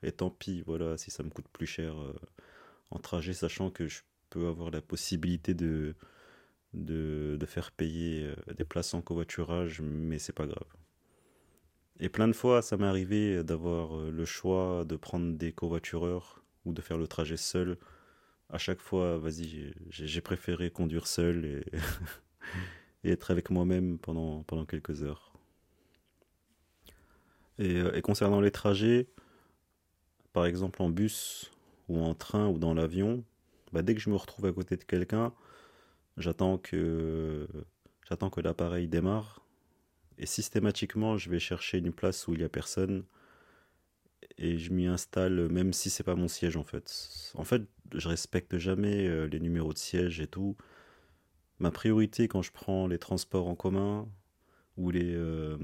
Et 0.05 0.13
tant 0.13 0.31
pis, 0.31 0.63
voilà, 0.65 0.97
si 0.97 1.11
ça 1.11 1.25
me 1.25 1.31
coûte 1.31 1.49
plus 1.53 1.67
cher 1.67 2.01
euh, 2.01 2.15
en 2.93 3.01
trajet, 3.01 3.33
sachant 3.33 3.69
que 3.69 3.89
je 3.89 4.03
peux 4.29 4.47
avoir 4.47 4.71
la 4.71 4.81
possibilité 4.81 5.53
de, 5.53 5.97
de, 6.73 7.37
de 7.37 7.47
faire 7.47 7.73
payer 7.73 8.27
euh, 8.27 8.55
des 8.55 8.65
places 8.65 8.95
en 8.95 9.03
covoiturage, 9.03 9.81
mais 9.81 10.21
c'est 10.21 10.33
pas 10.33 10.47
grave. 10.47 10.69
Et 11.99 12.11
plein 12.11 12.29
de 12.29 12.33
fois, 12.33 12.63
ça 12.63 12.77
m'est 12.77 12.87
arrivé 12.87 13.43
d'avoir 13.43 13.99
euh, 13.99 14.13
le 14.13 14.25
choix 14.25 14.85
de 14.85 14.95
prendre 14.95 15.37
des 15.37 15.51
covoitureurs 15.51 16.40
ou 16.65 16.73
de 16.73 16.81
faire 16.81 16.99
le 16.99 17.07
trajet 17.07 17.37
seul. 17.37 17.79
À 18.49 18.59
chaque 18.59 18.81
fois, 18.81 19.19
vas-y, 19.19 19.73
j'ai 19.91 20.21
préféré 20.21 20.71
conduire 20.71 21.07
seul 21.07 21.45
et, 21.45 21.65
être 23.05 23.31
avec 23.31 23.51
moi-même 23.51 23.99
pendant, 23.99 24.45
quelques 24.67 25.03
heures. 25.03 25.33
Et, 27.59 27.77
euh, 27.77 27.95
et, 27.95 28.03
concernant 28.03 28.41
les 28.41 28.51
trajets, 28.51 29.09
par 30.33 30.47
exemple 30.47 30.83
en 30.83 30.89
bus 30.89 31.51
ou 31.89 32.01
en 32.01 32.15
train 32.15 32.49
ou 32.49 32.59
dans 32.59 32.75
l'avion, 32.75 33.25
bah 33.73 33.83
dès 33.83 33.95
que 33.95 34.01
je 34.01 34.11
me 34.11 34.17
retrouve 34.17 34.47
à 34.47 34.53
côté 34.53 34.77
de 34.77 34.85
quelqu'un, 34.85 35.33
j'attends 36.17 36.59
que, 36.59 37.47
j'attends 38.09 38.31
que 38.31 38.41
l'appareil 38.41 38.89
démarre 38.89 39.41
et 40.19 40.27
systématiquement, 40.27 41.17
je 41.17 41.31
vais 41.31 41.39
chercher 41.39 41.79
une 41.79 41.93
place 41.93 42.29
où 42.29 42.35
il 42.35 42.41
n'y 42.41 42.45
a 42.45 42.49
personne 42.49 43.05
et 44.39 44.59
je 44.59 44.73
m'y 44.73 44.87
installe, 44.87 45.49
même 45.49 45.73
si 45.73 45.91
c'est 45.91 46.05
pas 46.05 46.15
mon 46.15 46.29
siège 46.29 46.57
en 46.57 46.65
fait. 46.65 47.33
En 47.35 47.45
fait, 47.45 47.63
je 47.95 48.09
respecte 48.09 48.59
jamais 48.59 49.07
euh, 49.07 49.27
les 49.27 49.41
numéros 49.41 49.73
de 49.73 49.79
siège 49.79 50.21
et 50.21 50.27
tout. 50.27 50.57
Ma 51.59 51.71
priorité 51.71 52.29
quand 52.29 52.43
je 52.43 52.53
prends 52.53 52.87
les 52.87 52.99
transports 52.99 53.49
en 53.49 53.55
commun 53.55 54.09
ou 54.77 54.91
les 54.91 55.15
euh, 55.15 55.57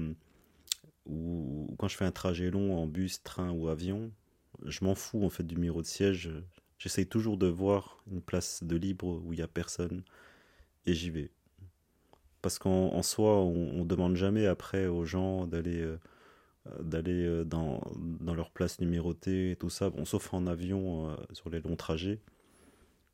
ou, 1.05 1.73
quand 1.79 1.87
je 1.87 1.97
fais 1.97 2.05
un 2.05 2.11
trajet 2.11 2.51
long 2.51 2.77
en 2.77 2.87
bus, 2.87 3.23
train 3.23 3.51
ou 3.51 3.67
avion, 3.69 4.11
je 4.65 4.83
m'en 4.83 4.95
fous 4.95 5.23
en 5.23 5.29
fait 5.29 5.43
du 5.43 5.55
numéro 5.55 5.81
de 5.81 5.87
siège. 5.87 6.31
J'essaye 6.77 7.07
toujours 7.07 7.37
de 7.37 7.47
voir 7.47 8.03
une 8.11 8.21
place 8.21 8.63
de 8.63 8.75
libre 8.75 9.21
où 9.25 9.33
il 9.33 9.39
y 9.39 9.41
a 9.41 9.47
personne 9.47 10.03
et 10.85 10.93
j'y 10.93 11.09
vais 11.09 11.31
parce 12.47 12.59
qu'en 12.59 13.03
soi, 13.03 13.41
on, 13.41 13.73
ne 13.73 13.83
demande 13.83 14.15
jamais 14.15 14.45
après 14.45 14.87
aux 14.87 15.03
gens 15.03 15.47
d'aller 15.47 15.81
euh, 15.81 15.99
d'aller 16.81 17.25
euh, 17.25 17.43
dans, 17.43 17.81
dans 17.97 18.35
leur 18.35 18.51
place 18.51 18.79
numérotée 18.79 19.51
et 19.51 19.55
tout 19.55 19.69
ça, 19.69 19.89
bon, 19.89 20.05
sauf 20.05 20.33
en 20.33 20.47
avion 20.47 21.09
euh, 21.09 21.15
sur 21.33 21.49
les 21.49 21.59
longs 21.61 21.75
trajets. 21.75 22.19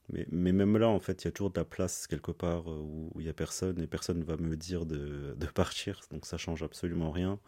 Mais, 0.09 0.27
mais, 0.31 0.51
même 0.51 0.77
là, 0.77 0.89
en 0.89 0.99
fait, 0.99 1.23
il 1.23 1.25
y 1.25 1.27
a 1.29 1.31
toujours 1.31 1.51
de 1.51 1.59
la 1.59 1.65
place 1.65 2.07
quelque 2.07 2.31
part 2.31 2.67
où 2.67 3.11
il 3.19 3.23
n'y 3.23 3.29
a 3.29 3.33
personne 3.33 3.81
et 3.81 3.87
personne 3.87 4.19
ne 4.19 4.23
va 4.23 4.35
me 4.35 4.57
dire 4.57 4.85
de, 4.85 5.33
de, 5.37 5.45
partir, 5.47 6.01
donc 6.11 6.25
ça 6.25 6.37
change 6.37 6.61
absolument 6.61 7.11
rien. 7.11 7.39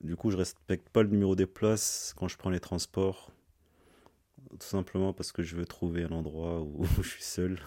Du 0.00 0.16
coup, 0.16 0.30
je 0.30 0.36
respecte 0.36 0.88
pas 0.88 1.02
le 1.02 1.08
numéro 1.10 1.36
des 1.36 1.46
places 1.46 2.14
quand 2.16 2.26
je 2.26 2.36
prends 2.36 2.50
les 2.50 2.58
transports, 2.58 3.30
tout 4.50 4.66
simplement 4.66 5.12
parce 5.12 5.30
que 5.30 5.42
je 5.42 5.54
veux 5.54 5.66
trouver 5.66 6.04
un 6.04 6.12
endroit 6.12 6.62
où 6.62 6.84
je 7.02 7.08
suis 7.08 7.22
seul 7.22 7.58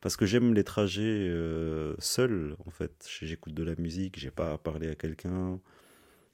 parce 0.00 0.16
que 0.16 0.26
j'aime 0.26 0.54
les 0.54 0.64
trajets 0.64 1.28
euh, 1.28 1.94
seul 1.98 2.56
en 2.66 2.70
fait. 2.70 3.08
J'écoute 3.20 3.54
de 3.54 3.64
la 3.64 3.74
musique 3.76 4.18
j'ai 4.18 4.30
pas 4.30 4.52
à 4.52 4.58
parler 4.58 4.88
à 4.88 4.94
quelqu'un. 4.94 5.60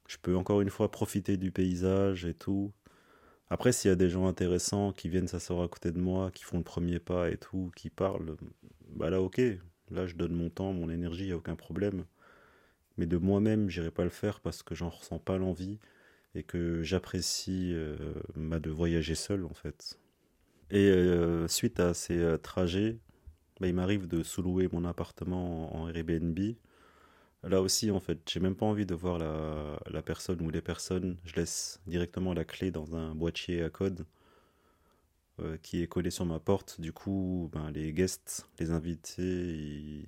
Je 0.07 0.19
peux 0.19 0.37
encore 0.37 0.61
une 0.61 0.71
fois 0.71 0.91
profiter 0.91 1.37
du 1.37 1.51
paysage 1.51 2.27
et 2.27 2.35
tout. 2.35 2.73
Après 3.51 3.73
s'il 3.73 3.89
y 3.91 3.93
a 3.93 3.97
des 3.97 4.11
gens 4.11 4.27
intéressants 4.27 4.93
qui 4.93 5.09
viennent 5.09 5.29
s'asseoir 5.29 5.63
à 5.63 5.69
côté 5.69 5.93
de 5.93 5.99
moi 5.99 6.31
qui 6.31 6.45
font 6.45 6.59
le 6.59 6.65
premier 6.65 6.99
pas 6.99 7.31
et 7.31 7.39
tout 7.39 7.71
qui 7.77 7.91
parlent 7.91 8.37
bah 8.91 9.11
là 9.11 9.21
ok. 9.23 9.41
Là 9.91 10.07
je 10.07 10.15
donne 10.15 10.35
mon 10.35 10.51
temps 10.51 10.73
mon 10.73 10.91
énergie 10.91 11.27
y 11.29 11.33
a 11.33 11.37
aucun 11.37 11.57
problème. 11.57 12.05
Mais 12.99 13.07
de 13.07 13.17
moi-même 13.17 13.71
j'irai 13.71 13.91
pas 13.91 14.05
le 14.05 14.11
faire 14.11 14.41
parce 14.41 14.63
que 14.63 14.75
j'en 14.75 14.91
ressens 14.91 15.19
pas 15.19 15.39
l'envie 15.39 15.79
et 16.35 16.43
que 16.43 16.83
j'apprécie 16.83 17.73
euh, 17.75 17.97
de 18.37 18.71
voyager 18.71 19.15
seul 19.15 19.45
en 19.47 19.55
fait. 19.55 19.99
Et 20.71 20.89
euh, 20.89 21.49
suite 21.49 21.81
à 21.81 21.95
ces 21.95 22.37
trajets 22.43 22.99
bah, 23.61 23.69
il 23.69 23.75
m'arrive 23.75 24.07
de 24.07 24.23
sous-louer 24.23 24.69
mon 24.73 24.85
appartement 24.85 25.75
en 25.77 25.89
Airbnb. 25.89 26.39
Là 27.45 27.61
aussi, 27.61 27.91
en 27.91 28.01
fait, 28.01 28.19
j'ai 28.29 28.41
même 28.41 28.57
pas 28.57 28.67
envie 28.67 28.87
de 28.87 28.95
voir 28.95 29.19
la, 29.19 30.03
personne 30.03 30.41
ou 30.41 30.51
les 30.51 30.63
personnes. 30.63 31.17
Je 31.25 31.37
laisse 31.37 31.81
directement 31.87 32.33
la 32.33 32.45
clé 32.45 32.71
dans 32.71 32.97
un 32.97 33.15
boîtier 33.15 33.63
à 33.63 33.71
code 33.71 34.07
euh, 35.41 35.57
qui 35.63 35.83
est 35.83 35.87
collé 35.87 36.11
sur 36.11 36.25
ma 36.25 36.41
porte. 36.41 36.81
Du 36.81 36.93
coup, 36.93 37.51
ben, 37.53 37.71
les 37.71 37.93
guests, 37.93 38.49
les 38.59 38.71
invités, 38.71 39.23
ils, 39.23 40.07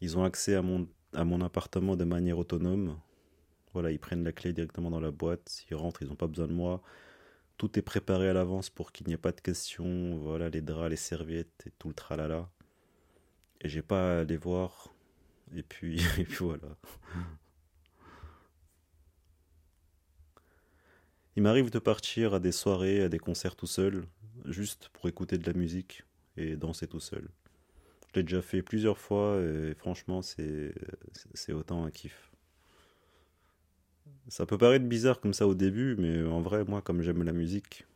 ils, 0.00 0.16
ont 0.16 0.24
accès 0.24 0.54
à 0.54 0.62
mon, 0.62 0.88
à 1.12 1.24
mon 1.24 1.42
appartement 1.42 1.96
de 1.96 2.04
manière 2.04 2.38
autonome. 2.38 2.98
Voilà, 3.74 3.90
ils 3.90 4.00
prennent 4.00 4.24
la 4.24 4.32
clé 4.32 4.52
directement 4.52 4.90
dans 4.90 5.00
la 5.00 5.10
boîte, 5.10 5.64
ils 5.70 5.74
rentrent, 5.74 6.02
ils 6.02 6.08
n'ont 6.08 6.16
pas 6.16 6.26
besoin 6.26 6.48
de 6.48 6.52
moi 6.52 6.82
tout 7.60 7.78
est 7.78 7.82
préparé 7.82 8.26
à 8.30 8.32
l'avance 8.32 8.70
pour 8.70 8.90
qu'il 8.90 9.06
n'y 9.06 9.12
ait 9.12 9.18
pas 9.18 9.32
de 9.32 9.40
questions. 9.42 10.16
Voilà, 10.16 10.48
les 10.48 10.62
draps, 10.62 10.88
les 10.88 10.96
serviettes 10.96 11.64
et 11.66 11.70
tout 11.78 11.88
le 11.88 11.94
tralala. 11.94 12.48
Et 13.60 13.68
j'ai 13.68 13.82
pas 13.82 14.20
à 14.20 14.24
les 14.24 14.38
voir. 14.38 14.88
Et 15.54 15.62
puis, 15.62 16.00
et 16.18 16.24
puis 16.24 16.42
voilà. 16.42 16.74
Il 21.36 21.42
m'arrive 21.42 21.68
de 21.68 21.78
partir 21.78 22.32
à 22.32 22.40
des 22.40 22.50
soirées, 22.50 23.02
à 23.02 23.10
des 23.10 23.18
concerts 23.18 23.56
tout 23.56 23.66
seul, 23.66 24.06
juste 24.46 24.88
pour 24.94 25.10
écouter 25.10 25.36
de 25.36 25.46
la 25.46 25.52
musique 25.52 26.04
et 26.38 26.56
danser 26.56 26.86
tout 26.86 26.98
seul. 26.98 27.28
Je 28.08 28.20
l'ai 28.20 28.22
déjà 28.22 28.40
fait 28.40 28.62
plusieurs 28.62 28.96
fois 28.96 29.38
et 29.38 29.74
franchement, 29.74 30.22
c'est 30.22 30.72
autant 31.52 31.84
un 31.84 31.90
kiff. 31.90 32.29
Ça 34.28 34.46
peut 34.46 34.58
paraître 34.58 34.84
bizarre 34.86 35.20
comme 35.20 35.34
ça 35.34 35.46
au 35.46 35.54
début, 35.54 35.96
mais 35.96 36.22
en 36.22 36.40
vrai, 36.40 36.64
moi, 36.64 36.82
comme 36.82 37.02
j'aime 37.02 37.22
la 37.22 37.32
musique, 37.32 37.86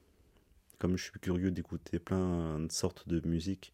comme 0.78 0.96
je 0.96 1.04
suis 1.04 1.20
curieux 1.20 1.50
d'écouter 1.50 1.98
plein 1.98 2.60
de 2.60 2.72
sortes 2.72 3.08
de 3.08 3.26
musique, 3.26 3.72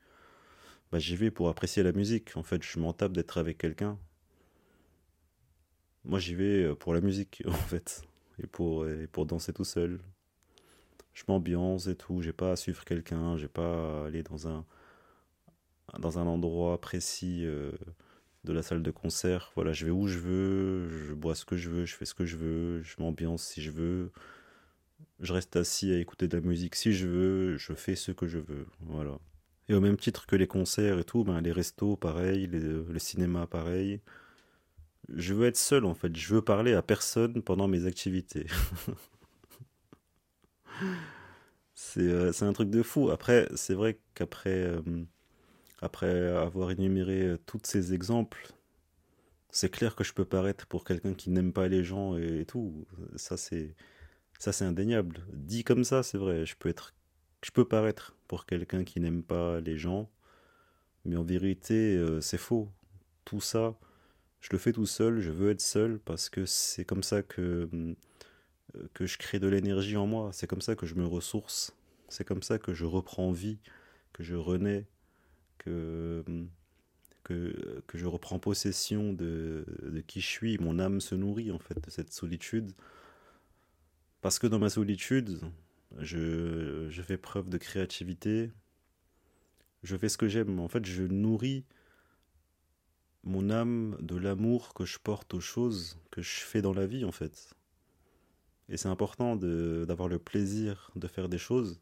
bah, 0.93 0.99
j'y 0.99 1.17
vais 1.17 1.31
pour 1.31 1.49
apprécier 1.49 1.83
la 1.83 1.93
musique. 1.93 2.37
En 2.37 2.43
fait, 2.43 2.63
je 2.63 2.79
m'en 2.79 2.93
d'être 2.93 3.39
avec 3.39 3.59
quelqu'un. 3.59 3.99
Moi, 6.05 6.19
j'y 6.19 6.35
vais 6.35 6.65
euh, 6.65 6.75
pour 6.75 6.95
la 6.95 7.01
musique, 7.01 7.43
en 7.49 7.53
fait, 7.53 8.03
et 8.43 8.47
pour, 8.47 8.87
et 8.89 9.07
pour 9.07 9.27
danser 9.27 9.53
tout 9.53 9.65
seul. 9.65 10.01
Je 11.15 11.25
m'ambiance 11.29 11.87
et 11.89 11.97
tout, 11.97 12.23
j'ai 12.23 12.33
pas 12.33 12.53
à 12.53 12.57
suivre 12.57 12.85
quelqu'un, 12.85 13.37
j'ai 13.37 13.49
pas 13.49 14.03
à 14.03 14.07
aller 14.07 14.23
dans 14.23 14.49
un, 14.49 14.65
dans 15.99 16.19
un 16.19 16.27
endroit 16.27 16.81
précis. 16.81 17.45
Euh, 17.45 17.73
de 18.45 18.53
la 18.53 18.63
salle 18.63 18.83
de 18.83 18.91
concert. 18.91 19.53
Voilà, 19.55 19.73
je 19.73 19.85
vais 19.85 19.91
où 19.91 20.07
je 20.07 20.19
veux, 20.19 20.89
je 20.89 21.15
bois 21.15 21.35
ce 21.35 21.45
que 21.45 21.57
je 21.57 21.71
veux, 21.71 21.87
je 21.87 21.95
fais 21.95 22.05
ce 22.05 22.15
que 22.15 22.25
je 22.25 22.37
veux, 22.37 22.83
je 22.83 22.97
m'ambiance 22.99 23.43
si 23.45 23.63
je 23.63 23.71
veux. 23.71 24.11
Je 25.21 25.33
reste 25.33 25.57
assis 25.57 25.93
à 25.93 25.99
écouter 25.99 26.29
de 26.29 26.37
la 26.37 26.43
musique 26.43 26.75
si 26.75 26.93
je 26.93 27.07
veux, 27.07 27.57
je 27.57 27.75
fais 27.75 27.97
ce 27.97 28.13
que 28.13 28.27
je 28.27 28.39
veux. 28.39 28.67
Voilà. 28.81 29.19
Et 29.69 29.75
au 29.75 29.81
même 29.81 29.97
titre 29.97 30.27
que 30.27 30.37
les 30.37 30.47
concerts 30.47 30.99
et 30.99 31.05
tout, 31.05 31.25
ben 31.25 31.41
les 31.41 31.53
restos, 31.53 31.97
pareil, 31.97 32.47
le 32.47 32.99
cinéma, 32.99 33.47
pareil. 33.47 34.01
Je 35.15 35.35
veux 35.35 35.47
être 35.47 35.57
seul 35.57 35.85
en 35.85 35.95
fait, 35.95 36.15
je 36.17 36.35
veux 36.35 36.43
parler 36.43 36.75
à 36.75 36.83
personne 36.83 37.43
pendant 37.43 37.69
mes 37.69 37.87
activités. 37.87 38.47
c'est 41.75 42.01
euh, 42.01 42.33
un 42.41 42.53
truc 42.53 42.71
de 42.71 42.83
fou. 42.83 43.11
Après, 43.11 43.49
c'est 43.55 43.75
vrai 43.75 43.99
qu'après. 44.15 44.51
Euh, 44.51 44.81
après 45.83 46.29
avoir 46.37 46.71
énuméré 46.71 47.23
euh, 47.23 47.39
tous 47.47 47.61
ces 47.65 47.95
exemples, 47.95 48.53
c'est 49.51 49.71
clair 49.71 49.97
que 49.97 50.05
je 50.05 50.13
peux 50.13 50.25
paraître 50.25 50.67
pour 50.67 50.85
quelqu'un 50.85 51.15
qui 51.15 51.31
n'aime 51.31 51.53
pas 51.53 51.69
les 51.69 51.85
gens 51.85 52.17
et, 52.17 52.45
tout. 52.47 52.87
Ça 53.17 53.37
c'est 53.37 53.75
ça 54.39 54.53
c'est 54.53 54.65
indéniable. 54.65 55.21
Dit 55.33 55.65
comme 55.65 55.85
ça, 55.85 56.03
c'est 56.03 56.19
vrai. 56.19 56.47
Je 56.47 56.57
peux 56.57 56.69
être, 56.69 56.95
je 57.45 57.51
peux 57.51 57.67
paraître 57.67 58.17
pour 58.29 58.47
quelqu'un 58.47 58.85
qui 58.85 59.01
n'aime 59.01 59.23
pas 59.23 59.61
les 59.61 59.77
gens, 59.79 60.11
mais 61.05 61.17
en 61.17 61.25
vérité, 61.25 61.97
euh, 61.97 62.21
c'est 62.21 62.39
faux. 62.39 62.71
Tout 63.25 63.41
ça, 63.41 63.77
je 64.41 64.49
le 64.53 64.59
fais 64.59 64.73
tout 64.73 64.87
seul. 64.87 65.21
Je 65.21 65.31
veux 65.31 65.51
être 65.51 65.61
seul 65.61 66.01
parce 66.01 66.29
que 66.31 66.47
c'est 66.47 66.85
comme 66.85 67.03
ça 67.03 67.23
que 67.23 67.69
euh, 68.77 68.89
que 68.95 69.07
je 69.07 69.19
crée 69.19 69.39
de 69.41 69.49
l'énergie 69.49 69.97
en 69.97 70.07
moi. 70.07 70.31
C'est 70.33 70.47
comme 70.47 70.63
ça 70.63 70.77
que 70.77 70.87
je 70.87 70.95
me 70.95 71.07
ressource. 71.07 71.75
C'est 72.09 72.25
comme 72.25 72.43
ça 72.43 72.59
que 72.59 72.75
je 72.75 72.85
reprends 72.85 73.33
vie, 73.33 73.59
que 74.13 74.23
je 74.23 74.35
renais, 74.35 74.87
que, 75.61 76.25
que, 77.23 77.83
que 77.87 77.99
je 77.99 78.07
reprends 78.07 78.39
possession 78.39 79.13
de, 79.13 79.65
qui 80.07 80.21
je 80.21 80.27
suis. 80.27 80.59
Mon 80.59 80.79
âme 80.79 81.01
se 81.01 81.15
nourrit 81.15 81.51
en 81.53 81.59
fait 81.59 81.83
de 81.83 81.91
cette 81.91 82.13
solitude. 82.13 82.73
Parce 84.23 84.39
que 84.39 84.47
dans 84.47 84.59
ma 84.59 84.71
solitude, 84.71 85.41
je, 85.99 86.89
je 86.91 87.03
fais 87.03 87.17
preuve 87.17 87.49
de 87.49 87.59
créativité. 87.59 88.51
Je 89.83 89.97
fais 89.97 90.09
ce 90.09 90.19
que 90.19 90.29
j'aime. 90.29 90.59
En 90.61 90.69
fait, 90.69 90.85
je 90.85 91.03
nourris 91.03 91.65
mon 93.23 93.51
âme 93.51 93.97
de 94.01 94.17
l'amour 94.17 94.73
que 94.73 94.85
je 94.85 94.99
porte 94.99 95.35
aux 95.35 95.41
choses 95.41 95.99
que 96.11 96.23
je 96.23 96.41
fais 96.41 96.63
dans 96.63 96.73
la 96.73 96.87
vie 96.87 97.05
en 97.05 97.13
fait. 97.13 97.55
Et 98.71 98.77
c'est 98.77 98.89
important 98.89 99.37
d'avoir 99.37 100.09
le 100.09 100.19
plaisir 100.19 100.91
de 100.97 101.07
faire 101.07 101.29
des 101.29 101.39
choses 101.39 101.81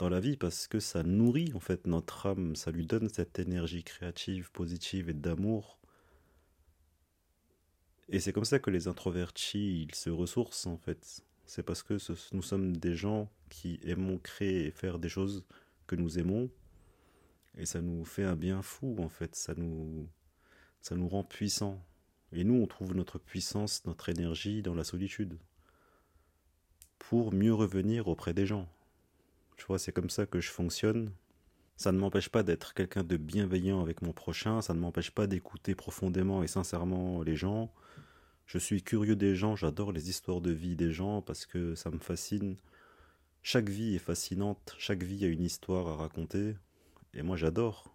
dans 0.00 0.08
la 0.08 0.18
vie 0.18 0.38
parce 0.38 0.66
que 0.66 0.80
ça 0.80 1.02
nourrit 1.02 1.52
en 1.54 1.60
fait 1.60 1.86
notre 1.86 2.24
âme, 2.26 2.56
ça 2.56 2.70
lui 2.70 2.86
donne 2.86 3.10
cette 3.10 3.38
énergie 3.38 3.84
créative, 3.84 4.50
positive 4.50 5.10
et 5.10 5.12
d'amour 5.12 5.78
Et 8.08 8.18
c'est 8.18 8.32
comme 8.32 8.46
ça 8.46 8.58
que 8.58 8.70
les 8.70 8.88
introvertis, 8.88 9.82
ils 9.82 9.94
se 9.94 10.08
ressourcent 10.08 10.66
en 10.66 10.78
fait. 10.78 11.22
C'est 11.44 11.62
parce 11.62 11.82
que 11.82 11.98
nous 12.32 12.42
sommes 12.42 12.78
des 12.78 12.94
gens 12.94 13.30
qui 13.50 13.78
aimons 13.84 14.18
créer 14.18 14.68
et 14.68 14.70
faire 14.70 14.98
des 14.98 15.10
choses 15.10 15.44
que 15.86 15.96
nous 15.96 16.18
aimons. 16.18 16.50
Et 17.58 17.66
ça 17.66 17.82
nous 17.82 18.06
fait 18.06 18.24
un 18.24 18.36
bien 18.36 18.62
fou 18.62 18.96
en 19.00 19.10
fait. 19.10 19.34
Ça 19.36 19.52
nous, 19.54 20.08
ça 20.80 20.96
nous 20.96 21.08
rend 21.08 21.24
puissants. 21.24 21.84
Et 22.32 22.44
nous, 22.44 22.54
on 22.54 22.66
trouve 22.66 22.94
notre 22.94 23.18
puissance, 23.18 23.84
notre 23.84 24.08
énergie 24.08 24.62
dans 24.62 24.74
la 24.74 24.84
solitude. 24.84 25.36
Pour 26.98 27.34
mieux 27.34 27.52
revenir 27.52 28.08
auprès 28.08 28.32
des 28.32 28.46
gens. 28.46 28.66
Tu 29.60 29.66
vois, 29.66 29.78
c'est 29.78 29.92
comme 29.92 30.08
ça 30.08 30.24
que 30.24 30.40
je 30.40 30.48
fonctionne. 30.48 31.12
Ça 31.76 31.92
ne 31.92 31.98
m'empêche 31.98 32.30
pas 32.30 32.42
d'être 32.42 32.72
quelqu'un 32.72 33.04
de 33.04 33.18
bienveillant 33.18 33.82
avec 33.82 34.00
mon 34.00 34.14
prochain, 34.14 34.62
ça 34.62 34.72
ne 34.72 34.80
m'empêche 34.80 35.10
pas 35.10 35.26
d'écouter 35.26 35.74
profondément 35.74 36.42
et 36.42 36.46
sincèrement 36.46 37.22
les 37.22 37.36
gens. 37.36 37.70
Je 38.46 38.56
suis 38.56 38.82
curieux 38.82 39.16
des 39.16 39.36
gens, 39.36 39.56
j'adore 39.56 39.92
les 39.92 40.08
histoires 40.08 40.40
de 40.40 40.50
vie 40.50 40.76
des 40.76 40.92
gens 40.92 41.20
parce 41.20 41.44
que 41.44 41.74
ça 41.74 41.90
me 41.90 41.98
fascine. 41.98 42.56
Chaque 43.42 43.68
vie 43.68 43.94
est 43.96 43.98
fascinante, 43.98 44.74
chaque 44.78 45.02
vie 45.02 45.26
a 45.26 45.28
une 45.28 45.42
histoire 45.42 45.88
à 45.88 45.96
raconter. 45.96 46.56
Et 47.12 47.20
moi 47.20 47.36
j'adore 47.36 47.94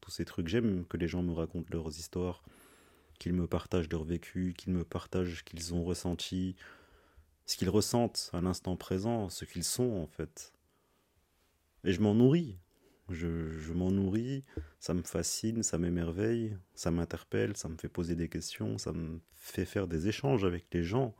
tous 0.00 0.10
ces 0.10 0.24
trucs. 0.24 0.48
J'aime 0.48 0.84
que 0.84 0.96
les 0.96 1.06
gens 1.06 1.22
me 1.22 1.32
racontent 1.32 1.68
leurs 1.70 1.96
histoires, 1.96 2.42
qu'ils 3.20 3.34
me 3.34 3.46
partagent 3.46 3.88
leur 3.88 4.02
vécu, 4.02 4.52
qu'ils 4.58 4.72
me 4.72 4.82
partagent 4.82 5.38
ce 5.38 5.42
qu'ils 5.44 5.74
ont 5.74 5.84
ressenti, 5.84 6.56
ce 7.46 7.56
qu'ils 7.56 7.70
ressentent 7.70 8.30
à 8.32 8.40
l'instant 8.40 8.74
présent, 8.74 9.28
ce 9.28 9.44
qu'ils 9.44 9.62
sont 9.62 9.92
en 9.92 10.08
fait. 10.08 10.52
Et 11.84 11.92
je 11.92 12.00
m'en 12.00 12.14
nourris. 12.14 12.58
Je, 13.08 13.72
m'en 13.72 13.90
nourris, 13.90 14.44
ça 14.80 14.92
me 14.92 15.02
fascine, 15.02 15.62
ça 15.62 15.78
m'émerveille, 15.78 16.58
ça 16.74 16.90
m'interpelle, 16.90 17.56
ça 17.56 17.70
me 17.70 17.76
fait 17.78 17.88
poser 17.88 18.14
des 18.14 18.28
questions, 18.28 18.76
ça 18.76 18.92
me 18.92 19.20
fait 19.34 19.64
faire 19.64 19.86
des 19.86 20.08
échanges 20.08 20.44
avec 20.44 20.66
les 20.72 20.84
gens, 20.84 21.14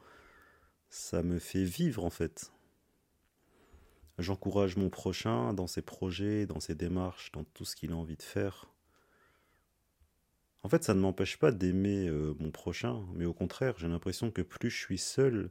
ça 0.91 1.23
me 1.23 1.39
fait 1.39 1.65
vivre 1.65 2.05
en 2.05 2.11
fait. 2.11 2.53
J'encourage 4.19 4.77
mon 4.77 4.91
prochain 4.91 5.55
dans 5.55 5.67
ses 5.67 5.81
projets, 5.81 6.45
dans 6.45 6.61
ses 6.61 6.75
démarches, 6.75 7.33
dans 7.33 7.45
tout 7.45 7.65
ce 7.65 7.75
qu'il 7.75 7.93
a 7.93 7.97
envie 7.97 8.17
de 8.17 8.23
faire. 8.23 8.67
En 10.63 10.69
fait, 10.69 10.85
ça 10.85 10.93
ne 10.93 11.01
m'empêche 11.01 11.39
pas 11.39 11.53
d'aimer 11.53 12.09
euh, 12.09 12.35
mon 12.41 12.51
prochain, 12.51 13.07
mais 13.15 13.25
au 13.25 13.33
contraire, 13.33 13.75
j'ai 13.79 13.89
l'impression 13.89 14.31
que 14.31 14.43
plus 14.43 14.71
je 14.71 14.79
suis 14.79 14.99
seul, 14.99 15.51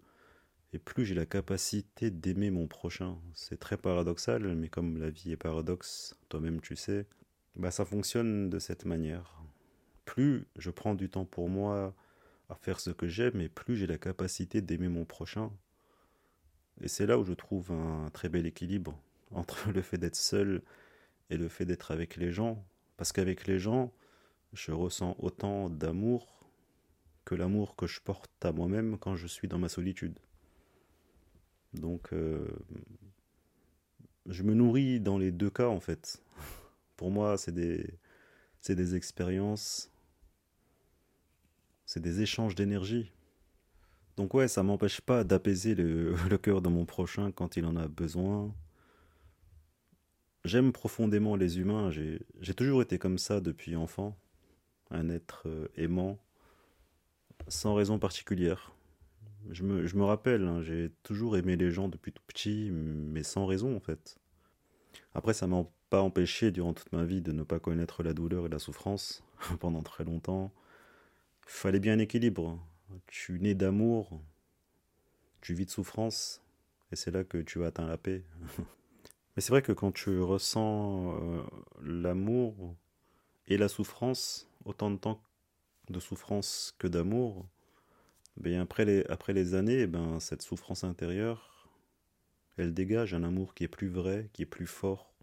et 0.74 0.80
plus 0.80 1.06
j'ai 1.06 1.16
la 1.16 1.26
capacité 1.26 2.12
d'aimer 2.12 2.52
mon 2.52 2.68
prochain. 2.68 3.18
C'est 3.34 3.60
très 3.60 3.78
paradoxal, 3.78 4.56
mais 4.56 4.70
comme 4.70 4.98
la 4.98 5.10
vie 5.10 5.32
est 5.32 5.38
paradoxe, 5.38 6.18
toi-même 6.30 6.62
tu 6.62 6.76
sais, 6.76 7.06
bah 7.56 7.72
ça 7.72 7.86
fonctionne 7.86 8.50
de 8.50 8.60
cette 8.60 8.86
manière. 8.86 9.42
Plus 10.06 10.48
je 10.58 10.70
prends 10.72 10.96
du 10.96 11.10
temps 11.10 11.26
pour 11.26 11.50
moi 11.50 11.96
à 12.50 12.56
faire 12.56 12.80
ce 12.80 12.92
que 12.92 13.08
j'aime, 13.08 13.42
et 13.42 13.50
plus 13.50 13.76
j'ai 13.76 13.88
la 13.88 13.98
capacité 13.98 14.62
d'aimer 14.62 14.90
mon 14.90 15.06
prochain. 15.06 15.52
Et 16.82 16.88
c'est 16.88 17.06
là 17.06 17.18
où 17.18 17.26
je 17.26 17.34
trouve 17.34 17.72
un 17.72 18.10
très 18.12 18.30
bel 18.30 18.46
équilibre 18.46 19.02
entre 19.32 19.72
le 19.72 19.82
fait 19.82 19.98
d'être 19.98 20.16
seul 20.16 20.62
et 21.30 21.38
le 21.38 21.50
fait 21.50 21.66
d'être 21.66 21.92
avec 21.92 22.16
les 22.18 22.32
gens. 22.32 22.66
Parce 22.98 23.12
qu'avec 23.12 23.48
les 23.48 23.60
gens, 23.60 23.94
je 24.54 24.72
ressens 24.72 25.16
autant 25.20 25.70
d'amour 25.70 26.50
que 27.26 27.36
l'amour 27.36 27.76
que 27.76 27.88
je 27.88 28.00
porte 28.00 28.32
à 28.46 28.52
moi-même 28.52 28.98
quand 28.98 29.16
je 29.16 29.28
suis 29.28 29.48
dans 29.48 29.60
ma 29.60 29.70
solitude. 29.70 30.18
Donc, 31.74 32.14
euh, 32.14 32.48
je 34.28 34.44
me 34.44 34.54
nourris 34.54 35.00
dans 35.00 35.18
les 35.18 35.32
deux 35.32 35.50
cas 35.50 35.68
en 35.68 35.80
fait. 35.80 36.22
Pour 36.96 37.12
moi, 37.12 37.38
c'est 37.38 37.54
des, 37.54 37.86
des 38.68 38.96
expériences, 38.96 39.90
c'est 41.86 42.02
des 42.02 42.22
échanges 42.22 42.56
d'énergie. 42.56 43.12
Donc 44.18 44.34
ouais, 44.34 44.48
ça 44.48 44.64
m'empêche 44.64 45.00
pas 45.00 45.24
d'apaiser 45.24 45.76
le, 45.76 46.16
le 46.30 46.38
cœur 46.38 46.62
de 46.62 46.70
mon 46.70 46.86
prochain 46.86 47.32
quand 47.32 47.56
il 47.56 47.66
en 47.66 47.76
a 47.76 47.88
besoin. 47.88 48.54
J'aime 50.44 50.72
profondément 50.72 51.36
les 51.36 51.60
humains, 51.60 51.92
j'ai 51.92 52.54
toujours 52.54 52.82
été 52.82 52.98
comme 52.98 53.18
ça 53.18 53.42
depuis 53.42 53.76
enfant, 53.76 54.18
un 54.92 55.10
être 55.10 55.44
euh, 55.46 55.68
aimant, 55.76 56.18
sans 57.50 57.74
raison 57.74 58.00
particulière. 58.00 58.72
Je 59.50 59.64
me, 59.64 60.04
rappelle, 60.04 60.44
hein, 60.44 60.62
j'ai 60.62 60.92
toujours 61.04 61.38
aimé 61.38 61.56
les 61.56 61.72
gens 61.72 61.88
depuis 61.88 62.12
tout 62.12 62.24
petit, 62.28 62.70
mais 62.72 63.24
sans 63.24 63.46
raison 63.46 63.76
en 63.76 63.80
fait. 63.80 64.18
Après, 65.14 65.34
ça 65.34 65.48
m'a 65.48 65.66
pas 65.90 66.02
empêché 66.02 66.52
durant 66.52 66.74
toute 66.74 66.92
ma 66.92 67.06
vie 67.06 67.22
de 67.22 67.32
ne 67.32 67.44
pas 67.44 67.60
connaître 67.60 68.04
la 68.04 68.14
douleur 68.14 68.46
et 68.46 68.50
la 68.50 68.60
souffrance 68.60 69.24
pendant 69.60 69.82
très 69.82 70.04
longtemps. 70.04 70.52
Fallait 71.46 71.80
bien 71.80 71.94
un 71.94 72.00
équilibre. 72.00 72.60
Tu 73.08 73.40
nais 73.40 73.56
d'amour, 73.56 74.22
tu 75.42 75.54
vis 75.54 75.66
de 75.66 75.72
souffrance, 75.72 76.42
et 76.92 76.96
c'est 76.96 77.12
là 77.12 77.24
que 77.24 77.38
tu 77.38 77.64
atteins 77.64 77.88
la 77.88 77.98
paix. 77.98 78.24
mais 79.36 79.42
c'est 79.42 79.52
vrai 79.52 79.62
que 79.62 79.72
quand 79.72 79.92
tu 79.92 80.20
ressens 80.20 81.16
euh, 81.20 81.44
l'amour 81.82 82.76
et 83.48 83.58
la 83.58 83.68
souffrance, 83.68 84.50
autant 84.66 84.92
de 84.92 84.98
temps 84.98 85.22
de 85.90 86.00
souffrance 86.00 86.76
que 86.80 86.88
d'amour, 86.88 87.48
ben, 88.40 88.60
après, 88.62 88.86
les, 88.86 89.06
après 89.08 89.34
les 89.34 89.56
années, 89.56 89.82
eh 89.82 89.88
ben, 89.88 90.20
cette 90.20 90.42
souffrance 90.42 90.84
intérieure, 90.84 91.70
elle 92.58 92.74
dégage 92.74 93.14
un 93.14 93.24
amour 93.24 93.54
qui 93.54 93.64
est 93.64 93.68
plus 93.68 93.90
vrai, 93.90 94.30
qui 94.34 94.44
est 94.44 94.48
plus 94.48 94.68
fort. 94.68 95.14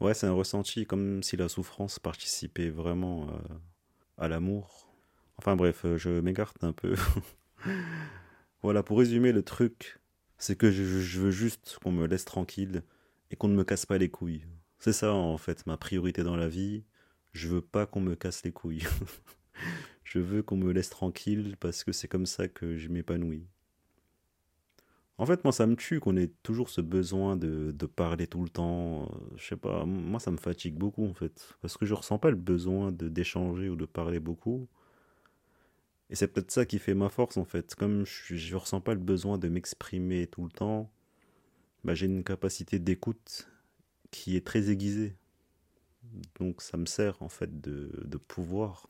Ouais, 0.00 0.14
c'est 0.14 0.26
un 0.26 0.32
ressenti 0.32 0.86
comme 0.86 1.22
si 1.22 1.36
la 1.36 1.48
souffrance 1.48 1.98
participait 1.98 2.70
vraiment 2.70 3.28
euh, 3.28 3.38
à 4.18 4.28
l'amour. 4.28 4.92
Enfin 5.38 5.56
bref, 5.56 5.84
euh, 5.84 5.96
je 5.96 6.10
m'égarte 6.20 6.62
un 6.64 6.72
peu. 6.72 6.94
voilà, 8.62 8.82
pour 8.82 8.98
résumer 8.98 9.32
le 9.32 9.42
truc, 9.42 9.98
c'est 10.38 10.56
que 10.56 10.70
je, 10.70 10.82
je 10.82 11.20
veux 11.20 11.30
juste 11.30 11.78
qu'on 11.82 11.92
me 11.92 12.06
laisse 12.06 12.24
tranquille 12.24 12.82
et 13.30 13.36
qu'on 13.36 13.48
ne 13.48 13.56
me 13.56 13.64
casse 13.64 13.86
pas 13.86 13.98
les 13.98 14.10
couilles. 14.10 14.44
C'est 14.78 14.92
ça 14.92 15.12
en 15.12 15.38
fait 15.38 15.66
ma 15.66 15.76
priorité 15.76 16.22
dans 16.22 16.36
la 16.36 16.48
vie. 16.48 16.84
Je 17.32 17.48
veux 17.48 17.62
pas 17.62 17.86
qu'on 17.86 18.00
me 18.00 18.14
casse 18.14 18.44
les 18.44 18.52
couilles. 18.52 18.86
Je 20.04 20.18
veux 20.18 20.42
qu'on 20.42 20.56
me 20.56 20.72
laisse 20.72 20.90
tranquille 20.90 21.56
parce 21.58 21.82
que 21.82 21.92
c'est 21.92 22.08
comme 22.08 22.26
ça 22.26 22.46
que 22.46 22.76
je 22.76 22.88
m'épanouis. 22.88 23.46
En 25.16 25.26
fait, 25.26 25.44
moi, 25.44 25.52
ça 25.52 25.66
me 25.66 25.76
tue 25.76 26.00
qu'on 26.00 26.16
ait 26.16 26.32
toujours 26.42 26.68
ce 26.68 26.80
besoin 26.80 27.36
de, 27.36 27.72
parler 27.86 28.26
tout 28.26 28.42
le 28.42 28.48
temps. 28.48 29.08
Je 29.36 29.46
sais 29.46 29.56
pas, 29.56 29.84
moi, 29.84 30.18
ça 30.18 30.30
me 30.30 30.36
fatigue 30.36 30.74
beaucoup, 30.74 31.06
en 31.06 31.14
fait. 31.14 31.54
Parce 31.62 31.76
que 31.76 31.86
je 31.86 31.94
ressens 31.94 32.18
pas 32.18 32.30
le 32.30 32.36
besoin 32.36 32.90
de 32.92 33.08
d'échanger 33.08 33.68
ou 33.68 33.76
de 33.76 33.86
parler 33.86 34.18
beaucoup. 34.20 34.68
Et 36.10 36.16
c'est 36.16 36.28
peut-être 36.28 36.50
ça 36.50 36.66
qui 36.66 36.78
fait 36.78 36.94
ma 36.94 37.08
force, 37.08 37.36
en 37.36 37.44
fait. 37.44 37.74
Comme 37.74 38.04
je, 38.04 38.34
je 38.36 38.56
ressens 38.56 38.80
pas 38.80 38.94
le 38.94 39.00
besoin 39.00 39.38
de 39.38 39.48
m'exprimer 39.48 40.26
tout 40.26 40.44
le 40.44 40.50
temps, 40.50 40.90
bah, 41.84 41.94
j'ai 41.94 42.06
une 42.06 42.24
capacité 42.24 42.78
d'écoute 42.78 43.48
qui 44.10 44.36
est 44.36 44.46
très 44.46 44.70
aiguisée. 44.70 45.16
Donc, 46.40 46.62
ça 46.62 46.76
me 46.76 46.86
sert, 46.86 47.22
en 47.22 47.28
fait, 47.28 47.60
de 47.60 48.18
pouvoir 48.18 48.86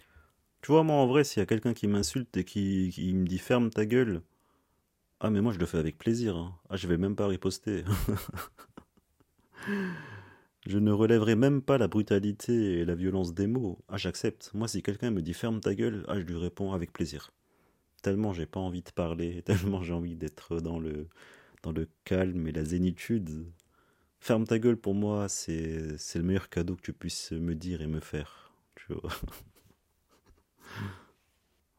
tu 0.65 0.73
vois, 0.73 0.83
moi 0.83 0.97
en 0.97 1.07
vrai, 1.07 1.25
s'il 1.25 1.41
y 1.41 1.43
a 1.43 1.47
quelqu'un 1.47 1.75
qui 1.75 1.87
m'insulte 1.89 2.35
et 2.39 2.45
qui, 2.45 3.12
me 3.15 3.27
dit 3.27 3.37
ferme 3.37 3.69
ta 3.69 3.85
gueule, 3.85 4.23
ah 5.21 5.29
mais 5.29 5.43
moi 5.43 5.53
je 5.53 5.59
le 5.59 5.67
fais 5.67 5.77
avec 5.77 5.99
plaisir. 5.99 6.39
Hein. 6.39 6.59
Ah 6.71 6.77
je 6.77 6.89
vais 6.89 6.97
même 6.97 7.17
pas 7.17 7.27
riposter. 7.27 7.85
je 10.67 10.79
ne 10.79 10.91
relèverai 10.91 11.35
même 11.37 11.61
pas 11.61 11.77
la 11.77 11.87
brutalité 11.87 12.79
et 12.79 12.87
la 12.87 12.95
violence 12.95 13.35
des 13.35 13.47
mots. 13.47 13.79
Ah 13.89 13.99
j'accepte. 13.99 14.53
Moi 14.55 14.67
si 14.67 14.83
quelqu'un 14.83 15.11
me 15.11 15.21
dit 15.21 15.35
ferme 15.35 15.61
ta 15.61 15.75
gueule, 15.75 16.03
ah 16.09 16.19
je 16.19 16.25
lui 16.25 16.39
réponds 16.39 16.73
avec 16.73 16.95
plaisir. 16.95 17.33
Tellement 18.03 18.33
j'ai 18.33 18.47
pas 18.47 18.61
envie 18.61 18.83
de 18.83 18.91
parler, 18.91 19.43
tellement 19.47 19.83
j'ai 19.83 19.93
envie 19.93 20.17
d'être 20.17 20.61
dans 20.61 20.79
le 20.81 21.09
dans 21.62 21.73
le 21.73 21.89
calme 22.05 22.47
et 22.49 22.53
la 22.53 22.65
zénitude. 22.65 23.53
Ferme 24.19 24.47
ta 24.47 24.59
gueule 24.59 24.79
pour 24.79 24.95
moi, 24.95 25.29
c'est 25.29 25.99
c'est 25.99 26.19
le 26.21 26.25
meilleur 26.25 26.49
cadeau 26.49 26.75
que 26.75 26.83
tu 26.83 26.95
puisses 26.95 27.33
me 27.33 27.55
dire 27.55 27.83
et 27.83 27.87
me 27.87 28.01
faire. 28.01 28.55
Tu 28.77 28.95
vois. 28.95 29.11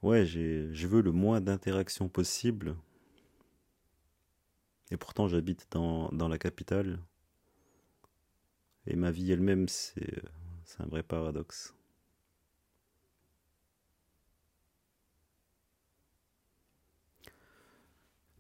Ouais, 0.02 0.26
je 0.26 0.88
veux 0.88 1.02
le 1.02 1.12
moins 1.12 1.42
d'interactions 1.42 2.08
possible. 2.08 2.78
Et 4.90 4.98
pourtant, 4.98 5.28
j'habite 5.28 5.68
dans, 5.70 6.10
dans 6.10 6.28
la 6.28 6.40
capitale. 6.40 7.00
Et 8.88 8.96
ma 8.96 9.12
vie 9.12 9.32
elle-même, 9.32 9.68
c'est 9.68 10.24
un 10.80 10.88
vrai 10.88 11.04
paradoxe. 11.04 11.76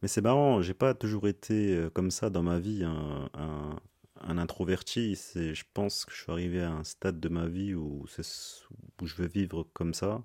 Mais 0.01 0.08
c'est 0.08 0.22
marrant, 0.22 0.62
j'ai 0.62 0.74
pas 0.74 0.93
toujours 0.93 1.28
été 1.28 1.76
euh, 1.76 1.89
comme 1.89 2.12
ça 2.12 2.30
dans 2.30 2.43
ma 2.43 2.60
vie, 2.60 2.84
un, 2.84 3.30
un, 3.34 3.80
un 4.22 4.38
introverti. 4.38 5.16
Je 5.36 5.64
pense 5.74 6.06
que 6.06 6.14
je 6.14 6.22
suis 6.22 6.32
arrivé 6.32 6.62
à 6.62 6.72
un 6.72 6.84
stade 6.84 7.20
de 7.20 7.30
ma 7.30 7.47
vie 7.47 7.74
où 7.76 8.06
je 8.08 9.16
veux 9.16 9.28
vivre 9.28 9.68
comme 9.74 9.93
ça. 9.93 10.24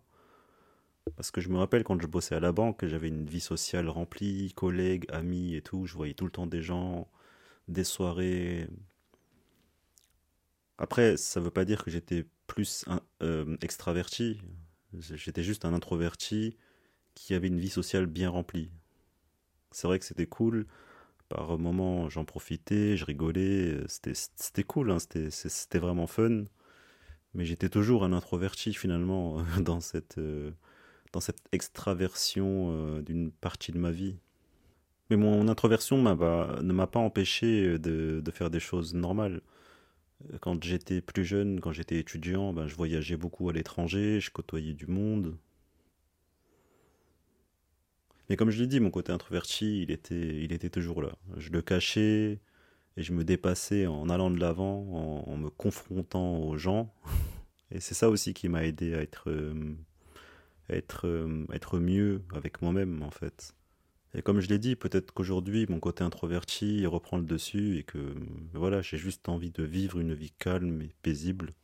Parce 1.16 1.30
que 1.30 1.40
je 1.40 1.48
me 1.48 1.58
rappelle 1.58 1.84
quand 1.84 2.00
je 2.00 2.06
bossais 2.06 2.34
à 2.34 2.40
la 2.40 2.52
banque, 2.52 2.84
j'avais 2.86 3.08
une 3.08 3.26
vie 3.26 3.40
sociale 3.40 3.88
remplie, 3.88 4.52
collègues, 4.54 5.06
amis 5.10 5.54
et 5.54 5.62
tout. 5.62 5.86
Je 5.86 5.94
voyais 5.94 6.14
tout 6.14 6.24
le 6.24 6.30
temps 6.30 6.46
des 6.46 6.62
gens, 6.62 7.08
des 7.68 7.84
soirées. 7.84 8.68
Après, 10.78 11.16
ça 11.16 11.40
ne 11.40 11.44
veut 11.44 11.50
pas 11.50 11.64
dire 11.64 11.84
que 11.84 11.90
j'étais 11.90 12.26
plus 12.46 12.84
euh, 13.22 13.56
extraverti. 13.60 14.40
J'étais 14.94 15.42
juste 15.42 15.64
un 15.64 15.74
introverti 15.74 16.56
qui 17.14 17.34
avait 17.34 17.48
une 17.48 17.60
vie 17.60 17.70
sociale 17.70 18.06
bien 18.06 18.30
remplie. 18.30 18.70
C'est 19.72 19.86
vrai 19.86 19.98
que 19.98 20.04
c'était 20.04 20.26
cool. 20.26 20.66
Par 21.28 21.58
moments, 21.58 22.08
j'en 22.08 22.24
profitais, 22.24 22.96
je 22.96 23.04
rigolais. 23.04 23.78
C'était 23.86 24.64
cool, 24.64 24.90
hein, 24.90 24.98
c'était 24.98 25.78
vraiment 25.78 26.06
fun. 26.06 26.44
Mais 27.34 27.44
j'étais 27.44 27.68
toujours 27.68 28.04
un 28.04 28.12
introverti 28.12 28.74
finalement 28.74 29.42
dans 29.60 29.80
cette, 29.80 30.18
euh, 30.18 30.50
dans 31.12 31.20
cette 31.20 31.42
extraversion 31.52 32.70
euh, 32.70 33.02
d'une 33.02 33.30
partie 33.30 33.72
de 33.72 33.78
ma 33.78 33.90
vie. 33.90 34.16
Mais 35.10 35.16
mon 35.16 35.48
introversion 35.48 35.98
ne 35.98 36.72
m'a 36.72 36.86
pas 36.86 37.00
empêché 37.00 37.78
de, 37.78 38.22
faire 38.32 38.48
des 38.48 38.60
choses 38.60 38.94
normales. 38.94 39.40
Quand 40.40 40.62
j'étais 40.62 41.00
plus 41.00 41.24
jeune, 41.24 41.60
quand 41.60 41.72
j'étais 41.72 41.98
étudiant, 41.98 42.52
ben, 42.52 42.68
je 42.68 42.76
voyageais 42.76 43.16
beaucoup 43.16 43.48
à 43.48 43.52
l'étranger, 43.52 44.20
je 44.20 44.30
côtoyais 44.30 44.74
du 44.74 44.86
monde. 44.86 45.36
Mais 48.28 48.36
comme 48.36 48.50
je 48.50 48.60
l'ai 48.60 48.68
dit, 48.68 48.78
mon 48.78 48.90
côté 48.90 49.10
introverti, 49.10 49.82
il 49.82 49.90
était, 49.90 50.44
il 50.44 50.52
était 50.52 50.70
toujours 50.70 51.02
là. 51.02 51.16
Je 51.36 51.50
le 51.50 51.62
cachais 51.62 52.38
et 52.96 53.02
je 53.02 53.12
me 53.12 53.24
dépassais 53.24 53.88
en 53.88 54.08
allant 54.08 54.30
de 54.30 54.38
l'avant, 54.38 55.24
en, 55.26 55.36
me 55.36 55.50
confrontant 55.50 56.38
aux 56.38 56.56
gens. 56.56 56.94
Et 57.72 57.80
c'est 57.80 57.94
ça 57.94 58.08
aussi 58.08 58.32
qui 58.32 58.48
m'a 58.48 58.64
aidé 58.64 58.94
à 58.94 59.02
être, 59.02 59.30
euh, 59.30 59.74
être, 60.76 61.06
euh, 61.06 61.46
être 61.52 61.78
mieux 61.78 62.22
avec 62.34 62.62
moi-même, 62.62 63.02
en 63.02 63.10
fait. 63.10 63.54
Et 64.14 64.22
comme 64.22 64.40
je 64.40 64.48
l'ai 64.48 64.58
dit, 64.58 64.74
peut-être 64.74 65.12
qu'aujourd'hui, 65.12 65.66
mon 65.68 65.78
côté 65.78 66.02
introverti 66.02 66.84
reprend 66.86 67.16
le 67.16 67.24
dessus 67.24 67.78
et 67.78 67.84
que 67.84 68.14
voilà, 68.54 68.82
j'ai 68.82 68.96
juste 68.96 69.28
envie 69.28 69.52
de 69.52 69.62
vivre 69.62 70.00
une 70.00 70.14
vie 70.14 70.32
calme 70.38 70.82
et 70.82 70.90
paisible. 71.02 71.54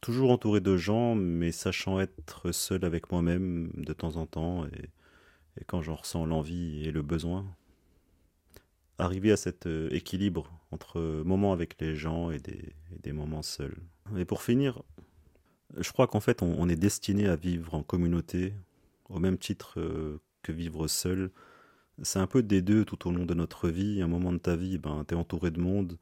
Toujours 0.00 0.30
entouré 0.30 0.60
de 0.60 0.76
gens, 0.76 1.14
mais 1.14 1.52
sachant 1.52 2.00
être 2.00 2.52
seul 2.52 2.84
avec 2.84 3.12
moi-même 3.12 3.70
de 3.76 3.92
temps 3.92 4.16
en 4.16 4.26
temps 4.26 4.66
et, 4.66 4.90
et 5.60 5.64
quand 5.64 5.82
j'en 5.82 5.96
ressens 5.96 6.26
l'envie 6.26 6.84
et 6.84 6.90
le 6.92 7.02
besoin. 7.02 7.46
Arriver 8.98 9.30
à 9.30 9.36
cet 9.36 9.66
euh, 9.66 9.88
équilibre 9.90 10.50
entre 10.72 11.00
moments 11.24 11.52
avec 11.52 11.80
les 11.80 11.94
gens 11.94 12.32
et 12.32 12.40
des, 12.40 12.74
et 12.92 12.98
des 13.00 13.12
moments 13.12 13.42
seuls. 13.42 13.76
Et 14.16 14.24
pour 14.24 14.42
finir, 14.42 14.82
je 15.76 15.92
crois 15.92 16.06
qu'en 16.06 16.20
fait, 16.20 16.42
on, 16.42 16.68
est 16.68 16.76
destiné 16.76 17.28
à 17.28 17.36
vivre 17.36 17.74
en 17.74 17.82
communauté, 17.82 18.54
au 19.08 19.18
même 19.18 19.38
titre 19.38 19.78
euh, 19.78 20.20
que 20.42 20.52
vivre 20.52 20.88
seul. 20.88 21.30
C'est 22.02 22.18
un 22.18 22.26
peu 22.26 22.42
des 22.42 22.62
deux 22.62 22.84
tout 22.84 23.08
au 23.08 23.12
long 23.12 23.26
de 23.26 23.34
notre 23.34 23.68
vie. 23.68 24.00
Un 24.02 24.08
moment 24.08 24.32
de 24.32 24.38
ta 24.38 24.56
vie, 24.56 24.78
ben, 24.78 25.04
tu 25.06 25.14
es 25.14 25.16
entouré 25.16 25.50
de 25.50 25.60
monde, 25.60 25.98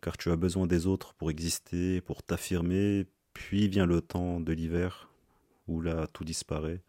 car 0.00 0.16
tu 0.16 0.30
as 0.30 0.36
besoin 0.36 0.66
des 0.66 0.86
autres 0.86 1.14
pour 1.14 1.30
exister, 1.30 2.00
pour 2.00 2.22
t'affirmer. 2.22 3.06
Puis 3.34 3.68
vient 3.68 3.86
le 3.86 4.02
temps 4.02 4.40
de 4.40 4.52
l'hiver, 4.52 5.10
où 5.66 5.80
là, 5.80 6.06
tout 6.08 6.24
disparaît. 6.24 6.82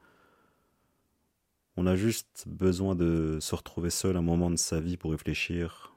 On 1.77 1.87
a 1.87 1.95
juste 1.95 2.43
besoin 2.47 2.95
de 2.95 3.39
se 3.41 3.55
retrouver 3.55 3.89
seul 3.89 4.17
un 4.17 4.21
moment 4.21 4.51
de 4.51 4.57
sa 4.57 4.79
vie 4.79 4.97
pour 4.97 5.11
réfléchir, 5.11 5.95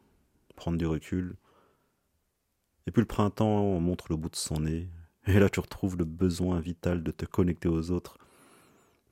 prendre 0.55 0.79
du 0.79 0.87
recul. 0.87 1.37
Et 2.87 2.93
puis 2.93 3.03
le 3.03 3.07
printemps 3.07 3.79
montre 3.81 4.07
le 4.09 4.17
bout 4.17 4.31
de 4.31 4.37
son 4.37 4.61
nez, 4.61 4.89
et 5.27 5.39
là 5.39 5.49
tu 5.49 5.61
retrouves 5.61 5.97
le 5.97 6.05
besoin 6.05 6.61
vital 6.61 7.03
de 7.03 7.11
te 7.11 7.24
connecter 7.24 7.68
aux 7.68 7.91
autres 7.91 8.18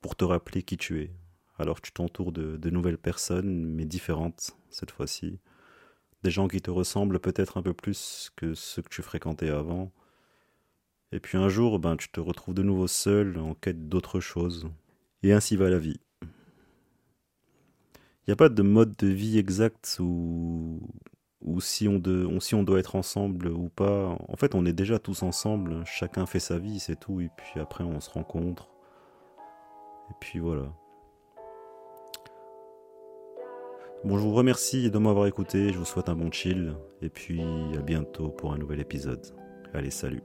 pour 0.00 0.16
te 0.16 0.24
rappeler 0.24 0.62
qui 0.62 0.76
tu 0.76 1.00
es. 1.00 1.10
Alors 1.58 1.80
tu 1.80 1.92
t'entoures 1.92 2.32
de, 2.32 2.70
nouvelles 2.70 2.98
personnes, 2.98 3.64
mais 3.64 3.84
différentes 3.84 4.56
cette 4.70 4.90
fois-ci. 4.90 5.38
Des 6.22 6.30
gens 6.30 6.48
qui 6.48 6.60
te 6.60 6.70
ressemblent 6.70 7.20
peut-être 7.20 7.56
un 7.56 7.62
peu 7.62 7.74
plus 7.74 8.30
que 8.36 8.54
ceux 8.54 8.82
que 8.82 8.88
tu 8.88 9.02
fréquentais 9.02 9.50
avant. 9.50 9.92
Et 11.12 11.20
puis 11.20 11.38
un 11.38 11.48
jour, 11.48 11.78
ben, 11.78 11.96
tu 11.96 12.08
te 12.08 12.18
retrouves 12.18 12.54
de 12.54 12.62
nouveau 12.62 12.86
seul, 12.86 13.38
en 13.38 13.54
quête 13.54 13.88
d'autre 13.88 14.20
chose. 14.20 14.68
Et 15.22 15.32
ainsi 15.32 15.56
va 15.56 15.70
la 15.70 15.78
vie. 15.78 16.00
Il 18.26 18.30
n'y 18.30 18.32
a 18.32 18.36
pas 18.36 18.48
de 18.48 18.62
mode 18.62 18.96
de 18.96 19.06
vie 19.06 19.38
exact 19.38 19.98
où, 20.00 20.80
ou 21.44 21.60
si 21.60 21.86
on, 21.88 21.98
de, 21.98 22.28
si 22.40 22.54
on 22.54 22.62
doit 22.62 22.78
être 22.78 22.96
ensemble 22.96 23.48
ou 23.48 23.68
pas. 23.68 24.16
En 24.28 24.36
fait, 24.36 24.54
on 24.54 24.64
est 24.66 24.72
déjà 24.72 24.98
tous 24.98 25.22
ensemble, 25.22 25.82
chacun 25.84 26.26
fait 26.26 26.40
sa 26.40 26.58
vie, 26.58 26.80
c'est 26.80 26.98
tout, 26.98 27.20
et 27.20 27.30
puis 27.36 27.60
après 27.60 27.84
on 27.84 28.00
se 28.00 28.10
rencontre. 28.10 28.68
Et 30.10 30.14
puis 30.20 30.38
voilà. 30.38 30.72
Bon, 34.04 34.18
je 34.18 34.22
vous 34.22 34.34
remercie 34.34 34.90
de 34.90 34.98
m'avoir 34.98 35.26
écouté, 35.26 35.72
je 35.72 35.78
vous 35.78 35.86
souhaite 35.86 36.10
un 36.10 36.16
bon 36.16 36.30
chill, 36.30 36.76
et 37.00 37.08
puis 37.08 37.42
à 37.76 37.80
bientôt 37.80 38.28
pour 38.28 38.52
un 38.52 38.58
nouvel 38.58 38.80
épisode. 38.80 39.24
Allez, 39.72 39.90
salut. 39.90 40.22